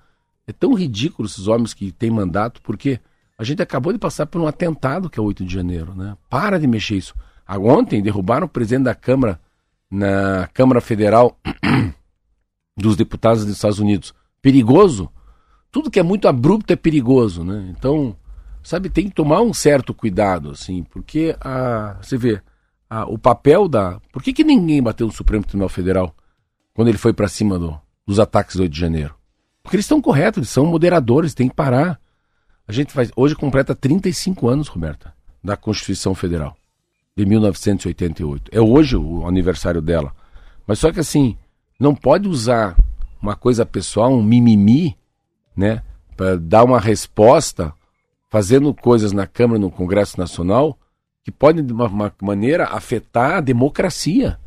É 0.46 0.52
tão 0.52 0.74
ridículo 0.74 1.26
esses 1.26 1.48
homens 1.48 1.74
que 1.74 1.90
têm 1.90 2.08
mandato, 2.08 2.62
porque 2.62 3.00
a 3.36 3.42
gente 3.42 3.60
acabou 3.60 3.92
de 3.92 3.98
passar 3.98 4.26
por 4.26 4.40
um 4.40 4.46
atentado 4.46 5.10
que 5.10 5.18
é 5.18 5.22
o 5.22 5.26
8 5.26 5.44
de 5.44 5.52
janeiro, 5.52 5.92
né? 5.92 6.16
Para 6.30 6.56
de 6.60 6.68
mexer 6.68 6.94
isso. 6.98 7.14
Ontem 7.48 8.00
derrubaram 8.00 8.46
o 8.46 8.48
presidente 8.48 8.84
da 8.84 8.94
Câmara 8.94 9.40
na 9.90 10.48
Câmara 10.54 10.80
Federal 10.80 11.36
dos 12.76 12.96
Deputados 12.96 13.44
dos 13.44 13.54
Estados 13.56 13.80
Unidos. 13.80 14.14
Perigoso. 14.40 15.10
Tudo 15.76 15.90
que 15.90 16.00
é 16.00 16.02
muito 16.02 16.26
abrupto 16.26 16.72
é 16.72 16.76
perigoso, 16.76 17.44
né? 17.44 17.70
Então, 17.76 18.16
sabe, 18.62 18.88
tem 18.88 19.10
que 19.10 19.14
tomar 19.14 19.42
um 19.42 19.52
certo 19.52 19.92
cuidado, 19.92 20.52
assim, 20.52 20.82
porque 20.84 21.36
a, 21.38 21.98
você 22.00 22.16
vê, 22.16 22.40
a, 22.88 23.04
o 23.04 23.18
papel 23.18 23.68
da. 23.68 24.00
Por 24.10 24.22
que, 24.22 24.32
que 24.32 24.42
ninguém 24.42 24.82
bateu 24.82 25.06
no 25.06 25.12
Supremo 25.12 25.44
Tribunal 25.44 25.68
Federal 25.68 26.16
quando 26.72 26.88
ele 26.88 26.96
foi 26.96 27.12
para 27.12 27.28
cima 27.28 27.58
do, 27.58 27.78
dos 28.06 28.18
ataques 28.18 28.56
do 28.56 28.62
8 28.62 28.72
de 28.72 28.80
janeiro? 28.80 29.14
Porque 29.62 29.76
eles 29.76 29.84
estão 29.84 30.00
corretos, 30.00 30.38
eles 30.38 30.48
são 30.48 30.64
moderadores, 30.64 31.34
tem 31.34 31.46
que 31.46 31.54
parar. 31.54 32.00
A 32.66 32.72
gente 32.72 32.90
faz. 32.90 33.12
Hoje 33.14 33.34
completa 33.34 33.74
35 33.74 34.48
anos, 34.48 34.68
Roberta, 34.68 35.12
da 35.44 35.58
Constituição 35.58 36.14
Federal, 36.14 36.56
de 37.14 37.26
1988. 37.26 38.50
É 38.50 38.62
hoje 38.62 38.96
o 38.96 39.26
aniversário 39.28 39.82
dela. 39.82 40.10
Mas 40.66 40.78
só 40.78 40.90
que 40.90 41.00
assim, 41.00 41.36
não 41.78 41.94
pode 41.94 42.26
usar 42.26 42.74
uma 43.20 43.36
coisa 43.36 43.66
pessoal, 43.66 44.10
um 44.10 44.22
mimimi, 44.22 44.96
né, 45.56 45.82
para 46.16 46.36
dar 46.36 46.64
uma 46.64 46.80
resposta 46.80 47.72
fazendo 48.28 48.74
coisas 48.74 49.12
na 49.12 49.26
Câmara, 49.26 49.58
no 49.58 49.70
Congresso 49.70 50.18
Nacional, 50.18 50.78
que 51.24 51.30
podem, 51.30 51.64
de 51.64 51.72
uma, 51.72 51.86
uma 51.86 52.12
maneira, 52.22 52.66
afetar 52.66 53.36
a 53.36 53.40
democracia. 53.40 54.38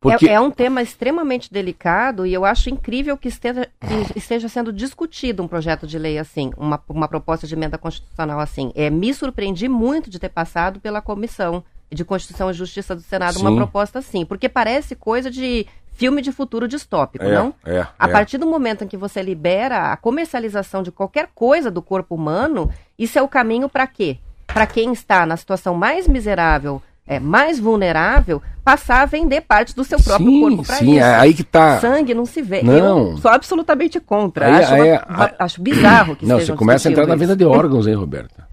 Porque 0.00 0.28
É, 0.28 0.32
é 0.32 0.40
um 0.40 0.50
tema 0.50 0.80
extremamente 0.80 1.52
delicado 1.52 2.24
e 2.24 2.32
eu 2.32 2.44
acho 2.44 2.70
incrível 2.70 3.18
que 3.18 3.28
esteja, 3.28 3.68
que 3.78 4.18
esteja 4.18 4.48
sendo 4.48 4.72
discutido 4.72 5.42
um 5.42 5.48
projeto 5.48 5.86
de 5.86 5.98
lei 5.98 6.18
assim, 6.18 6.50
uma, 6.56 6.82
uma 6.88 7.06
proposta 7.06 7.46
de 7.46 7.54
emenda 7.54 7.76
constitucional 7.76 8.40
assim. 8.40 8.72
É, 8.74 8.88
me 8.88 9.12
surpreendi 9.12 9.68
muito 9.68 10.08
de 10.08 10.18
ter 10.18 10.30
passado 10.30 10.80
pela 10.80 11.02
Comissão 11.02 11.62
de 11.92 12.04
Constituição 12.04 12.50
e 12.50 12.54
Justiça 12.54 12.94
do 12.94 13.02
Senado 13.02 13.40
uma 13.40 13.50
Sim. 13.50 13.56
proposta 13.56 13.98
assim, 13.98 14.24
porque 14.24 14.48
parece 14.48 14.94
coisa 14.94 15.30
de 15.30 15.66
filme 16.00 16.22
de 16.22 16.32
futuro 16.32 16.66
distópico, 16.66 17.26
é, 17.26 17.30
não? 17.34 17.52
é, 17.64 17.86
A 17.98 18.08
é. 18.08 18.10
partir 18.10 18.38
do 18.38 18.46
momento 18.46 18.82
em 18.84 18.88
que 18.88 18.96
você 18.96 19.20
libera 19.20 19.92
a 19.92 19.96
comercialização 19.98 20.82
de 20.82 20.90
qualquer 20.90 21.28
coisa 21.34 21.70
do 21.70 21.82
corpo 21.82 22.14
humano, 22.14 22.70
isso 22.98 23.18
é 23.18 23.22
o 23.22 23.28
caminho 23.28 23.68
para 23.68 23.86
quê? 23.86 24.16
Para 24.46 24.66
quem 24.66 24.92
está 24.94 25.26
na 25.26 25.36
situação 25.36 25.74
mais 25.74 26.08
miserável, 26.08 26.80
é, 27.06 27.20
mais 27.20 27.60
vulnerável, 27.60 28.40
passar 28.64 29.02
a 29.02 29.04
vender 29.04 29.42
parte 29.42 29.76
do 29.76 29.84
seu 29.84 30.00
próprio 30.02 30.26
sim, 30.30 30.40
corpo 30.40 30.62
para 30.64 30.76
sim, 30.76 30.92
isso. 30.96 31.04
é 31.04 31.14
aí 31.16 31.34
que 31.34 31.44
tá. 31.44 31.78
Sangue 31.80 32.14
não 32.14 32.24
se 32.24 32.40
vê. 32.40 32.62
Não. 32.62 33.10
Eu 33.10 33.16
sou 33.18 33.30
absolutamente 33.30 34.00
contra. 34.00 34.46
Aí- 34.46 34.64
acho, 34.64 34.72
aí- 34.74 34.80
uma- 35.08 35.24
a- 35.24 35.34
acho 35.38 35.60
bizarro 35.60 36.16
que 36.16 36.24
Não, 36.24 36.40
você 36.40 36.52
começa 36.54 36.88
a 36.88 36.90
entrar 36.90 37.06
na 37.06 37.14
discutindo 37.14 37.36
venda 37.36 37.44
isso. 37.44 37.52
de 37.52 37.58
órgãos, 37.58 37.86
hein, 37.86 37.94
Roberta? 37.94 38.48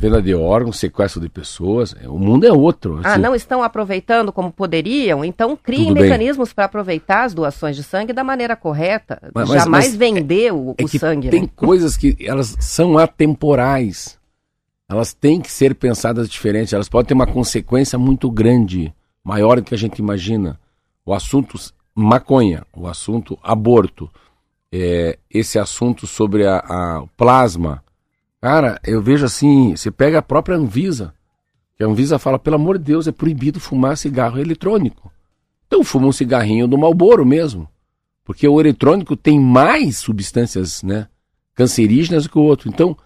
Venda 0.00 0.22
de 0.22 0.32
órgãos, 0.32 0.78
sequestro 0.78 1.20
de 1.20 1.28
pessoas. 1.28 1.92
é, 2.00 2.08
O 2.08 2.16
mundo 2.18 2.46
é 2.46 2.52
outro. 2.52 3.00
Ah, 3.02 3.14
assim. 3.14 3.20
não 3.20 3.34
estão 3.34 3.64
aproveitando 3.64 4.32
como 4.32 4.52
poderiam? 4.52 5.24
Então 5.24 5.56
criem 5.56 5.92
mecanismos 5.92 6.52
para 6.52 6.66
aproveitar 6.66 7.24
as 7.24 7.34
doações 7.34 7.74
de 7.74 7.82
sangue 7.82 8.12
da 8.12 8.22
maneira 8.22 8.54
correta. 8.54 9.20
Mas- 9.34 9.48
Jamais 9.48 9.86
mas 9.88 9.96
vender 9.96 10.52
o, 10.54 10.72
É 10.78 10.84
o 10.84 10.88
sangue. 10.88 11.30
tem 11.30 11.42
né? 11.42 11.50
coisas 11.56 11.96
que 11.96 12.16
elas 12.20 12.56
são 12.60 12.96
atemporais. 12.96 14.16
Elas 14.88 15.12
têm 15.12 15.40
que 15.40 15.50
ser 15.50 15.74
pensadas 15.74 16.28
diferentes. 16.28 16.72
Elas 16.72 16.88
podem 16.88 17.08
ter 17.08 17.14
uma 17.14 17.26
consequência 17.26 17.98
muito 17.98 18.30
grande, 18.30 18.94
maior 19.24 19.56
do 19.56 19.64
que 19.64 19.74
a 19.74 19.78
gente 19.78 19.98
imagina. 19.98 20.58
O 21.04 21.12
assunto 21.12 21.58
maconha, 21.94 22.64
o 22.72 22.86
assunto 22.86 23.36
aborto, 23.42 24.08
é, 24.72 25.18
esse 25.28 25.58
assunto 25.58 26.06
sobre 26.06 26.46
a, 26.46 26.58
a 26.58 27.04
plasma. 27.16 27.82
Cara, 28.40 28.80
eu 28.84 29.02
vejo 29.02 29.24
assim, 29.24 29.74
você 29.74 29.90
pega 29.90 30.18
a 30.18 30.22
própria 30.22 30.56
Anvisa, 30.56 31.12
que 31.76 31.82
a 31.82 31.86
Anvisa 31.86 32.18
fala, 32.18 32.38
pelo 32.38 32.56
amor 32.56 32.78
de 32.78 32.84
Deus, 32.84 33.08
é 33.08 33.12
proibido 33.12 33.58
fumar 33.58 33.96
cigarro 33.96 34.38
eletrônico. 34.38 35.10
Então 35.66 35.84
fuma 35.84 36.06
um 36.06 36.12
cigarrinho 36.12 36.66
do 36.66 36.78
Malboro 36.78 37.26
mesmo. 37.26 37.68
Porque 38.24 38.46
o 38.46 38.60
eletrônico 38.60 39.16
tem 39.16 39.40
mais 39.40 39.98
substâncias 39.98 40.82
né, 40.82 41.08
cancerígenas 41.54 42.26
que 42.26 42.38
o 42.38 42.42
outro. 42.42 42.68
Então, 42.68 42.96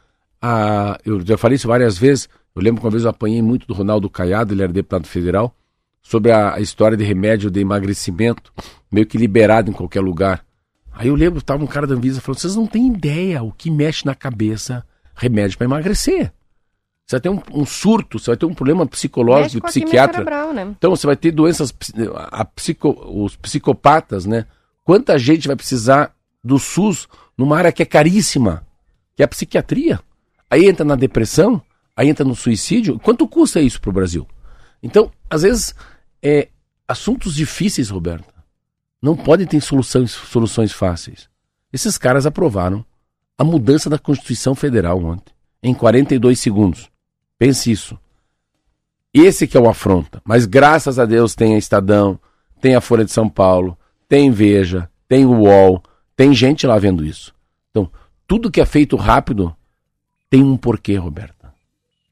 a, 0.40 0.98
eu 1.04 1.24
já 1.24 1.38
falei 1.38 1.56
isso 1.56 1.68
várias 1.68 1.96
vezes. 1.96 2.28
Eu 2.54 2.62
lembro 2.62 2.80
que 2.80 2.86
uma 2.86 2.90
vez 2.90 3.04
eu 3.04 3.10
apanhei 3.10 3.40
muito 3.40 3.66
do 3.66 3.74
Ronaldo 3.74 4.10
Caiado, 4.10 4.52
ele 4.52 4.62
era 4.62 4.72
deputado 4.72 5.06
federal, 5.06 5.54
sobre 6.02 6.30
a, 6.32 6.54
a 6.54 6.60
história 6.60 6.96
de 6.96 7.04
remédio 7.04 7.50
de 7.50 7.60
emagrecimento, 7.60 8.52
meio 8.90 9.06
que 9.06 9.16
liberado 9.16 9.70
em 9.70 9.72
qualquer 9.72 10.00
lugar. 10.00 10.44
Aí 10.92 11.08
eu 11.08 11.14
lembro, 11.14 11.38
estava 11.38 11.62
um 11.64 11.68
cara 11.68 11.86
da 11.86 11.94
Anvisa 11.94 12.20
falando: 12.20 12.40
vocês 12.40 12.56
não 12.56 12.66
têm 12.66 12.88
ideia 12.88 13.42
o 13.42 13.52
que 13.52 13.70
mexe 13.70 14.04
na 14.04 14.14
cabeça 14.14 14.84
remédio 15.14 15.56
para 15.58 15.64
emagrecer. 15.66 16.32
Você 17.06 17.16
vai 17.16 17.20
ter 17.20 17.28
um, 17.28 17.42
um 17.52 17.66
surto, 17.66 18.18
você 18.18 18.30
vai 18.30 18.36
ter 18.36 18.46
um 18.46 18.54
problema 18.54 18.86
psicológico 18.86 19.66
Mexe 19.66 19.80
psiquiatra. 19.80 20.14
cerebral, 20.14 20.52
né? 20.52 20.62
Então 20.78 20.90
você 20.90 21.06
vai 21.06 21.16
ter 21.16 21.30
doenças, 21.32 21.74
a 22.30 22.44
psico- 22.44 22.96
os 23.24 23.36
psicopatas, 23.36 24.24
né? 24.24 24.46
Quanta 24.84 25.18
gente 25.18 25.46
vai 25.46 25.56
precisar 25.56 26.14
do 26.42 26.58
SUS 26.58 27.08
numa 27.36 27.56
área 27.56 27.72
que 27.72 27.82
é 27.82 27.86
caríssima, 27.86 28.66
que 29.14 29.22
é 29.22 29.24
a 29.24 29.28
psiquiatria? 29.28 30.00
Aí 30.48 30.66
entra 30.66 30.84
na 30.84 30.94
depressão, 30.96 31.60
aí 31.96 32.08
entra 32.08 32.24
no 32.24 32.34
suicídio. 32.34 32.98
Quanto 32.98 33.26
custa 33.28 33.60
isso 33.60 33.80
para 33.80 33.90
o 33.90 33.92
Brasil? 33.92 34.26
Então, 34.82 35.10
às 35.28 35.42
vezes, 35.42 35.74
é, 36.22 36.48
assuntos 36.86 37.34
difíceis, 37.34 37.90
Roberta, 37.90 38.32
não 39.00 39.16
podem 39.16 39.46
ter 39.46 39.60
soluções, 39.60 40.10
soluções 40.12 40.72
fáceis. 40.72 41.28
Esses 41.72 41.96
caras 41.98 42.26
aprovaram 42.26 42.84
a 43.42 43.44
mudança 43.44 43.90
da 43.90 43.98
Constituição 43.98 44.54
Federal 44.54 45.04
ontem, 45.04 45.34
em 45.60 45.74
42 45.74 46.38
segundos. 46.38 46.88
Pense 47.36 47.72
isso. 47.72 47.98
Esse 49.12 49.48
que 49.48 49.56
é 49.56 49.60
o 49.60 49.68
afronta. 49.68 50.22
Mas 50.24 50.46
graças 50.46 50.96
a 50.96 51.04
Deus 51.04 51.34
tem 51.34 51.56
a 51.56 51.58
Estadão, 51.58 52.20
tem 52.60 52.76
a 52.76 52.80
Folha 52.80 53.04
de 53.04 53.10
São 53.10 53.28
Paulo, 53.28 53.76
tem 54.08 54.30
Veja, 54.30 54.88
tem 55.08 55.26
o 55.26 55.40
UOL, 55.40 55.82
tem 56.14 56.32
gente 56.32 56.68
lá 56.68 56.78
vendo 56.78 57.04
isso. 57.04 57.34
Então, 57.72 57.90
tudo 58.28 58.48
que 58.48 58.60
é 58.60 58.64
feito 58.64 58.94
rápido 58.94 59.52
tem 60.30 60.40
um 60.40 60.56
porquê, 60.56 60.94
Roberta. 60.96 61.52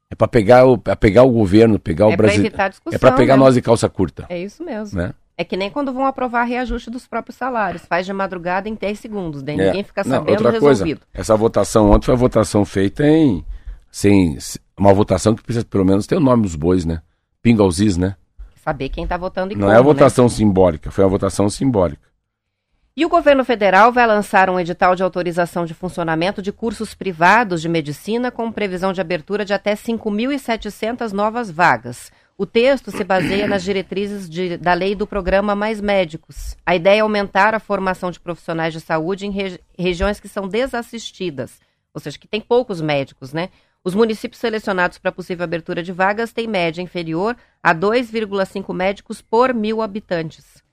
É 0.09 0.15
para 0.15 0.27
pegar 0.27 0.67
o, 0.67 0.81
é 0.83 0.95
pegar 0.95 1.23
o 1.23 1.31
governo, 1.31 1.79
pegar 1.79 2.07
o 2.07 2.11
É 2.11 2.17
para 2.17 2.25
Brasil. 2.27 2.41
evitar 2.45 2.67
discussão. 2.67 2.93
É 2.93 2.99
para 2.99 3.13
pegar 3.13 3.37
né? 3.37 3.43
nós 3.43 3.53
de 3.55 3.61
calça 3.61 3.87
curta, 3.87 4.25
É 4.27 4.37
isso 4.37 4.61
mesmo. 4.65 4.99
né? 4.99 5.13
É 5.41 5.43
que 5.43 5.57
nem 5.57 5.71
quando 5.71 5.91
vão 5.91 6.05
aprovar 6.05 6.43
reajuste 6.43 6.91
dos 6.91 7.07
próprios 7.07 7.35
salários. 7.35 7.83
Faz 7.83 8.05
de 8.05 8.13
madrugada 8.13 8.69
em 8.69 8.75
10 8.75 8.99
segundos. 8.99 9.41
Daí 9.41 9.59
É. 9.59 9.65
ninguém 9.65 9.83
fica 9.83 10.03
Não, 10.03 10.17
sabendo 10.17 10.29
outra 10.45 10.59
coisa, 10.59 10.83
resolvido. 10.85 11.01
essa 11.11 11.35
votação 11.35 11.89
ontem 11.89 12.05
foi 12.05 12.13
a 12.13 12.17
votação 12.17 12.63
feita 12.63 13.03
em 13.07 13.43
sem 13.89 14.37
uma 14.77 14.93
votação 14.93 15.33
que 15.33 15.41
precisa 15.41 15.65
pelo 15.65 15.83
menos 15.83 16.05
ter 16.05 16.15
o 16.15 16.19
nome 16.19 16.43
dos 16.43 16.55
bois, 16.55 16.85
né? 16.85 17.01
Pinga 17.41 17.63
aos 17.63 17.79
is, 17.79 17.97
né? 17.97 18.15
Saber 18.63 18.89
quem 18.89 19.03
está 19.03 19.17
votando 19.17 19.51
e 19.51 19.55
Não 19.55 19.61
como, 19.63 19.71
é 19.71 19.75
a 19.75 19.79
né? 19.79 19.83
votação 19.83 20.29
simbólica, 20.29 20.91
foi 20.91 21.03
a 21.03 21.07
votação 21.07 21.49
simbólica. 21.49 22.07
E 22.95 23.03
o 23.03 23.09
governo 23.09 23.43
federal 23.43 23.91
vai 23.91 24.05
lançar 24.05 24.47
um 24.47 24.59
edital 24.59 24.95
de 24.95 25.01
autorização 25.01 25.65
de 25.65 25.73
funcionamento 25.73 26.39
de 26.39 26.51
cursos 26.51 26.93
privados 26.93 27.61
de 27.63 27.67
medicina 27.67 28.29
com 28.29 28.51
previsão 28.51 28.93
de 28.93 29.01
abertura 29.01 29.43
de 29.43 29.53
até 29.53 29.75
5.700 29.75 31.11
novas 31.11 31.49
vagas. 31.49 32.11
O 32.41 32.45
texto 32.47 32.89
se 32.89 33.03
baseia 33.03 33.47
nas 33.47 33.61
diretrizes 33.61 34.27
de- 34.27 34.57
da 34.57 34.73
lei 34.73 34.95
do 34.95 35.05
programa 35.05 35.53
Mais 35.53 35.79
Médicos. 35.79 36.57
A 36.65 36.75
ideia 36.75 36.97
é 36.97 37.01
aumentar 37.01 37.53
a 37.53 37.59
formação 37.59 38.09
de 38.09 38.19
profissionais 38.19 38.73
de 38.73 38.79
saúde 38.79 39.27
em 39.27 39.29
regi- 39.29 39.59
regiões 39.77 40.19
que 40.19 40.27
são 40.27 40.47
desassistidas, 40.47 41.59
ou 41.93 42.01
seja, 42.01 42.17
que 42.17 42.27
tem 42.27 42.41
poucos 42.41 42.81
médicos, 42.81 43.31
né? 43.31 43.49
Os 43.83 43.93
municípios 43.93 44.39
selecionados 44.41 44.97
para 44.97 45.11
possível 45.11 45.43
abertura 45.43 45.83
de 45.83 45.91
vagas 45.91 46.33
têm 46.33 46.47
média 46.47 46.81
inferior 46.81 47.37
a 47.61 47.75
2,5 47.75 48.73
médicos 48.73 49.21
por 49.21 49.53
mil 49.53 49.79
habitantes. 49.79 50.63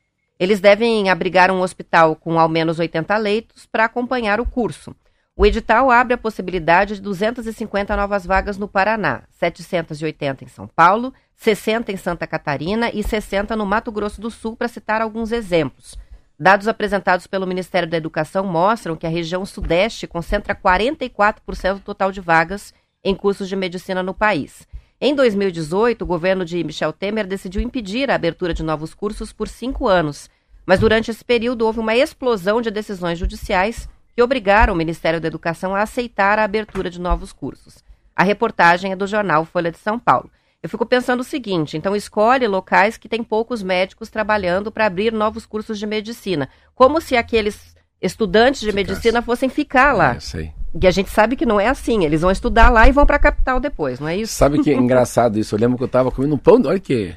Eles 0.40 0.60
devem 0.60 1.10
abrigar 1.10 1.50
um 1.50 1.60
hospital 1.60 2.16
com 2.16 2.40
ao 2.40 2.48
menos 2.48 2.78
80 2.78 3.14
leitos 3.18 3.66
para 3.66 3.84
acompanhar 3.84 4.40
o 4.40 4.46
curso. 4.46 4.96
O 5.36 5.44
edital 5.44 5.90
abre 5.90 6.14
a 6.14 6.18
possibilidade 6.18 6.94
de 6.94 7.02
250 7.02 7.94
novas 7.94 8.24
vagas 8.24 8.56
no 8.56 8.66
Paraná, 8.66 9.24
780 9.28 10.44
em 10.44 10.48
São 10.48 10.66
Paulo, 10.66 11.12
60 11.39 11.93
em 11.93 11.97
Santa 11.97 12.26
Catarina 12.26 12.91
e 12.93 13.03
60 13.03 13.55
no 13.55 13.64
Mato 13.64 13.93
Grosso 13.93 14.20
do 14.20 14.28
Sul, 14.28 14.57
para 14.57 14.66
citar 14.66 15.01
alguns 15.01 15.30
exemplos. 15.30 15.97
Dados 16.39 16.66
apresentados 16.66 17.28
pelo 17.28 17.47
Ministério 17.47 17.89
da 17.89 17.97
Educação 17.97 18.45
mostram 18.45 18.97
que 18.97 19.07
a 19.07 19.11
região 19.11 19.47
Sudeste 19.47 20.07
concentra 20.07 20.55
44% 20.55 21.74
do 21.74 21.80
total 21.80 22.11
de 22.11 22.20
vagas 22.20 22.74
em 23.05 23.14
cursos 23.14 23.49
de 23.49 23.55
medicina 23.55 24.03
no 24.03 24.12
país. 24.12 24.66
Em 25.01 25.14
2018, 25.14 26.03
o 26.03 26.07
governo 26.07 26.45
de 26.45 26.62
Michel 26.64 26.93
Temer 26.93 27.24
decidiu 27.24 27.62
impedir 27.62 28.11
a 28.11 28.16
abertura 28.16 28.53
de 28.53 28.64
novos 28.64 28.93
cursos 28.93 29.32
por 29.32 29.47
cinco 29.47 29.86
anos, 29.86 30.28
mas 30.66 30.80
durante 30.80 31.11
esse 31.11 31.24
período 31.24 31.64
houve 31.64 31.78
uma 31.78 31.95
explosão 31.95 32.61
de 32.61 32.70
decisões 32.70 33.16
judiciais 33.16 33.89
que 34.14 34.22
obrigaram 34.22 34.74
o 34.74 34.76
Ministério 34.76 35.20
da 35.20 35.28
Educação 35.28 35.72
a 35.72 35.82
aceitar 35.82 36.41
a 36.41 36.45
abertura 36.45 36.91
de 36.91 37.01
novos 37.01 37.32
cursos. 37.32 37.84
A 38.14 38.24
reportagem 38.24 38.91
é 38.91 38.97
do 38.97 39.07
jornal 39.07 39.45
Folha 39.45 39.70
de 39.70 39.78
São 39.78 40.01
Paulo. 40.01 40.28
Eu 40.62 40.68
fico 40.68 40.84
pensando 40.84 41.20
o 41.20 41.24
seguinte: 41.24 41.76
então 41.76 41.94
escolhe 41.94 42.46
locais 42.46 42.96
que 42.96 43.09
têm 43.09 43.22
poucos 43.22 43.62
médicos 43.62 44.09
trabalhando 44.09 44.70
para 44.70 44.86
abrir 44.86 45.12
novos 45.12 45.46
cursos 45.46 45.78
de 45.78 45.86
medicina, 45.86 46.48
como 46.74 47.00
se 47.00 47.16
aqueles 47.16 47.76
estudantes 48.00 48.61
de 48.61 48.66
Ficasse. 48.66 48.88
medicina 48.88 49.22
fossem 49.22 49.48
ficar 49.48 49.92
lá. 49.92 50.14
É, 50.14 50.20
sei. 50.20 50.52
E 50.80 50.86
a 50.86 50.90
gente 50.90 51.11
sabe 51.11 51.34
que 51.34 51.46
não 51.46 51.59
é 51.59 51.68
assim. 51.68 52.04
Eles 52.04 52.20
vão 52.20 52.30
estudar 52.30 52.70
lá 52.70 52.88
e 52.88 52.92
vão 52.92 53.06
para 53.06 53.16
a 53.16 53.20
capital 53.20 53.59
depois, 53.59 53.98
não 53.98 54.09
é 54.09 54.16
isso? 54.16 54.34
Sabe 54.34 54.62
que 54.62 54.70
é 54.70 54.74
engraçado 54.76 55.38
isso? 55.38 55.54
Eu 55.54 55.59
lembro 55.59 55.76
que 55.76 55.82
eu 55.82 55.86
estava 55.86 56.11
comendo 56.11 56.34
um 56.34 56.38
pão. 56.38 56.61
Olha 56.64 56.78
que 56.78 57.14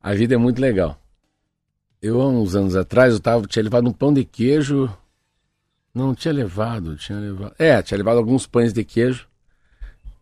a 0.00 0.14
vida 0.14 0.34
é 0.34 0.38
muito 0.38 0.60
legal. 0.60 0.98
Eu, 2.00 2.20
há 2.20 2.28
uns 2.28 2.54
anos 2.54 2.76
atrás, 2.76 3.14
eu 3.14 3.20
tava, 3.20 3.46
tinha 3.46 3.62
levado 3.62 3.88
um 3.88 3.92
pão 3.92 4.12
de 4.12 4.24
queijo 4.24 4.90
não, 5.94 6.12
tinha 6.12 6.34
levado, 6.34 6.96
tinha 6.96 7.18
levado. 7.20 7.54
É, 7.56 7.80
tinha 7.80 7.96
levado 7.96 8.16
alguns 8.16 8.48
pães 8.48 8.72
de 8.72 8.82
queijo 8.82 9.28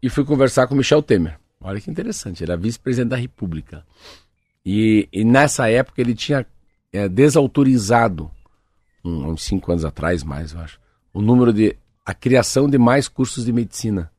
e 0.02 0.10
fui 0.10 0.22
conversar 0.22 0.66
com 0.66 0.74
Michel 0.74 1.02
Temer. 1.02 1.38
Olha 1.62 1.80
que 1.80 1.90
interessante, 1.90 2.42
era 2.42 2.56
vice-presidente 2.56 3.10
da 3.10 3.16
República. 3.16 3.84
E, 4.64 5.08
e, 5.12 5.24
nessa 5.24 5.68
época 5.70 6.00
ele 6.00 6.14
tinha 6.14 6.46
é, 6.92 7.08
desautorizado, 7.08 8.30
um, 9.04 9.30
uns 9.30 9.44
cinco 9.44 9.70
anos 9.72 9.84
atrás, 9.84 10.22
mais, 10.22 10.52
eu 10.52 10.60
acho, 10.60 10.80
o 11.12 11.20
número 11.20 11.52
de. 11.52 11.76
a 12.04 12.14
criação 12.14 12.68
de 12.68 12.78
mais 12.78 13.08
cursos 13.08 13.44
de 13.44 13.52
medicina. 13.52 14.10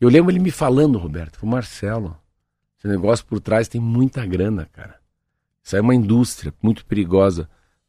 Eu 0.00 0.08
lembro 0.08 0.30
ele 0.30 0.38
me 0.38 0.50
falando, 0.50 0.98
Roberto, 0.98 1.42
o 1.42 1.46
Marcelo, 1.46 2.16
esse 2.78 2.86
negócio 2.86 3.26
por 3.26 3.40
trás 3.40 3.66
tem 3.66 3.80
muita 3.80 4.24
grana, 4.24 4.68
cara. 4.72 4.96
Isso 5.62 5.76
é 5.76 5.80
uma 5.80 5.94
indústria 5.94 6.54
muito 6.62 6.84
perigosa. 6.86 7.48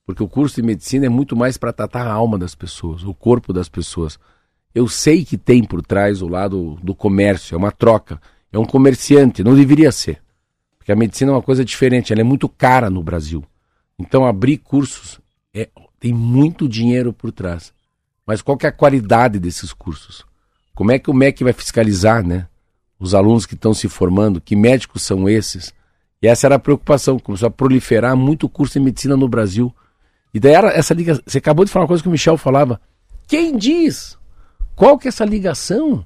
Porque 0.09 0.23
o 0.23 0.27
curso 0.27 0.55
de 0.55 0.63
medicina 0.63 1.05
é 1.05 1.09
muito 1.09 1.35
mais 1.35 1.55
para 1.55 1.71
tratar 1.71 2.07
a 2.07 2.11
alma 2.11 2.35
das 2.35 2.55
pessoas, 2.55 3.03
o 3.03 3.13
corpo 3.13 3.53
das 3.53 3.69
pessoas. 3.69 4.17
Eu 4.73 4.87
sei 4.87 5.23
que 5.23 5.37
tem 5.37 5.63
por 5.63 5.83
trás 5.83 6.23
o 6.23 6.27
lado 6.27 6.79
do 6.81 6.95
comércio, 6.95 7.53
é 7.53 7.57
uma 7.59 7.71
troca, 7.71 8.19
é 8.51 8.57
um 8.57 8.65
comerciante, 8.65 9.43
não 9.43 9.55
deveria 9.55 9.91
ser. 9.91 10.21
Porque 10.77 10.91
a 10.91 10.95
medicina 10.95 11.31
é 11.31 11.35
uma 11.35 11.41
coisa 11.41 11.63
diferente, 11.63 12.11
ela 12.11 12.21
é 12.21 12.23
muito 12.23 12.49
cara 12.49 12.89
no 12.89 13.03
Brasil. 13.03 13.43
Então 13.97 14.25
abrir 14.25 14.57
cursos 14.57 15.19
é, 15.53 15.69
tem 15.99 16.13
muito 16.13 16.67
dinheiro 16.67 17.11
por 17.13 17.31
trás. 17.31 17.73
Mas 18.25 18.41
qual 18.41 18.57
que 18.57 18.65
é 18.65 18.69
a 18.69 18.71
qualidade 18.73 19.39
desses 19.39 19.73
cursos? 19.73 20.25
Como 20.73 20.91
é 20.91 20.99
que 20.99 21.09
o 21.09 21.13
MEC 21.13 21.43
vai 21.43 21.53
fiscalizar, 21.53 22.25
né? 22.25 22.47
Os 22.99 23.13
alunos 23.13 23.45
que 23.45 23.55
estão 23.55 23.73
se 23.73 23.89
formando, 23.89 24.41
que 24.41 24.55
médicos 24.55 25.01
são 25.01 25.27
esses? 25.27 25.73
E 26.21 26.27
essa 26.27 26.47
era 26.47 26.55
a 26.55 26.59
preocupação, 26.59 27.17
começou 27.19 27.47
a 27.47 27.51
proliferar 27.51 28.15
muito 28.15 28.49
curso 28.49 28.73
de 28.73 28.85
medicina 28.85 29.15
no 29.15 29.27
Brasil 29.27 29.73
e 30.33 30.39
daí 30.39 30.53
era 30.53 30.69
essa 30.69 30.93
ligação. 30.93 31.23
Você 31.25 31.37
acabou 31.37 31.65
de 31.65 31.71
falar 31.71 31.83
uma 31.83 31.87
coisa 31.87 32.03
que 32.03 32.09
o 32.09 32.11
Michel 32.11 32.37
falava. 32.37 32.79
Quem 33.27 33.57
diz? 33.57 34.17
Qual 34.75 34.97
que 34.97 35.07
é 35.07 35.09
essa 35.09 35.25
ligação? 35.25 36.05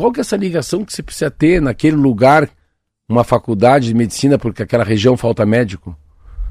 Qual 0.00 0.10
que 0.10 0.18
é 0.18 0.22
essa 0.22 0.34
ligação 0.34 0.82
que 0.82 0.94
você 0.94 1.02
precisa 1.02 1.30
ter 1.30 1.60
naquele 1.60 1.94
lugar, 1.94 2.48
uma 3.06 3.22
faculdade 3.22 3.88
de 3.88 3.94
medicina, 3.94 4.38
porque 4.38 4.62
aquela 4.62 4.82
região 4.82 5.14
falta 5.14 5.44
médico? 5.44 5.94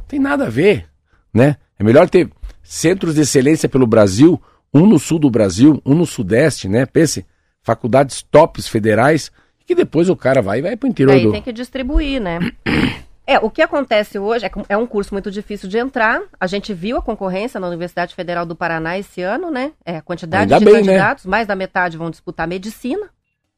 Tem 0.08 0.20
nada 0.20 0.46
a 0.46 0.50
ver, 0.50 0.86
né? 1.34 1.58
É 1.80 1.84
melhor 1.84 2.08
ter 2.08 2.30
centros 2.62 3.16
de 3.16 3.22
excelência 3.22 3.68
pelo 3.68 3.88
Brasil, 3.88 4.40
um 4.72 4.86
no 4.86 5.00
sul 5.00 5.18
do 5.18 5.32
Brasil, 5.32 5.82
um 5.84 5.96
no 5.96 6.06
sudeste, 6.06 6.70
né? 6.70 6.86
Pense, 6.86 7.26
faculdades 7.64 8.22
tops 8.22 8.68
federais, 8.68 9.32
que 9.66 9.74
depois 9.74 10.10
o 10.10 10.16
cara 10.16 10.44
vai 10.44 10.60
e 10.60 10.62
vai 10.62 10.78
para 10.78 10.86
o 10.86 10.90
interior 10.92 11.16
Aí 11.16 11.24
do... 11.24 11.32
tem 11.32 11.42
que 11.42 11.52
distribuir, 11.52 12.22
né? 12.22 12.38
É, 13.26 13.38
o 13.38 13.50
que 13.50 13.62
acontece 13.62 14.18
hoje 14.18 14.46
é, 14.46 14.52
é 14.70 14.76
um 14.76 14.88
curso 14.88 15.14
muito 15.14 15.30
difícil 15.30 15.70
de 15.70 15.78
entrar. 15.78 16.20
A 16.40 16.48
gente 16.48 16.74
viu 16.74 16.98
a 16.98 17.02
concorrência 17.02 17.60
na 17.60 17.68
Universidade 17.68 18.16
Federal 18.16 18.44
do 18.44 18.56
Paraná 18.56 18.98
esse 18.98 19.22
ano, 19.22 19.52
né? 19.52 19.72
É, 19.86 19.98
a 19.98 20.02
quantidade 20.02 20.52
Ainda 20.52 20.58
de 20.58 20.66
bem, 20.66 20.84
né? 20.84 20.94
candidatos, 20.94 21.26
né? 21.26 21.32
mais 21.32 21.48
da 21.48 21.56
metade 21.56 21.96
vão 21.96 22.10
disputar 22.10 22.48
medicina. 22.48 23.10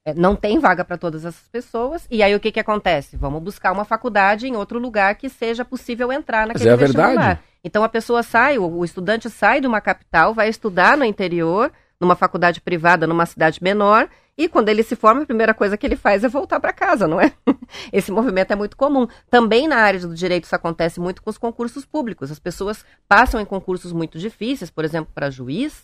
É, 0.04 0.14
não 0.16 0.36
tem 0.36 0.58
vaga 0.60 0.84
para 0.84 0.98
todas 0.98 1.26
essas 1.26 1.48
pessoas. 1.50 2.08
E 2.10 2.24
aí 2.24 2.34
o 2.36 2.40
que, 2.40 2.52
que 2.52 2.60
acontece? 2.60 3.16
Vamos 3.16 3.42
buscar 3.42 3.72
uma 3.72 3.86
faculdade 3.86 4.48
em 4.48 4.56
outro 4.56 4.80
lugar 4.80 5.16
que 5.16 5.30
seja 5.30 5.64
possível 5.64 6.12
entrar 6.12 6.48
naquele 6.48 6.70
Mas 6.70 6.74
é 6.74 6.78
vestibular. 6.78 7.08
Verdade. 7.08 7.40
Então 7.64 7.84
a 7.84 7.90
pessoa 7.90 8.24
sai, 8.24 8.58
o 8.58 8.84
estudante 8.84 9.30
sai 9.30 9.62
de 9.62 9.68
uma 9.68 9.80
capital, 9.80 10.34
vai 10.34 10.50
estudar 10.50 10.98
no 10.98 11.06
interior, 11.06 11.72
numa 12.00 12.16
faculdade 12.16 12.60
privada, 12.60 13.06
numa 13.06 13.28
cidade 13.28 13.62
menor, 13.62 14.10
e 14.36 14.50
quando 14.50 14.70
ele 14.70 14.82
se 14.82 14.96
forma, 14.96 15.22
a 15.22 15.26
primeira 15.26 15.54
coisa 15.54 15.78
que 15.78 15.86
ele 15.86 15.96
faz 15.96 16.24
é 16.24 16.28
voltar 16.28 16.60
para 16.60 16.74
casa, 16.74 17.08
não 17.08 17.22
é? 17.22 17.32
Esse 17.94 18.12
movimento 18.12 18.52
é 18.52 18.56
muito 18.56 18.76
comum. 18.76 19.08
Também 19.30 19.68
na 19.68 19.76
área 19.76 20.00
do 20.00 20.16
direito 20.16 20.46
isso 20.46 20.56
acontece 20.56 21.00
muito 21.00 21.22
com 21.22 21.30
os 21.30 21.38
concursos 21.38 21.86
públicos. 21.86 22.32
As 22.32 22.40
pessoas 22.40 22.84
passam 23.08 23.40
em 23.40 23.46
concursos 23.46 23.92
muito 23.92 24.18
difíceis, 24.18 24.72
por 24.72 24.84
exemplo, 24.84 25.12
para 25.14 25.30
juiz, 25.30 25.84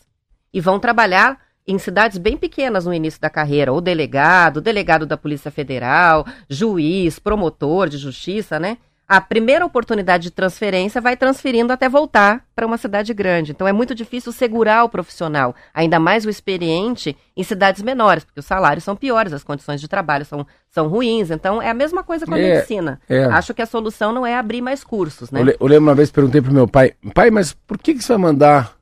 e 0.51 0.59
vão 0.59 0.79
trabalhar 0.79 1.39
em 1.67 1.77
cidades 1.77 2.17
bem 2.17 2.37
pequenas 2.37 2.85
no 2.85 2.93
início 2.93 3.19
da 3.19 3.29
carreira, 3.29 3.73
ou 3.73 3.81
delegado, 3.81 4.61
delegado 4.61 5.05
da 5.05 5.17
Polícia 5.17 5.51
Federal, 5.51 6.25
juiz, 6.49 7.19
promotor 7.19 7.89
de 7.89 7.97
justiça, 7.97 8.59
né? 8.59 8.77
a 9.07 9.21
primeira 9.21 9.65
oportunidade 9.65 10.23
de 10.23 10.31
transferência 10.31 10.99
vai 10.99 11.15
transferindo 11.15 11.71
até 11.71 11.87
voltar 11.87 12.43
para 12.53 12.67
uma 12.67 12.77
cidade 12.77 13.13
grande. 13.13 13.51
Então 13.51 13.65
é 13.65 13.71
muito 13.71 13.95
difícil 13.95 14.33
segurar 14.33 14.83
o 14.83 14.89
profissional, 14.89 15.55
ainda 15.73 15.97
mais 15.97 16.25
o 16.25 16.29
experiente, 16.29 17.15
em 17.35 17.43
cidades 17.43 17.81
menores, 17.81 18.25
porque 18.25 18.41
os 18.41 18.45
salários 18.45 18.83
são 18.83 18.97
piores, 18.97 19.31
as 19.31 19.43
condições 19.43 19.79
de 19.79 19.87
trabalho 19.87 20.25
são, 20.25 20.45
são 20.69 20.89
ruins. 20.89 21.31
Então 21.31 21.61
é 21.61 21.69
a 21.69 21.73
mesma 21.73 22.03
coisa 22.03 22.25
com 22.25 22.33
a 22.33 22.39
é, 22.39 22.55
medicina. 22.55 22.99
É. 23.07 23.23
Acho 23.25 23.53
que 23.53 23.61
a 23.61 23.65
solução 23.65 24.11
não 24.11 24.25
é 24.25 24.35
abrir 24.35 24.61
mais 24.61 24.83
cursos, 24.83 25.31
né? 25.31 25.39
Eu, 25.57 25.67
lembro 25.67 25.83
uma 25.83 25.95
vez, 25.95 26.11
perguntei 26.11 26.41
para 26.41 26.51
meu 26.51 26.67
pai, 26.67 26.93
pai, 27.13 27.31
mas 27.31 27.53
por 27.53 27.77
que, 27.77 27.93
que 27.93 28.03
você 28.03 28.11
vai 28.11 28.21
mandar... 28.21 28.75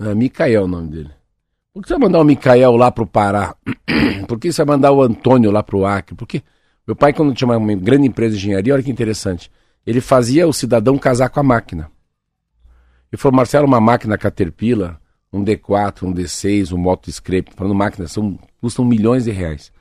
Uh, 0.00 0.16
Micael 0.16 0.62
é 0.62 0.64
o 0.64 0.66
nome 0.66 0.88
dele. 0.88 1.10
Por 1.74 1.82
que 1.82 1.88
você 1.88 1.94
vai 1.94 2.06
mandar 2.06 2.20
o 2.20 2.24
Micael 2.24 2.76
lá 2.76 2.88
para 2.92 3.02
o 3.02 3.06
Pará? 3.06 3.56
por 4.28 4.38
que 4.38 4.52
você 4.52 4.64
vai 4.64 4.76
mandar 4.76 4.92
o 4.92 5.02
Antônio 5.02 5.50
lá 5.50 5.60
para 5.60 5.76
o 5.76 5.84
Acre? 5.84 6.14
Por 6.14 6.24
que... 6.24 6.40
Meu 6.86 6.94
pai, 6.94 7.12
quando 7.12 7.34
tinha 7.34 7.50
uma, 7.50 7.74
grande 7.74 8.06
empresa 8.06 8.36
de 8.36 8.38
engenharia, 8.38 8.72
olha 8.72 8.82
que 8.82 8.92
interessante, 8.92 9.50
ele 9.84 10.00
fazia 10.00 10.46
o 10.46 10.52
cidadão 10.52 10.96
casar 10.96 11.30
com 11.30 11.40
a 11.40 11.42
máquina. 11.42 11.90
Ele 13.10 13.20
falou, 13.20 13.34
Marcelo, 13.34 13.66
uma 13.66 13.80
máquina 13.80 14.16
Caterpillar, 14.16 15.00
um 15.32 15.44
D4, 15.44 16.04
um 16.04 16.14
D6, 16.14 16.72
um 16.72 16.78
Moto 16.78 17.10
Scrape, 17.10 17.50
falando 17.56 17.74
máquina, 17.74 18.06
são, 18.06 18.38
custam 18.60 18.84
milhões 18.84 19.24
de 19.24 19.32
reais. 19.32 19.72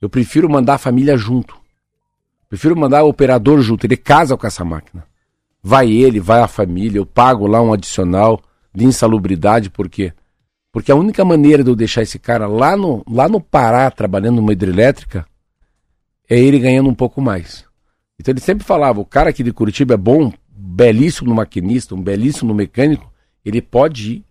Eu 0.00 0.08
prefiro 0.08 0.48
mandar 0.48 0.74
a 0.74 0.78
família 0.78 1.14
junto. 1.14 1.58
Prefiro 2.48 2.74
mandar 2.74 3.04
o 3.04 3.08
operador 3.08 3.60
junto, 3.60 3.84
ele 3.84 3.98
casa 3.98 4.34
com 4.34 4.46
essa 4.46 4.64
máquina. 4.64 5.04
Vai 5.62 5.90
ele, 5.90 6.20
vai 6.20 6.40
a 6.40 6.48
família, 6.48 6.98
eu 6.98 7.06
pago 7.06 7.46
lá 7.46 7.60
um 7.60 7.72
adicional 7.72 8.40
de 8.74 8.86
insalubridade, 8.86 9.68
por 9.68 9.90
quê? 9.90 10.10
Porque 10.10 10.23
a 10.90 10.96
única 10.96 11.24
maneira 11.24 11.62
de 11.62 11.70
eu 11.70 11.76
deixar 11.76 12.02
esse 12.02 12.18
cara 12.18 12.48
lá 12.48 12.76
no, 12.76 13.04
lá 13.08 13.28
no 13.28 13.40
Pará 13.40 13.88
trabalhando 13.92 14.36
numa 14.36 14.52
hidrelétrica 14.52 15.24
é 16.28 16.36
ele 16.36 16.58
ganhando 16.58 16.88
um 16.88 16.94
pouco 16.94 17.20
mais. 17.20 17.64
Então 18.18 18.32
ele 18.32 18.40
sempre 18.40 18.64
falava, 18.64 19.00
o 19.00 19.04
cara 19.04 19.30
aqui 19.30 19.44
de 19.44 19.52
Curitiba 19.52 19.94
é 19.94 19.96
bom, 19.96 20.32
belíssimo 20.48 21.32
maquinista, 21.32 21.94
um 21.94 22.02
belíssimo 22.02 22.52
mecânico, 22.52 23.12
ele 23.44 23.62
pode 23.62 24.14
ir, 24.14 24.24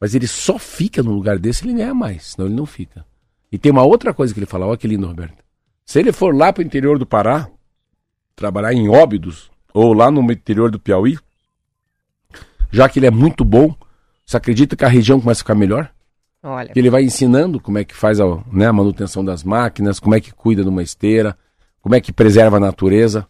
mas 0.00 0.14
ele 0.14 0.28
só 0.28 0.58
fica 0.60 1.02
no 1.02 1.12
lugar 1.12 1.38
desse 1.38 1.64
ele 1.64 1.74
ganha 1.74 1.92
mais, 1.92 2.26
senão 2.32 2.46
ele 2.46 2.54
não 2.54 2.66
fica. 2.66 3.04
E 3.50 3.58
tem 3.58 3.72
uma 3.72 3.82
outra 3.82 4.14
coisa 4.14 4.32
que 4.32 4.38
ele 4.38 4.46
fala, 4.46 4.66
olha 4.66 4.76
que 4.76 4.86
lindo, 4.86 5.06
Roberto. 5.06 5.42
Se 5.84 5.98
ele 5.98 6.12
for 6.12 6.34
lá 6.34 6.52
para 6.52 6.62
o 6.62 6.64
interior 6.64 6.98
do 6.98 7.06
Pará, 7.06 7.48
trabalhar 8.36 8.72
em 8.72 8.88
Óbidos, 8.88 9.50
ou 9.72 9.92
lá 9.92 10.10
no 10.10 10.20
interior 10.30 10.70
do 10.70 10.78
Piauí, 10.78 11.18
já 12.70 12.88
que 12.88 12.98
ele 12.98 13.06
é 13.06 13.10
muito 13.10 13.44
bom, 13.44 13.74
você 14.24 14.36
acredita 14.36 14.76
que 14.76 14.84
a 14.84 14.88
região 14.88 15.20
começa 15.20 15.40
a 15.40 15.44
ficar 15.44 15.54
melhor? 15.54 15.90
Olha. 16.42 16.72
Que 16.72 16.78
ele 16.78 16.90
vai 16.90 17.02
ensinando 17.02 17.58
como 17.58 17.78
é 17.78 17.84
que 17.84 17.94
faz 17.94 18.20
a, 18.20 18.24
né, 18.52 18.66
a 18.66 18.72
manutenção 18.72 19.24
das 19.24 19.42
máquinas, 19.42 19.98
como 19.98 20.14
é 20.14 20.20
que 20.20 20.32
cuida 20.32 20.62
de 20.62 20.68
uma 20.68 20.82
esteira, 20.82 21.36
como 21.80 21.94
é 21.94 22.00
que 22.00 22.12
preserva 22.12 22.58
a 22.58 22.60
natureza. 22.60 23.26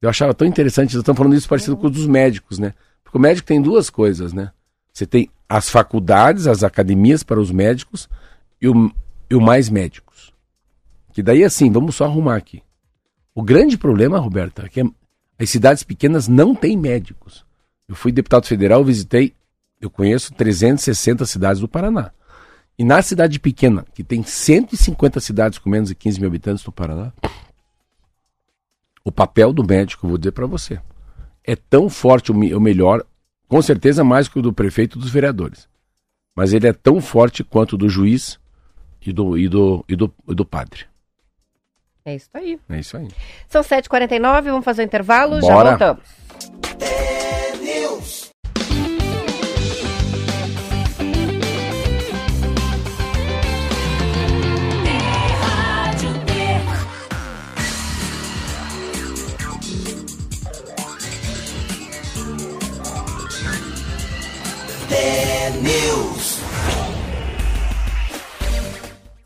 Eu 0.00 0.08
achava 0.08 0.34
tão 0.34 0.46
interessante, 0.46 0.96
estão 0.96 1.14
falando 1.14 1.34
isso 1.34 1.48
parecido 1.48 1.76
com 1.76 1.86
os 1.86 1.92
dos 1.92 2.06
médicos, 2.06 2.58
né? 2.58 2.74
Porque 3.02 3.16
o 3.16 3.20
médico 3.20 3.46
tem 3.46 3.60
duas 3.60 3.90
coisas, 3.90 4.32
né? 4.32 4.50
Você 4.92 5.06
tem 5.06 5.30
as 5.48 5.70
faculdades, 5.70 6.46
as 6.46 6.62
academias 6.64 7.22
para 7.22 7.40
os 7.40 7.50
médicos 7.50 8.08
e 8.60 8.68
o, 8.68 8.92
e 9.30 9.34
o 9.34 9.40
mais 9.40 9.68
médicos. 9.68 10.32
Que 11.12 11.22
daí 11.22 11.44
assim, 11.44 11.70
vamos 11.70 11.94
só 11.94 12.04
arrumar 12.04 12.36
aqui. 12.36 12.62
O 13.34 13.42
grande 13.42 13.78
problema, 13.78 14.18
Roberta, 14.18 14.66
é 14.66 14.68
que 14.68 14.82
as 15.38 15.50
cidades 15.50 15.82
pequenas 15.82 16.28
não 16.28 16.54
têm 16.54 16.76
médicos. 16.76 17.44
Eu 17.88 17.94
fui 17.94 18.12
deputado 18.12 18.46
federal, 18.46 18.84
visitei, 18.84 19.34
eu 19.82 19.90
conheço 19.90 20.32
360 20.32 21.26
cidades 21.26 21.60
do 21.60 21.66
Paraná. 21.66 22.12
E 22.78 22.84
na 22.84 23.02
cidade 23.02 23.40
pequena, 23.40 23.84
que 23.92 24.04
tem 24.04 24.22
150 24.22 25.18
cidades 25.18 25.58
com 25.58 25.68
menos 25.68 25.88
de 25.88 25.94
15 25.96 26.20
mil 26.20 26.28
habitantes 26.28 26.64
no 26.64 26.72
Paraná, 26.72 27.12
o 29.04 29.10
papel 29.10 29.52
do 29.52 29.66
médico, 29.66 30.06
vou 30.06 30.16
dizer 30.16 30.30
para 30.30 30.46
você, 30.46 30.80
é 31.44 31.56
tão 31.56 31.90
forte 31.90 32.30
o 32.30 32.60
melhor, 32.60 33.04
com 33.48 33.60
certeza 33.60 34.04
mais 34.04 34.28
que 34.28 34.38
o 34.38 34.42
do 34.42 34.52
prefeito 34.52 34.96
e 34.96 35.00
dos 35.00 35.10
vereadores. 35.10 35.68
Mas 36.34 36.52
ele 36.52 36.68
é 36.68 36.72
tão 36.72 37.00
forte 37.00 37.42
quanto 37.42 37.72
o 37.72 37.76
do 37.76 37.88
juiz 37.88 38.38
e 39.04 39.12
do, 39.12 39.36
e 39.36 39.48
do, 39.48 39.84
e 39.88 39.96
do, 39.96 40.14
e 40.28 40.34
do 40.34 40.44
padre. 40.44 40.86
É 42.04 42.14
isso 42.14 42.30
aí. 42.32 42.58
É 42.68 42.78
isso 42.78 42.96
aí. 42.96 43.08
São 43.48 43.62
7h49, 43.62 44.42
vamos 44.44 44.64
fazer 44.64 44.82
o 44.82 44.84
um 44.84 44.86
intervalo, 44.86 45.40
Bora. 45.40 45.46
já 45.46 45.70
voltamos. 45.70 47.31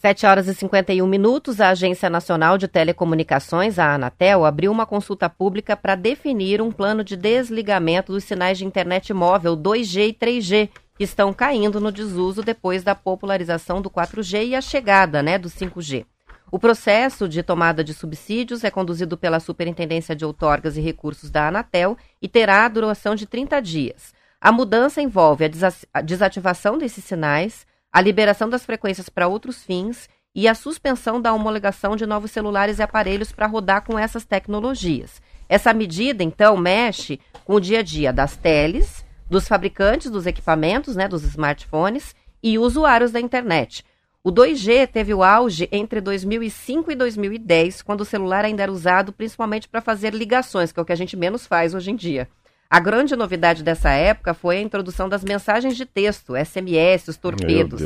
7 0.06 0.24
horas 0.24 0.46
e 0.46 0.54
51 0.54 1.04
minutos, 1.04 1.60
a 1.60 1.70
Agência 1.70 2.08
Nacional 2.08 2.56
de 2.56 2.68
Telecomunicações, 2.68 3.76
a 3.76 3.92
Anatel, 3.92 4.44
abriu 4.44 4.70
uma 4.70 4.86
consulta 4.86 5.28
pública 5.28 5.76
para 5.76 5.96
definir 5.96 6.62
um 6.62 6.70
plano 6.70 7.02
de 7.02 7.16
desligamento 7.16 8.12
dos 8.12 8.22
sinais 8.22 8.56
de 8.56 8.64
internet 8.64 9.12
móvel 9.12 9.56
2G 9.56 10.10
e 10.10 10.12
3G, 10.12 10.68
que 10.96 11.02
estão 11.02 11.32
caindo 11.32 11.80
no 11.80 11.90
desuso 11.90 12.40
depois 12.40 12.84
da 12.84 12.94
popularização 12.94 13.82
do 13.82 13.90
4G 13.90 14.46
e 14.46 14.54
a 14.54 14.60
chegada 14.60 15.24
né, 15.24 15.38
do 15.38 15.48
5G. 15.48 16.06
O 16.52 16.58
processo 16.60 17.28
de 17.28 17.42
tomada 17.42 17.82
de 17.82 17.92
subsídios 17.92 18.62
é 18.62 18.70
conduzido 18.70 19.16
pela 19.16 19.40
Superintendência 19.40 20.14
de 20.14 20.24
Outorgas 20.24 20.76
e 20.76 20.80
Recursos 20.80 21.32
da 21.32 21.48
Anatel 21.48 21.98
e 22.22 22.28
terá 22.28 22.64
a 22.64 22.68
duração 22.68 23.16
de 23.16 23.26
30 23.26 23.60
dias. 23.60 24.14
A 24.40 24.52
mudança 24.52 25.02
envolve 25.02 25.46
a, 25.46 25.50
a 25.92 26.00
desativação 26.00 26.78
desses 26.78 27.02
sinais, 27.02 27.65
a 27.92 28.00
liberação 28.00 28.48
das 28.48 28.64
frequências 28.64 29.08
para 29.08 29.28
outros 29.28 29.62
fins 29.62 30.08
e 30.34 30.46
a 30.46 30.54
suspensão 30.54 31.20
da 31.20 31.32
homologação 31.32 31.96
de 31.96 32.04
novos 32.04 32.30
celulares 32.30 32.78
e 32.78 32.82
aparelhos 32.82 33.32
para 33.32 33.46
rodar 33.46 33.82
com 33.82 33.98
essas 33.98 34.24
tecnologias. 34.24 35.22
Essa 35.48 35.72
medida, 35.72 36.22
então, 36.22 36.56
mexe 36.56 37.18
com 37.44 37.54
o 37.54 37.60
dia 37.60 37.78
a 37.78 37.82
dia 37.82 38.12
das 38.12 38.36
teles, 38.36 39.04
dos 39.30 39.48
fabricantes 39.48 40.10
dos 40.10 40.26
equipamentos, 40.26 40.94
né, 40.94 41.08
dos 41.08 41.22
smartphones 41.24 42.14
e 42.42 42.58
usuários 42.58 43.12
da 43.12 43.20
internet. 43.20 43.82
O 44.22 44.32
2G 44.32 44.88
teve 44.88 45.14
o 45.14 45.22
auge 45.22 45.68
entre 45.70 46.00
2005 46.00 46.90
e 46.90 46.96
2010, 46.96 47.80
quando 47.82 48.00
o 48.00 48.04
celular 48.04 48.44
ainda 48.44 48.64
era 48.64 48.72
usado 48.72 49.12
principalmente 49.12 49.68
para 49.68 49.80
fazer 49.80 50.12
ligações, 50.12 50.72
que 50.72 50.80
é 50.80 50.82
o 50.82 50.84
que 50.84 50.92
a 50.92 50.96
gente 50.96 51.16
menos 51.16 51.46
faz 51.46 51.74
hoje 51.74 51.92
em 51.92 51.96
dia. 51.96 52.28
A 52.68 52.80
grande 52.80 53.14
novidade 53.14 53.62
dessa 53.62 53.90
época 53.90 54.34
foi 54.34 54.56
a 54.58 54.60
introdução 54.60 55.08
das 55.08 55.22
mensagens 55.22 55.76
de 55.76 55.86
texto, 55.86 56.34
SMS, 56.36 57.08
os 57.08 57.16
torpedos. 57.16 57.80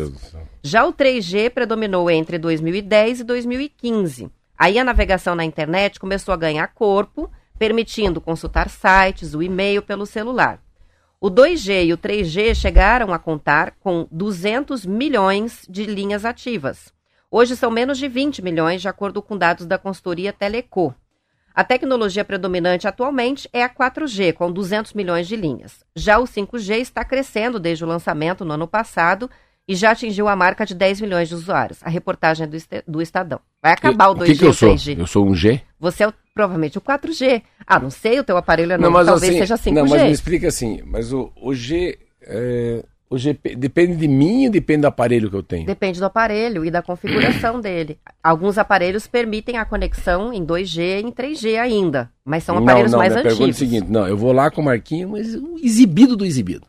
Já 0.62 0.86
o 0.86 0.92
3G 0.92 1.50
predominou 1.50 2.10
entre 2.10 2.38
2010 2.38 3.20
e 3.20 3.24
2015. 3.24 4.30
Aí 4.58 4.78
a 4.78 4.84
navegação 4.84 5.34
na 5.34 5.44
internet 5.44 6.00
começou 6.00 6.32
a 6.32 6.36
ganhar 6.36 6.66
corpo, 6.68 7.30
permitindo 7.58 8.22
consultar 8.22 8.70
sites, 8.70 9.34
o 9.34 9.42
e-mail 9.42 9.82
pelo 9.82 10.06
celular. 10.06 10.58
O 11.20 11.30
2G 11.30 11.84
e 11.84 11.92
o 11.92 11.98
3G 11.98 12.54
chegaram 12.54 13.12
a 13.12 13.18
contar 13.18 13.74
com 13.80 14.08
200 14.10 14.86
milhões 14.86 15.66
de 15.68 15.84
linhas 15.84 16.24
ativas. 16.24 16.90
Hoje 17.30 17.54
são 17.54 17.70
menos 17.70 17.98
de 17.98 18.08
20 18.08 18.40
milhões, 18.40 18.80
de 18.80 18.88
acordo 18.88 19.20
com 19.20 19.36
dados 19.36 19.66
da 19.66 19.76
consultoria 19.76 20.32
Teleco. 20.32 20.94
A 21.54 21.64
tecnologia 21.64 22.24
predominante 22.24 22.86
atualmente 22.86 23.48
é 23.52 23.62
a 23.62 23.68
4G, 23.68 24.32
com 24.32 24.50
200 24.50 24.92
milhões 24.92 25.26
de 25.26 25.36
linhas. 25.36 25.84
Já 25.94 26.18
o 26.18 26.24
5G 26.24 26.78
está 26.78 27.04
crescendo 27.04 27.58
desde 27.58 27.84
o 27.84 27.88
lançamento 27.88 28.44
no 28.44 28.54
ano 28.54 28.68
passado 28.68 29.28
e 29.66 29.74
já 29.74 29.90
atingiu 29.90 30.28
a 30.28 30.36
marca 30.36 30.64
de 30.64 30.74
10 30.74 31.00
milhões 31.00 31.28
de 31.28 31.34
usuários. 31.34 31.78
A 31.82 31.88
reportagem 31.88 32.48
do, 32.48 32.56
do 32.86 33.02
Estadão. 33.02 33.40
Vai 33.62 33.72
acabar 33.72 34.08
o 34.10 34.14
2G 34.14 34.22
o 34.22 34.24
que 34.24 34.38
que 34.38 34.44
eu 34.44 34.50
o 34.50 34.54
sou? 34.54 34.74
3G. 34.74 34.98
Eu 34.98 35.06
sou 35.06 35.26
um 35.26 35.34
G? 35.34 35.60
Você 35.78 36.04
é 36.04 36.12
provavelmente 36.34 36.78
o 36.78 36.80
4G. 36.80 37.42
Ah, 37.66 37.78
não 37.78 37.90
sei, 37.90 38.18
o 38.18 38.24
teu 38.24 38.36
aparelho 38.36 38.72
é 38.72 38.78
novo, 38.78 38.92
mas 38.92 39.06
talvez 39.06 39.30
assim, 39.30 39.40
seja 39.40 39.54
5G. 39.56 39.72
Não, 39.72 39.86
mas 39.86 40.02
me 40.02 40.10
explica 40.10 40.48
assim, 40.48 40.82
mas 40.86 41.12
o, 41.12 41.32
o 41.36 41.54
G... 41.54 41.98
É, 42.22 42.84
o 43.10 43.18
G 43.18 43.36
depende 43.56 43.96
de 43.96 44.06
mim 44.06 44.46
ou 44.46 44.52
depende 44.52 44.82
do 44.82 44.86
aparelho 44.86 45.28
que 45.28 45.34
eu 45.34 45.42
tenho? 45.42 45.66
Depende 45.66 45.98
do 45.98 46.06
aparelho 46.06 46.64
e 46.64 46.70
da 46.70 46.80
configuração 46.80 47.58
dele. 47.60 47.98
Alguns 48.22 48.56
aparelhos 48.56 49.08
permitem 49.08 49.58
a 49.58 49.64
conexão 49.64 50.32
em 50.32 50.46
2G 50.46 50.78
e 50.78 51.02
em 51.02 51.10
3G 51.10 51.58
ainda, 51.58 52.08
mas 52.24 52.44
são 52.44 52.56
aparelhos 52.56 52.92
não, 52.92 52.98
não, 52.98 53.04
mais 53.04 53.12
antigos. 53.12 53.32
pergunta 53.36 53.50
é 53.50 53.52
o 53.52 53.58
seguinte, 53.58 53.90
não, 53.90 54.06
eu 54.06 54.16
vou 54.16 54.32
lá 54.32 54.48
com 54.48 54.60
o 54.60 54.64
Marquinho, 54.64 55.08
mas 55.10 55.34
o 55.34 55.58
exibido 55.60 56.16
do 56.16 56.24
exibido. 56.24 56.68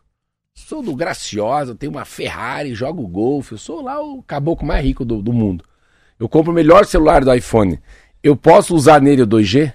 Sou 0.56 0.82
do 0.82 0.96
Graciosa, 0.96 1.76
tenho 1.76 1.92
uma 1.92 2.06
Ferrari, 2.06 2.74
jogo 2.74 3.08
golfe, 3.08 3.52
eu 3.52 3.58
sou 3.60 3.82
lá 3.82 4.02
o 4.02 4.24
caboclo 4.24 4.68
mais 4.68 4.84
rico 4.84 5.06
do, 5.06 5.22
do 5.22 5.32
mundo. 5.32 5.64
Eu 6.20 6.28
compro 6.28 6.52
o 6.52 6.56
melhor 6.56 6.86
celular 6.86 7.24
do 7.24 7.34
iPhone. 7.34 7.80
Eu 8.24 8.36
posso 8.36 8.76
usar 8.76 9.00
nele 9.00 9.22
o 9.22 9.28
2G? 9.28 9.74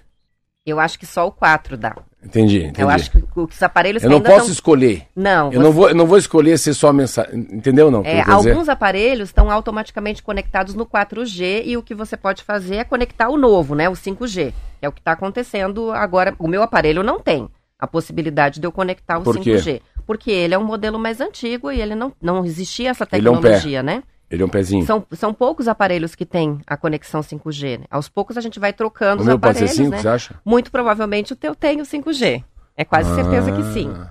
Eu 0.65 0.81
acho 0.81 0.99
que 0.99 1.07
só 1.07 1.29
o 1.29 1.33
4 1.33 1.77
dá. 1.77 1.97
Entendi, 2.27 2.59
entendi. 2.65 2.81
Eu 2.83 2.91
acho 2.91 3.11
que 3.11 3.23
os 3.37 3.63
aparelhos 3.63 4.03
Eu 4.03 4.11
não 4.11 4.21
posso 4.21 4.47
tão- 4.47 4.53
escolher. 4.53 5.05
Não, 5.15 5.53
Eu 5.53 5.61
não, 5.61 5.73
vou, 5.73 5.89
eu 5.89 5.95
não 5.95 6.07
vou 6.07 6.19
escolher 6.19 6.59
ser 6.59 6.75
só 6.75 6.93
mensagem. 6.93 7.47
Entendeu 7.53 7.91
não? 7.91 8.01
É, 8.01 8.23
quero 8.25 8.37
dizer? 8.39 8.51
alguns 8.51 8.69
aparelhos 8.69 9.29
estão 9.29 9.51
automaticamente 9.51 10.23
conectados 10.23 10.75
no 10.75 10.85
4G 10.85 11.63
e 11.65 11.77
o 11.77 11.83
que 11.83 11.95
você 11.95 12.17
pode 12.17 12.43
fazer 12.43 12.77
é 12.77 12.85
conectar 12.85 13.29
o 13.29 13.37
novo, 13.37 13.75
né? 13.75 13.89
O 13.89 13.93
5G. 13.93 14.53
Que 14.81 14.87
é 14.87 14.89
o 14.89 14.93
que 14.93 15.01
está 15.01 15.13
acontecendo 15.13 15.93
agora. 15.93 16.35
O 16.39 16.49
meu 16.49 16.63
aparelho 16.63 17.03
não 17.03 17.21
tem 17.21 17.49
a 17.79 17.87
possibilidade 17.87 18.59
de 18.61 18.67
eu 18.67 18.73
conectar 18.73 19.19
o 19.19 19.23
Por 19.23 19.39
quê? 19.39 19.57
5G. 19.57 19.81
Porque 20.07 20.31
ele 20.31 20.55
é 20.55 20.59
um 20.59 20.65
modelo 20.65 20.99
mais 20.99 21.21
antigo 21.21 21.71
e 21.71 21.81
ele 21.81 21.95
não, 21.95 22.13
não 22.21 22.45
existia 22.45 22.91
essa 22.91 23.07
Ele 23.13 23.27
é 23.27 23.31
um 23.31 23.35
tecnologia, 23.41 23.83
né? 23.83 24.03
Ele 24.31 24.43
é 24.43 24.47
um 24.47 24.49
pezinho. 24.49 24.85
São, 24.85 25.07
são 25.13 25.33
poucos 25.33 25.69
aparelhos 25.69 26.15
que 26.15 26.27
têm 26.27 26.59
a 26.67 26.77
conexão 26.77 27.21
5G. 27.21 27.81
Né? 27.81 27.85
Aos 27.91 28.09
poucos 28.09 28.37
a 28.37 28.41
gente 28.41 28.59
vai 28.59 28.73
trocando 28.73 29.19
o 29.19 29.21
os 29.21 29.27
meu 29.27 29.39
pode 29.39 29.59
aparelhos, 29.59 29.77
ser 29.77 29.85
5, 29.85 29.91
né? 29.91 29.99
você 29.99 30.09
acha? 30.09 30.35
Muito 30.45 30.71
provavelmente 30.71 31.33
o 31.33 31.37
teu 31.37 31.55
tem 31.55 31.81
o 31.81 31.85
5G. 31.85 32.43
É 32.77 32.85
quase 32.85 33.15
certeza 33.15 33.53
que 33.53 33.63
sim. 33.73 33.91
Ah. 33.95 34.11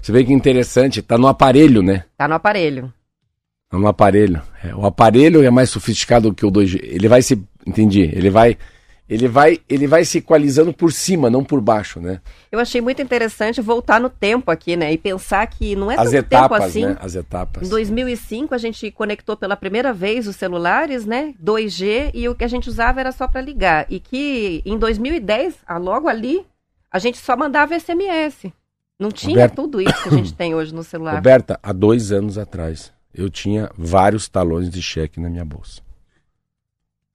Você 0.00 0.12
vê 0.12 0.24
que 0.24 0.32
interessante, 0.32 1.02
tá 1.02 1.18
no 1.18 1.26
aparelho, 1.26 1.82
né? 1.82 2.04
Tá 2.16 2.28
no 2.28 2.34
aparelho. 2.34 2.92
Tá 3.68 3.78
no 3.78 3.88
aparelho. 3.88 4.40
É, 4.62 4.74
o 4.74 4.86
aparelho 4.86 5.42
é 5.42 5.50
mais 5.50 5.70
sofisticado 5.70 6.32
que 6.32 6.46
o 6.46 6.50
2G. 6.50 6.78
Ele 6.82 7.08
vai 7.08 7.20
se. 7.22 7.42
Entendi. 7.66 8.02
Ele 8.02 8.30
vai. 8.30 8.56
Ele 9.08 9.28
vai, 9.28 9.60
ele 9.68 9.86
vai 9.86 10.04
se 10.04 10.18
equalizando 10.18 10.72
por 10.72 10.92
cima, 10.92 11.30
não 11.30 11.44
por 11.44 11.60
baixo, 11.60 12.00
né? 12.00 12.20
Eu 12.50 12.58
achei 12.58 12.80
muito 12.80 13.00
interessante 13.00 13.60
voltar 13.60 14.00
no 14.00 14.10
tempo 14.10 14.50
aqui, 14.50 14.76
né? 14.76 14.92
E 14.92 14.98
pensar 14.98 15.46
que 15.46 15.76
não 15.76 15.90
é 15.90 15.94
As 15.94 16.10
tanto 16.10 16.10
tempo 16.10 16.34
etapas, 16.34 16.64
assim. 16.64 16.86
né? 16.86 16.96
As 17.00 17.14
etapas. 17.14 17.66
Em 17.66 17.70
2005 17.70 18.52
a 18.52 18.58
gente 18.58 18.90
conectou 18.90 19.36
pela 19.36 19.56
primeira 19.56 19.92
vez 19.92 20.26
os 20.26 20.34
celulares, 20.34 21.06
né? 21.06 21.34
2G 21.42 22.10
e 22.14 22.28
o 22.28 22.34
que 22.34 22.42
a 22.42 22.48
gente 22.48 22.68
usava 22.68 22.98
era 22.98 23.12
só 23.12 23.28
para 23.28 23.40
ligar. 23.40 23.86
E 23.88 24.00
que 24.00 24.60
em 24.66 24.76
2010, 24.76 25.54
ah, 25.64 25.78
logo 25.78 26.08
ali, 26.08 26.44
a 26.90 26.98
gente 26.98 27.18
só 27.18 27.36
mandava 27.36 27.78
SMS. 27.78 28.50
Não 28.98 29.12
tinha 29.12 29.42
Roberto. 29.42 29.54
tudo 29.54 29.80
isso 29.80 30.02
que 30.02 30.08
a 30.08 30.12
gente 30.12 30.34
tem 30.34 30.52
hoje 30.52 30.74
no 30.74 30.82
celular. 30.84 31.14
Roberta, 31.14 31.60
há 31.62 31.72
dois 31.72 32.10
anos 32.10 32.38
atrás, 32.38 32.92
eu 33.14 33.30
tinha 33.30 33.70
vários 33.76 34.28
talões 34.28 34.68
de 34.68 34.82
cheque 34.82 35.20
na 35.20 35.28
minha 35.30 35.44
bolsa. 35.44 35.85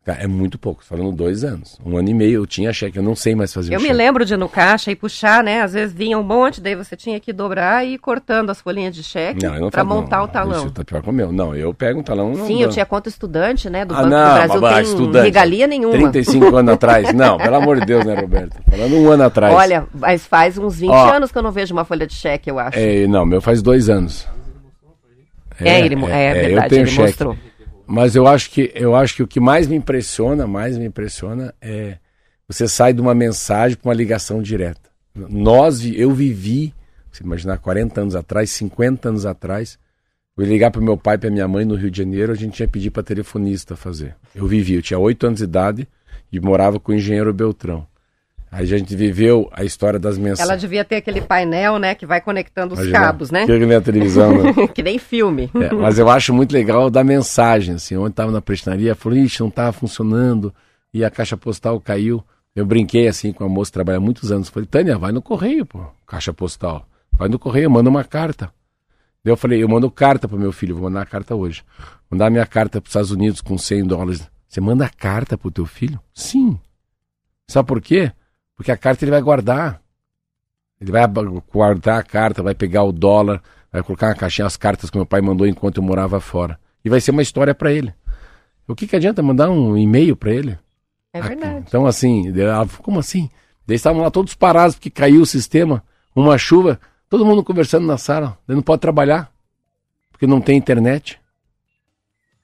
Cara, 0.03 0.23
É 0.23 0.25
muito 0.25 0.57
pouco, 0.57 0.83
falando 0.83 1.11
dois 1.11 1.43
anos. 1.43 1.77
Um 1.85 1.95
ano 1.95 2.09
e 2.09 2.13
meio 2.15 2.41
eu 2.41 2.47
tinha 2.47 2.73
cheque, 2.73 2.97
eu 2.97 3.03
não 3.03 3.15
sei 3.15 3.35
mais 3.35 3.53
fazer 3.53 3.71
Eu 3.71 3.79
me 3.79 3.85
cheque. 3.85 3.95
lembro 3.97 4.25
de 4.25 4.33
ir 4.33 4.37
no 4.37 4.49
caixa 4.49 4.89
e 4.89 4.95
puxar, 4.95 5.43
né? 5.43 5.61
Às 5.61 5.73
vezes 5.73 5.93
vinha 5.93 6.17
um 6.17 6.23
monte, 6.23 6.59
daí 6.59 6.73
você 6.73 6.95
tinha 6.95 7.19
que 7.19 7.31
dobrar 7.31 7.85
e 7.85 7.93
ir 7.93 7.97
cortando 7.99 8.49
as 8.49 8.59
folhinhas 8.59 8.95
de 8.95 9.03
cheque 9.03 9.45
eu 9.45 9.69
para 9.69 9.83
montar 9.83 10.17
não, 10.17 10.23
o 10.23 10.27
talão. 10.27 10.57
Isso 10.65 10.71
tá 10.71 10.83
pior 10.83 11.03
que 11.03 11.09
o 11.11 11.13
meu. 11.13 11.31
Não, 11.31 11.55
eu 11.55 11.71
pego 11.71 11.99
um 11.99 12.03
talão. 12.03 12.33
Sim, 12.47 12.55
eu 12.61 12.61
dou. 12.63 12.69
tinha 12.69 12.85
conta 12.85 13.09
estudante, 13.09 13.69
né? 13.69 13.85
Do 13.85 13.93
Ah, 13.93 13.97
Banco 13.97 14.09
não, 14.09 14.27
do 14.27 14.33
Brasil 14.33 14.61
babá, 14.61 14.73
tem 14.73 14.83
estudante. 14.83 15.23
regalia 15.25 15.67
nenhuma. 15.67 15.93
35 16.11 16.55
anos 16.55 16.73
atrás. 16.73 17.13
Não, 17.13 17.37
pelo 17.37 17.55
amor 17.57 17.79
de 17.79 17.85
Deus, 17.85 18.03
né, 18.03 18.15
Roberto? 18.19 18.57
Falando 18.71 18.95
um 18.95 19.07
ano 19.11 19.23
atrás. 19.23 19.53
Olha, 19.53 19.85
mas 19.93 20.25
faz 20.25 20.57
uns 20.57 20.79
20 20.79 20.89
Ó. 20.89 21.13
anos 21.13 21.31
que 21.31 21.37
eu 21.37 21.43
não 21.43 21.51
vejo 21.51 21.75
uma 21.75 21.85
folha 21.85 22.07
de 22.07 22.15
cheque, 22.15 22.49
eu 22.49 22.57
acho. 22.57 22.79
É, 22.79 23.05
não, 23.05 23.23
meu 23.23 23.39
faz 23.39 23.61
dois 23.61 23.87
anos. 23.87 24.27
É, 25.59 25.79
ele, 25.81 25.95
mo- 25.95 26.09
é, 26.09 26.31
eu 26.31 26.33
verdade, 26.47 26.69
tenho 26.69 26.81
ele 26.81 26.89
cheque. 26.89 27.01
mostrou. 27.07 27.37
Mas 27.91 28.15
eu 28.15 28.25
acho 28.25 28.49
que 28.51 28.71
eu 28.73 28.95
acho 28.95 29.15
que 29.15 29.23
o 29.23 29.27
que 29.27 29.41
mais 29.41 29.67
me 29.67 29.75
impressiona, 29.75 30.47
mais 30.47 30.77
me 30.77 30.85
impressiona 30.85 31.53
é 31.59 31.97
você 32.47 32.65
sai 32.65 32.93
de 32.93 33.01
uma 33.01 33.13
mensagem 33.13 33.77
para 33.77 33.89
uma 33.89 33.93
ligação 33.93 34.41
direta. 34.41 34.89
Nós, 35.13 35.85
eu 35.85 36.11
vivi, 36.11 36.73
você 37.11 37.21
imaginar 37.21 37.57
40 37.57 37.99
anos 37.99 38.15
atrás, 38.15 38.49
50 38.51 39.09
anos 39.09 39.25
atrás, 39.25 39.77
eu 40.37 40.45
ligar 40.45 40.71
para 40.71 40.81
meu 40.81 40.97
pai 40.97 41.17
para 41.17 41.29
minha 41.29 41.47
mãe 41.49 41.65
no 41.65 41.75
Rio 41.75 41.91
de 41.91 41.97
Janeiro, 41.97 42.31
a 42.31 42.35
gente 42.35 42.53
tinha 42.53 42.67
pedir 42.67 42.91
para 42.91 43.03
telefonista 43.03 43.75
fazer. 43.75 44.15
Eu 44.33 44.47
vivi, 44.47 44.75
eu 44.75 44.81
tinha 44.81 44.97
8 44.97 45.27
anos 45.27 45.39
de 45.39 45.43
idade 45.43 45.87
e 46.31 46.39
morava 46.39 46.79
com 46.79 46.93
o 46.93 46.95
engenheiro 46.95 47.33
Beltrão. 47.33 47.85
Aí 48.51 48.63
a 48.63 48.67
gente 48.67 48.93
viveu 48.97 49.49
a 49.53 49.63
história 49.63 49.97
das 49.97 50.17
Ela 50.17 50.23
mensagens. 50.25 50.59
devia 50.59 50.83
ter 50.83 50.97
aquele 50.97 51.21
painel, 51.21 51.79
né, 51.79 51.95
que 51.95 52.05
vai 52.05 52.19
conectando 52.19 52.73
os 52.73 52.81
Imagina, 52.81 52.99
cabos, 52.99 53.31
né? 53.31 53.45
Que 53.45 53.57
nem 53.57 53.77
a 53.77 53.81
televisão, 53.81 54.43
né? 54.43 54.67
que 54.75 54.83
nem 54.83 54.99
filme. 54.99 55.49
É, 55.55 55.73
mas 55.73 55.97
eu 55.97 56.09
acho 56.09 56.33
muito 56.33 56.51
legal 56.51 56.89
da 56.89 57.01
mensagem, 57.01 57.75
assim, 57.75 57.95
ontem 57.95 58.09
estava 58.09 58.29
na 58.29 58.41
prestinaria, 58.41 58.93
falou, 58.93 59.17
ixi, 59.17 59.39
não 59.39 59.47
estava 59.47 59.71
funcionando, 59.71 60.53
e 60.93 61.05
a 61.05 61.09
caixa 61.09 61.37
postal 61.37 61.79
caiu. 61.79 62.21
Eu 62.53 62.65
brinquei 62.65 63.07
assim 63.07 63.31
com 63.31 63.45
a 63.45 63.47
moça 63.47 63.71
que 63.71 63.75
trabalha 63.75 63.97
há 63.97 64.01
muitos 64.01 64.29
anos. 64.29 64.49
Falei, 64.49 64.67
Tânia, 64.67 64.97
vai 64.97 65.13
no 65.13 65.21
correio, 65.21 65.65
pô, 65.65 65.79
caixa 66.05 66.33
postal. 66.33 66.85
Vai 67.13 67.29
no 67.29 67.39
correio, 67.39 67.71
manda 67.71 67.89
uma 67.89 68.03
carta. 68.03 68.51
Daí 69.23 69.31
eu 69.31 69.37
falei, 69.37 69.63
eu 69.63 69.69
mando 69.69 69.89
carta 69.89 70.27
pro 70.27 70.37
meu 70.37 70.51
filho, 70.51 70.75
vou 70.75 70.83
mandar 70.83 71.03
a 71.03 71.05
carta 71.05 71.33
hoje. 71.35 71.63
Mandar 72.09 72.29
minha 72.29 72.45
carta 72.45 72.81
para 72.81 72.87
os 72.87 72.89
Estados 72.89 73.11
Unidos 73.11 73.39
com 73.39 73.57
100 73.57 73.85
dólares. 73.85 74.29
Você 74.45 74.59
manda 74.59 74.89
carta 74.89 75.37
pro 75.37 75.49
teu 75.49 75.65
filho? 75.65 75.97
Sim. 76.13 76.59
Sabe 77.47 77.67
por 77.67 77.79
quê? 77.79 78.11
Porque 78.61 78.71
a 78.71 78.77
carta 78.77 79.03
ele 79.03 79.09
vai 79.09 79.23
guardar. 79.23 79.81
Ele 80.79 80.91
vai 80.91 81.01
guardar 81.51 81.99
a 81.99 82.03
carta, 82.03 82.43
vai 82.43 82.53
pegar 82.53 82.83
o 82.83 82.91
dólar, 82.91 83.41
vai 83.71 83.81
colocar 83.81 84.09
na 84.09 84.13
caixinha 84.13 84.45
as 84.45 84.55
cartas 84.55 84.87
que 84.87 84.97
meu 84.99 85.05
pai 85.05 85.19
mandou 85.19 85.47
enquanto 85.47 85.77
eu 85.77 85.83
morava 85.83 86.21
fora. 86.21 86.59
E 86.85 86.87
vai 86.89 87.01
ser 87.01 87.09
uma 87.09 87.23
história 87.23 87.55
para 87.55 87.73
ele. 87.73 87.91
O 88.67 88.75
que, 88.75 88.85
que 88.85 88.95
adianta 88.95 89.23
mandar 89.23 89.49
um 89.49 89.75
e-mail 89.75 90.15
para 90.15 90.31
ele? 90.31 90.59
É 91.11 91.19
verdade. 91.19 91.65
Então, 91.67 91.87
assim, 91.87 92.31
falou, 92.31 92.67
como 92.83 92.99
assim? 92.99 93.31
Daí 93.65 93.77
estavam 93.77 94.03
lá 94.03 94.11
todos 94.11 94.35
parados 94.35 94.75
porque 94.75 94.91
caiu 94.91 95.23
o 95.23 95.25
sistema, 95.25 95.83
uma 96.15 96.37
chuva, 96.37 96.79
todo 97.09 97.25
mundo 97.25 97.43
conversando 97.43 97.87
na 97.87 97.97
sala. 97.97 98.37
Daí 98.47 98.55
não 98.55 98.61
pode 98.61 98.81
trabalhar, 98.81 99.31
porque 100.11 100.27
não 100.27 100.39
tem 100.39 100.55
internet. 100.55 101.19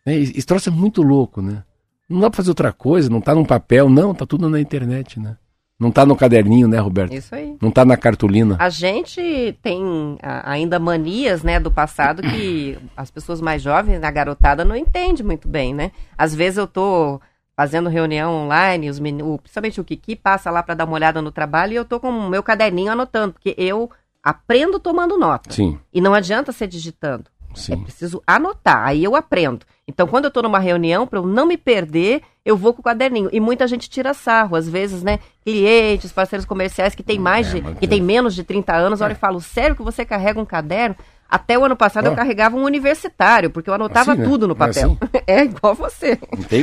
É, 0.03 0.15
Esse 0.15 0.47
troço 0.47 0.69
é 0.69 0.71
muito 0.71 1.03
louco, 1.03 1.43
né? 1.43 1.63
Não 2.09 2.21
dá 2.21 2.27
pra 2.31 2.37
fazer 2.37 2.49
outra 2.49 2.73
coisa, 2.73 3.07
não 3.07 3.21
tá 3.21 3.35
num 3.35 3.45
papel, 3.45 3.87
não, 3.87 4.15
tá 4.15 4.25
tudo 4.25 4.49
na 4.49 4.59
internet, 4.59 5.19
né? 5.19 5.37
Não 5.79 5.91
tá 5.91 6.05
no 6.05 6.15
caderninho, 6.15 6.67
né, 6.67 6.79
Roberto? 6.79 7.13
Isso 7.13 7.35
aí. 7.35 7.55
Não 7.61 7.69
tá 7.69 7.85
na 7.85 7.95
cartolina. 7.95 8.55
A 8.59 8.69
gente 8.69 9.55
tem 9.61 10.17
ainda 10.21 10.79
manias, 10.79 11.43
né, 11.43 11.59
do 11.59 11.71
passado 11.71 12.23
que 12.23 12.77
as 12.97 13.11
pessoas 13.11 13.39
mais 13.39 13.61
jovens, 13.61 14.01
a 14.01 14.09
garotada, 14.09 14.65
não 14.65 14.75
entende 14.75 15.23
muito 15.23 15.47
bem, 15.47 15.75
né? 15.75 15.91
Às 16.17 16.33
vezes 16.33 16.57
eu 16.57 16.65
tô 16.65 17.21
fazendo 17.55 17.89
reunião 17.89 18.33
online, 18.45 18.89
os 18.89 18.99
principalmente 18.99 19.81
o 19.81 19.83
Kiki 19.83 20.15
passa 20.15 20.51
lá 20.51 20.61
para 20.61 20.75
dar 20.75 20.85
uma 20.85 20.93
olhada 20.93 21.21
no 21.21 21.31
trabalho 21.31 21.73
e 21.73 21.75
eu 21.75 21.85
tô 21.85 21.99
com 21.99 22.09
o 22.09 22.29
meu 22.29 22.43
caderninho 22.43 22.91
anotando, 22.91 23.33
porque 23.33 23.55
eu 23.57 23.89
aprendo 24.21 24.79
tomando 24.79 25.17
nota. 25.17 25.51
Sim, 25.51 25.79
E 25.93 26.01
não 26.01 26.13
adianta 26.13 26.51
ser 26.51 26.67
digitando. 26.67 27.25
É 27.57 27.75
sim. 27.75 27.83
preciso 27.83 28.21
anotar, 28.25 28.85
aí 28.87 29.03
eu 29.03 29.15
aprendo. 29.15 29.65
Então, 29.87 30.05
quando 30.05 30.25
eu 30.25 30.31
tô 30.31 30.41
numa 30.41 30.59
reunião, 30.59 31.07
para 31.07 31.19
eu 31.19 31.25
não 31.25 31.45
me 31.45 31.57
perder, 31.57 32.21
eu 32.45 32.57
vou 32.57 32.73
com 32.73 32.81
o 32.81 32.83
caderninho. 32.83 33.29
E 33.31 33.39
muita 33.39 33.65
gente 33.67 33.89
tira 33.89 34.13
sarro, 34.13 34.55
às 34.57 34.67
vezes, 34.67 35.01
né? 35.01 35.19
Clientes, 35.45 36.11
parceiros 36.11 36.45
comerciais 36.45 36.93
que 36.93 37.01
tem 37.03 37.17
mais 37.17 37.47
É, 37.47 37.51
de, 37.53 37.61
que 37.75 37.85
é. 37.85 37.87
tem 37.87 38.01
menos 38.01 38.35
de 38.35 38.43
30 38.43 38.73
anos, 38.75 38.99
olha 39.01 39.13
e 39.13 39.15
falo, 39.15 39.39
sério 39.39 39.75
que 39.75 39.81
você 39.81 40.03
carrega 40.03 40.39
um 40.41 40.45
caderno? 40.45 40.95
Até 41.29 41.57
o 41.59 41.65
ano 41.65 41.75
passado 41.75 42.05
eu 42.05 42.13
Ó. 42.13 42.15
carregava 42.15 42.55
um 42.55 42.63
universitário, 42.63 43.49
porque 43.49 43.69
eu 43.69 43.73
anotava 43.73 44.13
Assim, 44.13 44.21
né? 44.21 44.27
tudo 44.27 44.47
no 44.47 44.53
É 44.53 44.57
papel. 44.57 44.97
É, 45.27 45.43
igual 45.43 45.73
você. 45.75 46.17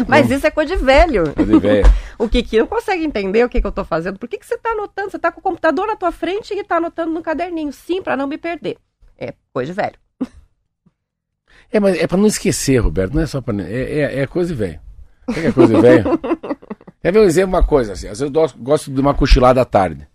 Mas 0.09 0.31
isso 0.31 0.47
é 0.47 0.51
coisa 0.51 0.75
de 0.77 0.83
velho. 0.83 1.35
Coisa 1.35 1.53
de 1.53 1.59
véia. 1.61 1.85
O 2.19 2.29
Kiki 2.29 2.59
não 2.59 2.67
consegue 2.67 3.05
entender 3.05 3.45
o 3.45 3.49
que, 3.49 3.61
que 3.61 3.67
eu 3.67 3.73
tô 3.73 3.85
fazendo. 3.85 4.19
Por 4.19 4.29
que, 4.29 4.39
que 4.39 4.47
você 4.47 4.57
tá 4.57 4.71
anotando? 4.71 5.11
Você 5.11 5.19
tá 5.19 5.31
com 5.33 5.41
o 5.41 5.43
computador 5.43 5.87
na 5.87 5.97
tua 5.97 6.13
frente 6.13 6.55
e 6.55 6.63
tá 6.65 6.77
anotando 6.77 7.11
no 7.13 7.21
caderninho. 7.23 7.73
Sim, 7.73 8.01
para 8.03 8.17
não 8.17 8.27
me 8.27 8.39
perder. 8.39 8.77
É 9.19 9.35
coisa 9.53 9.73
de 9.73 9.77
velho. 9.77 9.99
É, 11.75 11.81
mas 11.81 11.99
é 11.99 12.07
pra 12.07 12.17
não 12.17 12.27
esquecer, 12.27 12.79
Roberto, 12.79 13.15
não 13.15 13.23
é 13.23 13.27
só 13.27 13.41
pra. 13.41 13.55
É, 13.63 14.01
é, 14.01 14.21
é 14.21 14.27
coisa 14.27 14.55
velho. 14.55 14.79
Que 15.33 15.41
é 15.41 15.53
coisa 15.53 15.81
velho? 15.81 16.05
Quer 17.03 17.13
ver 17.13 17.19
um 17.21 17.25
exemplo, 17.25 17.55
uma 17.57 17.65
coisa 17.65 17.93
assim? 17.95 18.07
Às 18.07 18.21
vezes 18.21 18.35
eu 18.35 18.49
gosto, 18.59 18.91
de 18.93 19.01
uma 19.01 19.13
cochilada 19.13 19.61
à 19.61 19.65
tarde. 19.65 20.07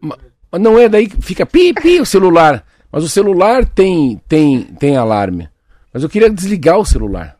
Ma- 0.00 0.18
Mas 0.50 0.60
não 0.60 0.78
é 0.78 0.88
daí 0.88 1.08
que 1.08 1.20
fica 1.20 1.44
pi, 1.46 1.72
pi 1.74 2.00
o 2.00 2.06
celular. 2.06 2.64
Mas 2.90 3.04
o 3.04 3.08
celular 3.08 3.64
tem, 3.66 4.20
tem, 4.26 4.62
tem 4.62 4.96
alarme. 4.96 5.48
Mas 5.92 6.02
eu 6.02 6.08
queria 6.08 6.30
desligar 6.30 6.78
o 6.78 6.86
celular. 6.86 7.36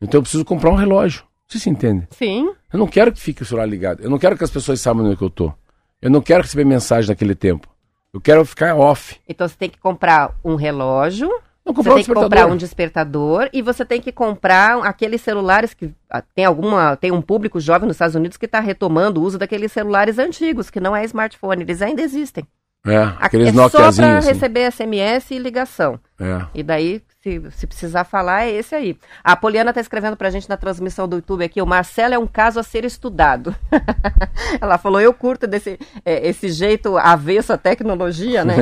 Então 0.00 0.18
eu 0.18 0.22
preciso 0.22 0.44
comprar 0.44 0.70
um 0.70 0.74
relógio. 0.76 1.22
Você 1.46 1.58
se 1.58 1.70
entende? 1.70 2.06
Sim, 2.10 2.50
Eu 2.72 2.78
não 2.78 2.86
quero 2.86 3.12
que 3.12 3.20
fique 3.20 3.42
o 3.42 3.46
celular 3.46 3.66
ligado. 3.66 4.02
Eu 4.02 4.10
não 4.10 4.18
quero 4.18 4.36
que 4.36 4.44
as 4.44 4.50
pessoas 4.50 4.80
saibam 4.80 5.04
onde 5.04 5.14
é 5.20 5.24
eu 5.24 5.30
tô. 5.30 5.52
Eu 6.00 6.10
não 6.10 6.20
quero 6.20 6.42
receber 6.42 6.64
mensagem 6.64 7.08
naquele 7.08 7.34
tempo. 7.34 7.68
Eu 8.12 8.20
quero 8.20 8.44
ficar 8.44 8.74
off. 8.76 9.16
Então 9.28 9.46
você 9.48 9.54
tem 9.56 9.68
que 9.70 9.78
comprar 9.78 10.36
um 10.44 10.54
relógio, 10.56 11.30
Você 11.72 11.82
comprar 11.82 11.92
um 11.92 11.96
tem 11.96 12.04
que 12.04 12.14
comprar 12.14 12.46
um 12.46 12.56
despertador 12.56 13.48
e 13.52 13.62
você 13.62 13.84
tem 13.84 14.00
que 14.00 14.12
comprar 14.12 14.78
aqueles 14.84 15.20
celulares 15.20 15.74
que 15.74 15.90
ah, 16.08 16.22
tem 16.34 16.44
alguma 16.44 16.96
tem 16.96 17.10
um 17.10 17.22
público 17.22 17.60
jovem 17.60 17.86
nos 17.86 17.96
Estados 17.96 18.14
Unidos 18.14 18.36
que 18.36 18.46
está 18.46 18.60
retomando 18.60 19.20
o 19.20 19.24
uso 19.24 19.38
daqueles 19.38 19.72
celulares 19.72 20.18
antigos 20.18 20.70
que 20.70 20.80
não 20.80 20.94
é 20.94 21.04
smartphone, 21.04 21.62
eles 21.62 21.82
ainda 21.82 22.02
existem. 22.02 22.46
É, 22.86 22.96
aqueles 23.18 23.48
é 23.48 23.68
só 23.68 23.92
para 23.92 24.18
assim. 24.18 24.28
receber 24.28 24.72
SMS 24.72 25.30
e 25.32 25.38
ligação. 25.38 26.00
É. 26.20 26.46
E 26.54 26.62
daí, 26.62 27.00
se, 27.22 27.42
se 27.50 27.66
precisar 27.66 28.04
falar, 28.04 28.42
é 28.44 28.50
esse 28.50 28.74
aí. 28.74 28.94
A 29.24 29.34
Poliana 29.34 29.70
está 29.70 29.80
escrevendo 29.80 30.18
pra 30.18 30.28
gente 30.28 30.48
na 30.50 30.56
transmissão 30.56 31.08
do 31.08 31.16
YouTube 31.16 31.42
aqui, 31.42 31.62
o 31.62 31.66
Marcelo 31.66 32.12
é 32.12 32.18
um 32.18 32.26
caso 32.26 32.60
a 32.60 32.62
ser 32.62 32.84
estudado. 32.84 33.56
Ela 34.60 34.76
falou, 34.76 35.00
eu 35.00 35.14
curto 35.14 35.46
desse, 35.46 35.78
é, 36.04 36.28
esse 36.28 36.50
jeito 36.50 36.98
avesso 36.98 37.54
à 37.54 37.56
tecnologia, 37.56 38.44
né? 38.44 38.54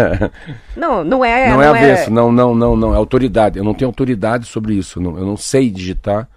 Não, 0.76 1.02
não 1.02 1.24
é. 1.24 1.50
não 1.50 1.62
é 1.62 1.68
avesso, 1.68 2.10
não, 2.10 2.32
não, 2.32 2.54
não, 2.54 2.76
não. 2.76 2.94
É 2.94 2.96
autoridade. 2.96 3.58
Eu 3.58 3.64
não 3.64 3.74
tenho 3.74 3.88
autoridade 3.88 4.46
sobre 4.46 4.74
isso. 4.74 4.98
Eu 4.98 5.02
não, 5.02 5.18
eu 5.18 5.26
não 5.26 5.36
sei 5.36 5.70
digitar, 5.70 6.28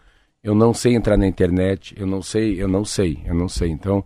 eu 0.43 0.53
não 0.53 0.74
sei 0.74 0.95
entrar 0.95 1.18
na 1.18 1.26
internet, 1.26 1.95
eu 1.97 2.05
não 2.05 2.22
sei, 2.22 2.61
eu 2.61 2.68
não 2.68 2.84
sei, 2.84 3.22
eu 3.26 3.34
não 3.34 3.47
sei. 3.47 3.70
Então, 3.70 4.03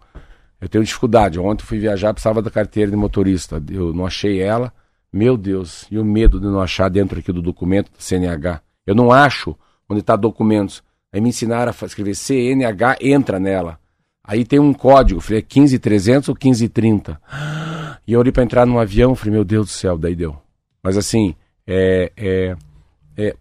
eu 0.61 0.67
tenho 0.67 0.83
dificuldade. 0.83 1.39
Ontem 1.39 1.63
fui 1.63 1.79
viajar, 1.79 2.13
precisava 2.13 2.41
da 2.41 2.51
carteira 2.51 2.91
de 2.91 2.97
motorista. 2.97 3.61
Eu 3.69 3.93
não 3.93 4.05
achei 4.05 4.41
ela. 4.41 4.71
Meu 5.18 5.36
Deus, 5.36 5.88
e 5.89 5.97
o 5.97 6.05
medo 6.05 6.39
de 6.39 6.45
não 6.45 6.61
achar 6.61 6.89
dentro 6.89 7.18
aqui 7.18 7.32
do 7.32 7.41
documento 7.41 7.91
do 7.91 7.99
CNH. 7.99 8.61
Eu 8.86 8.93
não 8.93 9.11
acho 9.11 9.57
onde 9.89 10.01
está 10.01 10.15
documentos. 10.15 10.84
Aí 11.11 11.20
me 11.20 11.30
ensinaram 11.30 11.74
a 11.82 11.86
escrever 11.86 12.13
CNH, 12.13 12.97
entra 13.01 13.39
nela. 13.39 13.80
Aí 14.24 14.45
tem 14.45 14.59
um 14.59 14.76
código, 14.76 15.20
falei, 15.20 15.39
é 15.39 15.41
15300 15.41 16.30
ou 16.30 16.36
1530? 16.36 17.20
E 18.05 18.13
eu 18.13 18.20
olhei 18.20 18.32
para 18.32 18.43
entrar 18.43 18.68
num 18.68 18.78
avião, 18.78 19.15
falei, 19.15 19.34
meu 19.34 19.43
Deus 19.43 19.65
do 19.65 19.72
céu, 19.72 19.97
daí 19.97 20.13
deu. 20.13 20.38
Mas 20.84 20.95
assim, 20.97 21.34
é, 21.65 22.11
é, 22.15 22.55
é, 23.18 23.36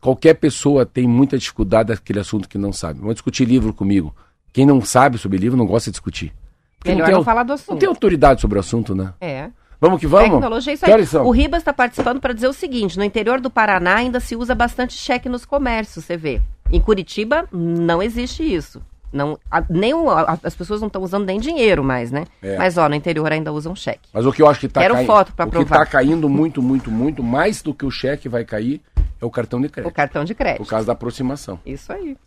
qualquer 0.00 0.32
pessoa 0.32 0.86
tem 0.86 1.06
muita 1.06 1.36
dificuldade 1.36 1.88
daquele 1.88 2.20
assunto 2.20 2.48
que 2.48 2.56
não 2.56 2.72
sabe. 2.72 3.00
Vamos 3.00 3.16
discutir 3.16 3.44
livro 3.44 3.74
comigo. 3.74 4.16
Quem 4.50 4.64
não 4.64 4.80
sabe 4.80 5.18
sobre 5.18 5.36
livro 5.36 5.58
não 5.58 5.66
gosta 5.66 5.90
de 5.90 5.92
discutir. 5.92 6.32
Porque 6.78 6.92
Melhor 6.92 7.04
tem, 7.04 7.14
não 7.16 7.22
falar 7.22 7.42
do 7.42 7.48
não 7.48 7.54
assunto. 7.54 7.78
tem 7.78 7.88
autoridade 7.88 8.40
sobre 8.40 8.56
o 8.56 8.60
assunto, 8.60 8.94
né? 8.94 9.12
É. 9.20 9.50
Vamos 9.80 10.00
que 10.00 10.06
vamos? 10.06 10.30
Tecnologia, 10.30 10.72
isso 10.72 10.84
Que 10.84 10.92
aí. 10.92 11.06
O 11.24 11.30
Ribas 11.30 11.60
está 11.60 11.72
participando 11.72 12.20
para 12.20 12.34
dizer 12.34 12.48
o 12.48 12.52
seguinte: 12.52 12.98
no 12.98 13.04
interior 13.04 13.40
do 13.40 13.48
Paraná 13.50 13.96
ainda 13.96 14.18
se 14.20 14.34
usa 14.34 14.54
bastante 14.54 14.94
cheque 14.94 15.28
nos 15.28 15.44
comércios, 15.44 16.04
você 16.04 16.16
vê. 16.16 16.40
Em 16.70 16.80
Curitiba 16.80 17.46
não 17.52 18.02
existe 18.02 18.42
isso. 18.42 18.82
Não, 19.10 19.38
a- 19.50 19.64
nem 19.70 19.94
o- 19.94 20.10
a- 20.10 20.38
as 20.42 20.54
pessoas 20.54 20.80
não 20.80 20.88
estão 20.88 21.02
usando 21.02 21.24
nem 21.24 21.40
dinheiro 21.40 21.82
mais, 21.82 22.10
né? 22.10 22.24
É. 22.42 22.58
Mas 22.58 22.76
ó, 22.76 22.88
no 22.90 22.94
interior 22.94 23.32
ainda 23.32 23.50
usam 23.52 23.74
cheque. 23.74 24.06
Mas 24.12 24.26
o 24.26 24.32
que 24.32 24.42
eu 24.42 24.48
acho 24.48 24.60
que 24.60 24.66
está 24.66 24.82
caindo. 24.86 25.06
foto 25.06 25.32
pra 25.32 25.46
o 25.46 25.48
que 25.48 25.52
provar. 25.56 25.82
está 25.82 25.86
caindo 25.86 26.28
muito, 26.28 26.60
muito, 26.60 26.90
muito, 26.90 27.22
mais 27.22 27.62
do 27.62 27.72
que 27.72 27.86
o 27.86 27.90
cheque 27.90 28.28
vai 28.28 28.44
cair, 28.44 28.82
é 29.20 29.24
o 29.24 29.30
cartão 29.30 29.60
de 29.60 29.68
O 29.68 29.70
crédito. 29.70 29.94
cartão 29.94 30.24
de 30.24 30.34
crédito. 30.34 30.58
Por 30.62 30.68
causa 30.68 30.86
da 30.88 30.92
aproximação. 30.92 31.58
Isso 31.64 31.90
aí. 31.90 32.18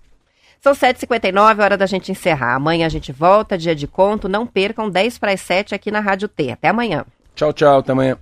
São 0.59 0.73
7h59, 0.73 1.61
hora 1.61 1.77
da 1.77 1.85
gente 1.85 2.11
encerrar. 2.11 2.55
Amanhã 2.55 2.85
a 2.87 2.89
gente 2.89 3.11
volta, 3.11 3.57
dia 3.57 3.75
de 3.75 3.85
conto. 3.87 4.27
Não 4.29 4.47
percam 4.47 4.89
10 4.89 5.17
para 5.19 5.31
as 5.33 5.41
7 5.41 5.75
aqui 5.75 5.91
na 5.91 5.99
Rádio 5.99 6.27
T. 6.27 6.51
Até 6.51 6.69
amanhã. 6.69 7.05
Tchau, 7.35 7.53
tchau, 7.53 7.79
até 7.79 7.91
amanhã. 7.91 8.17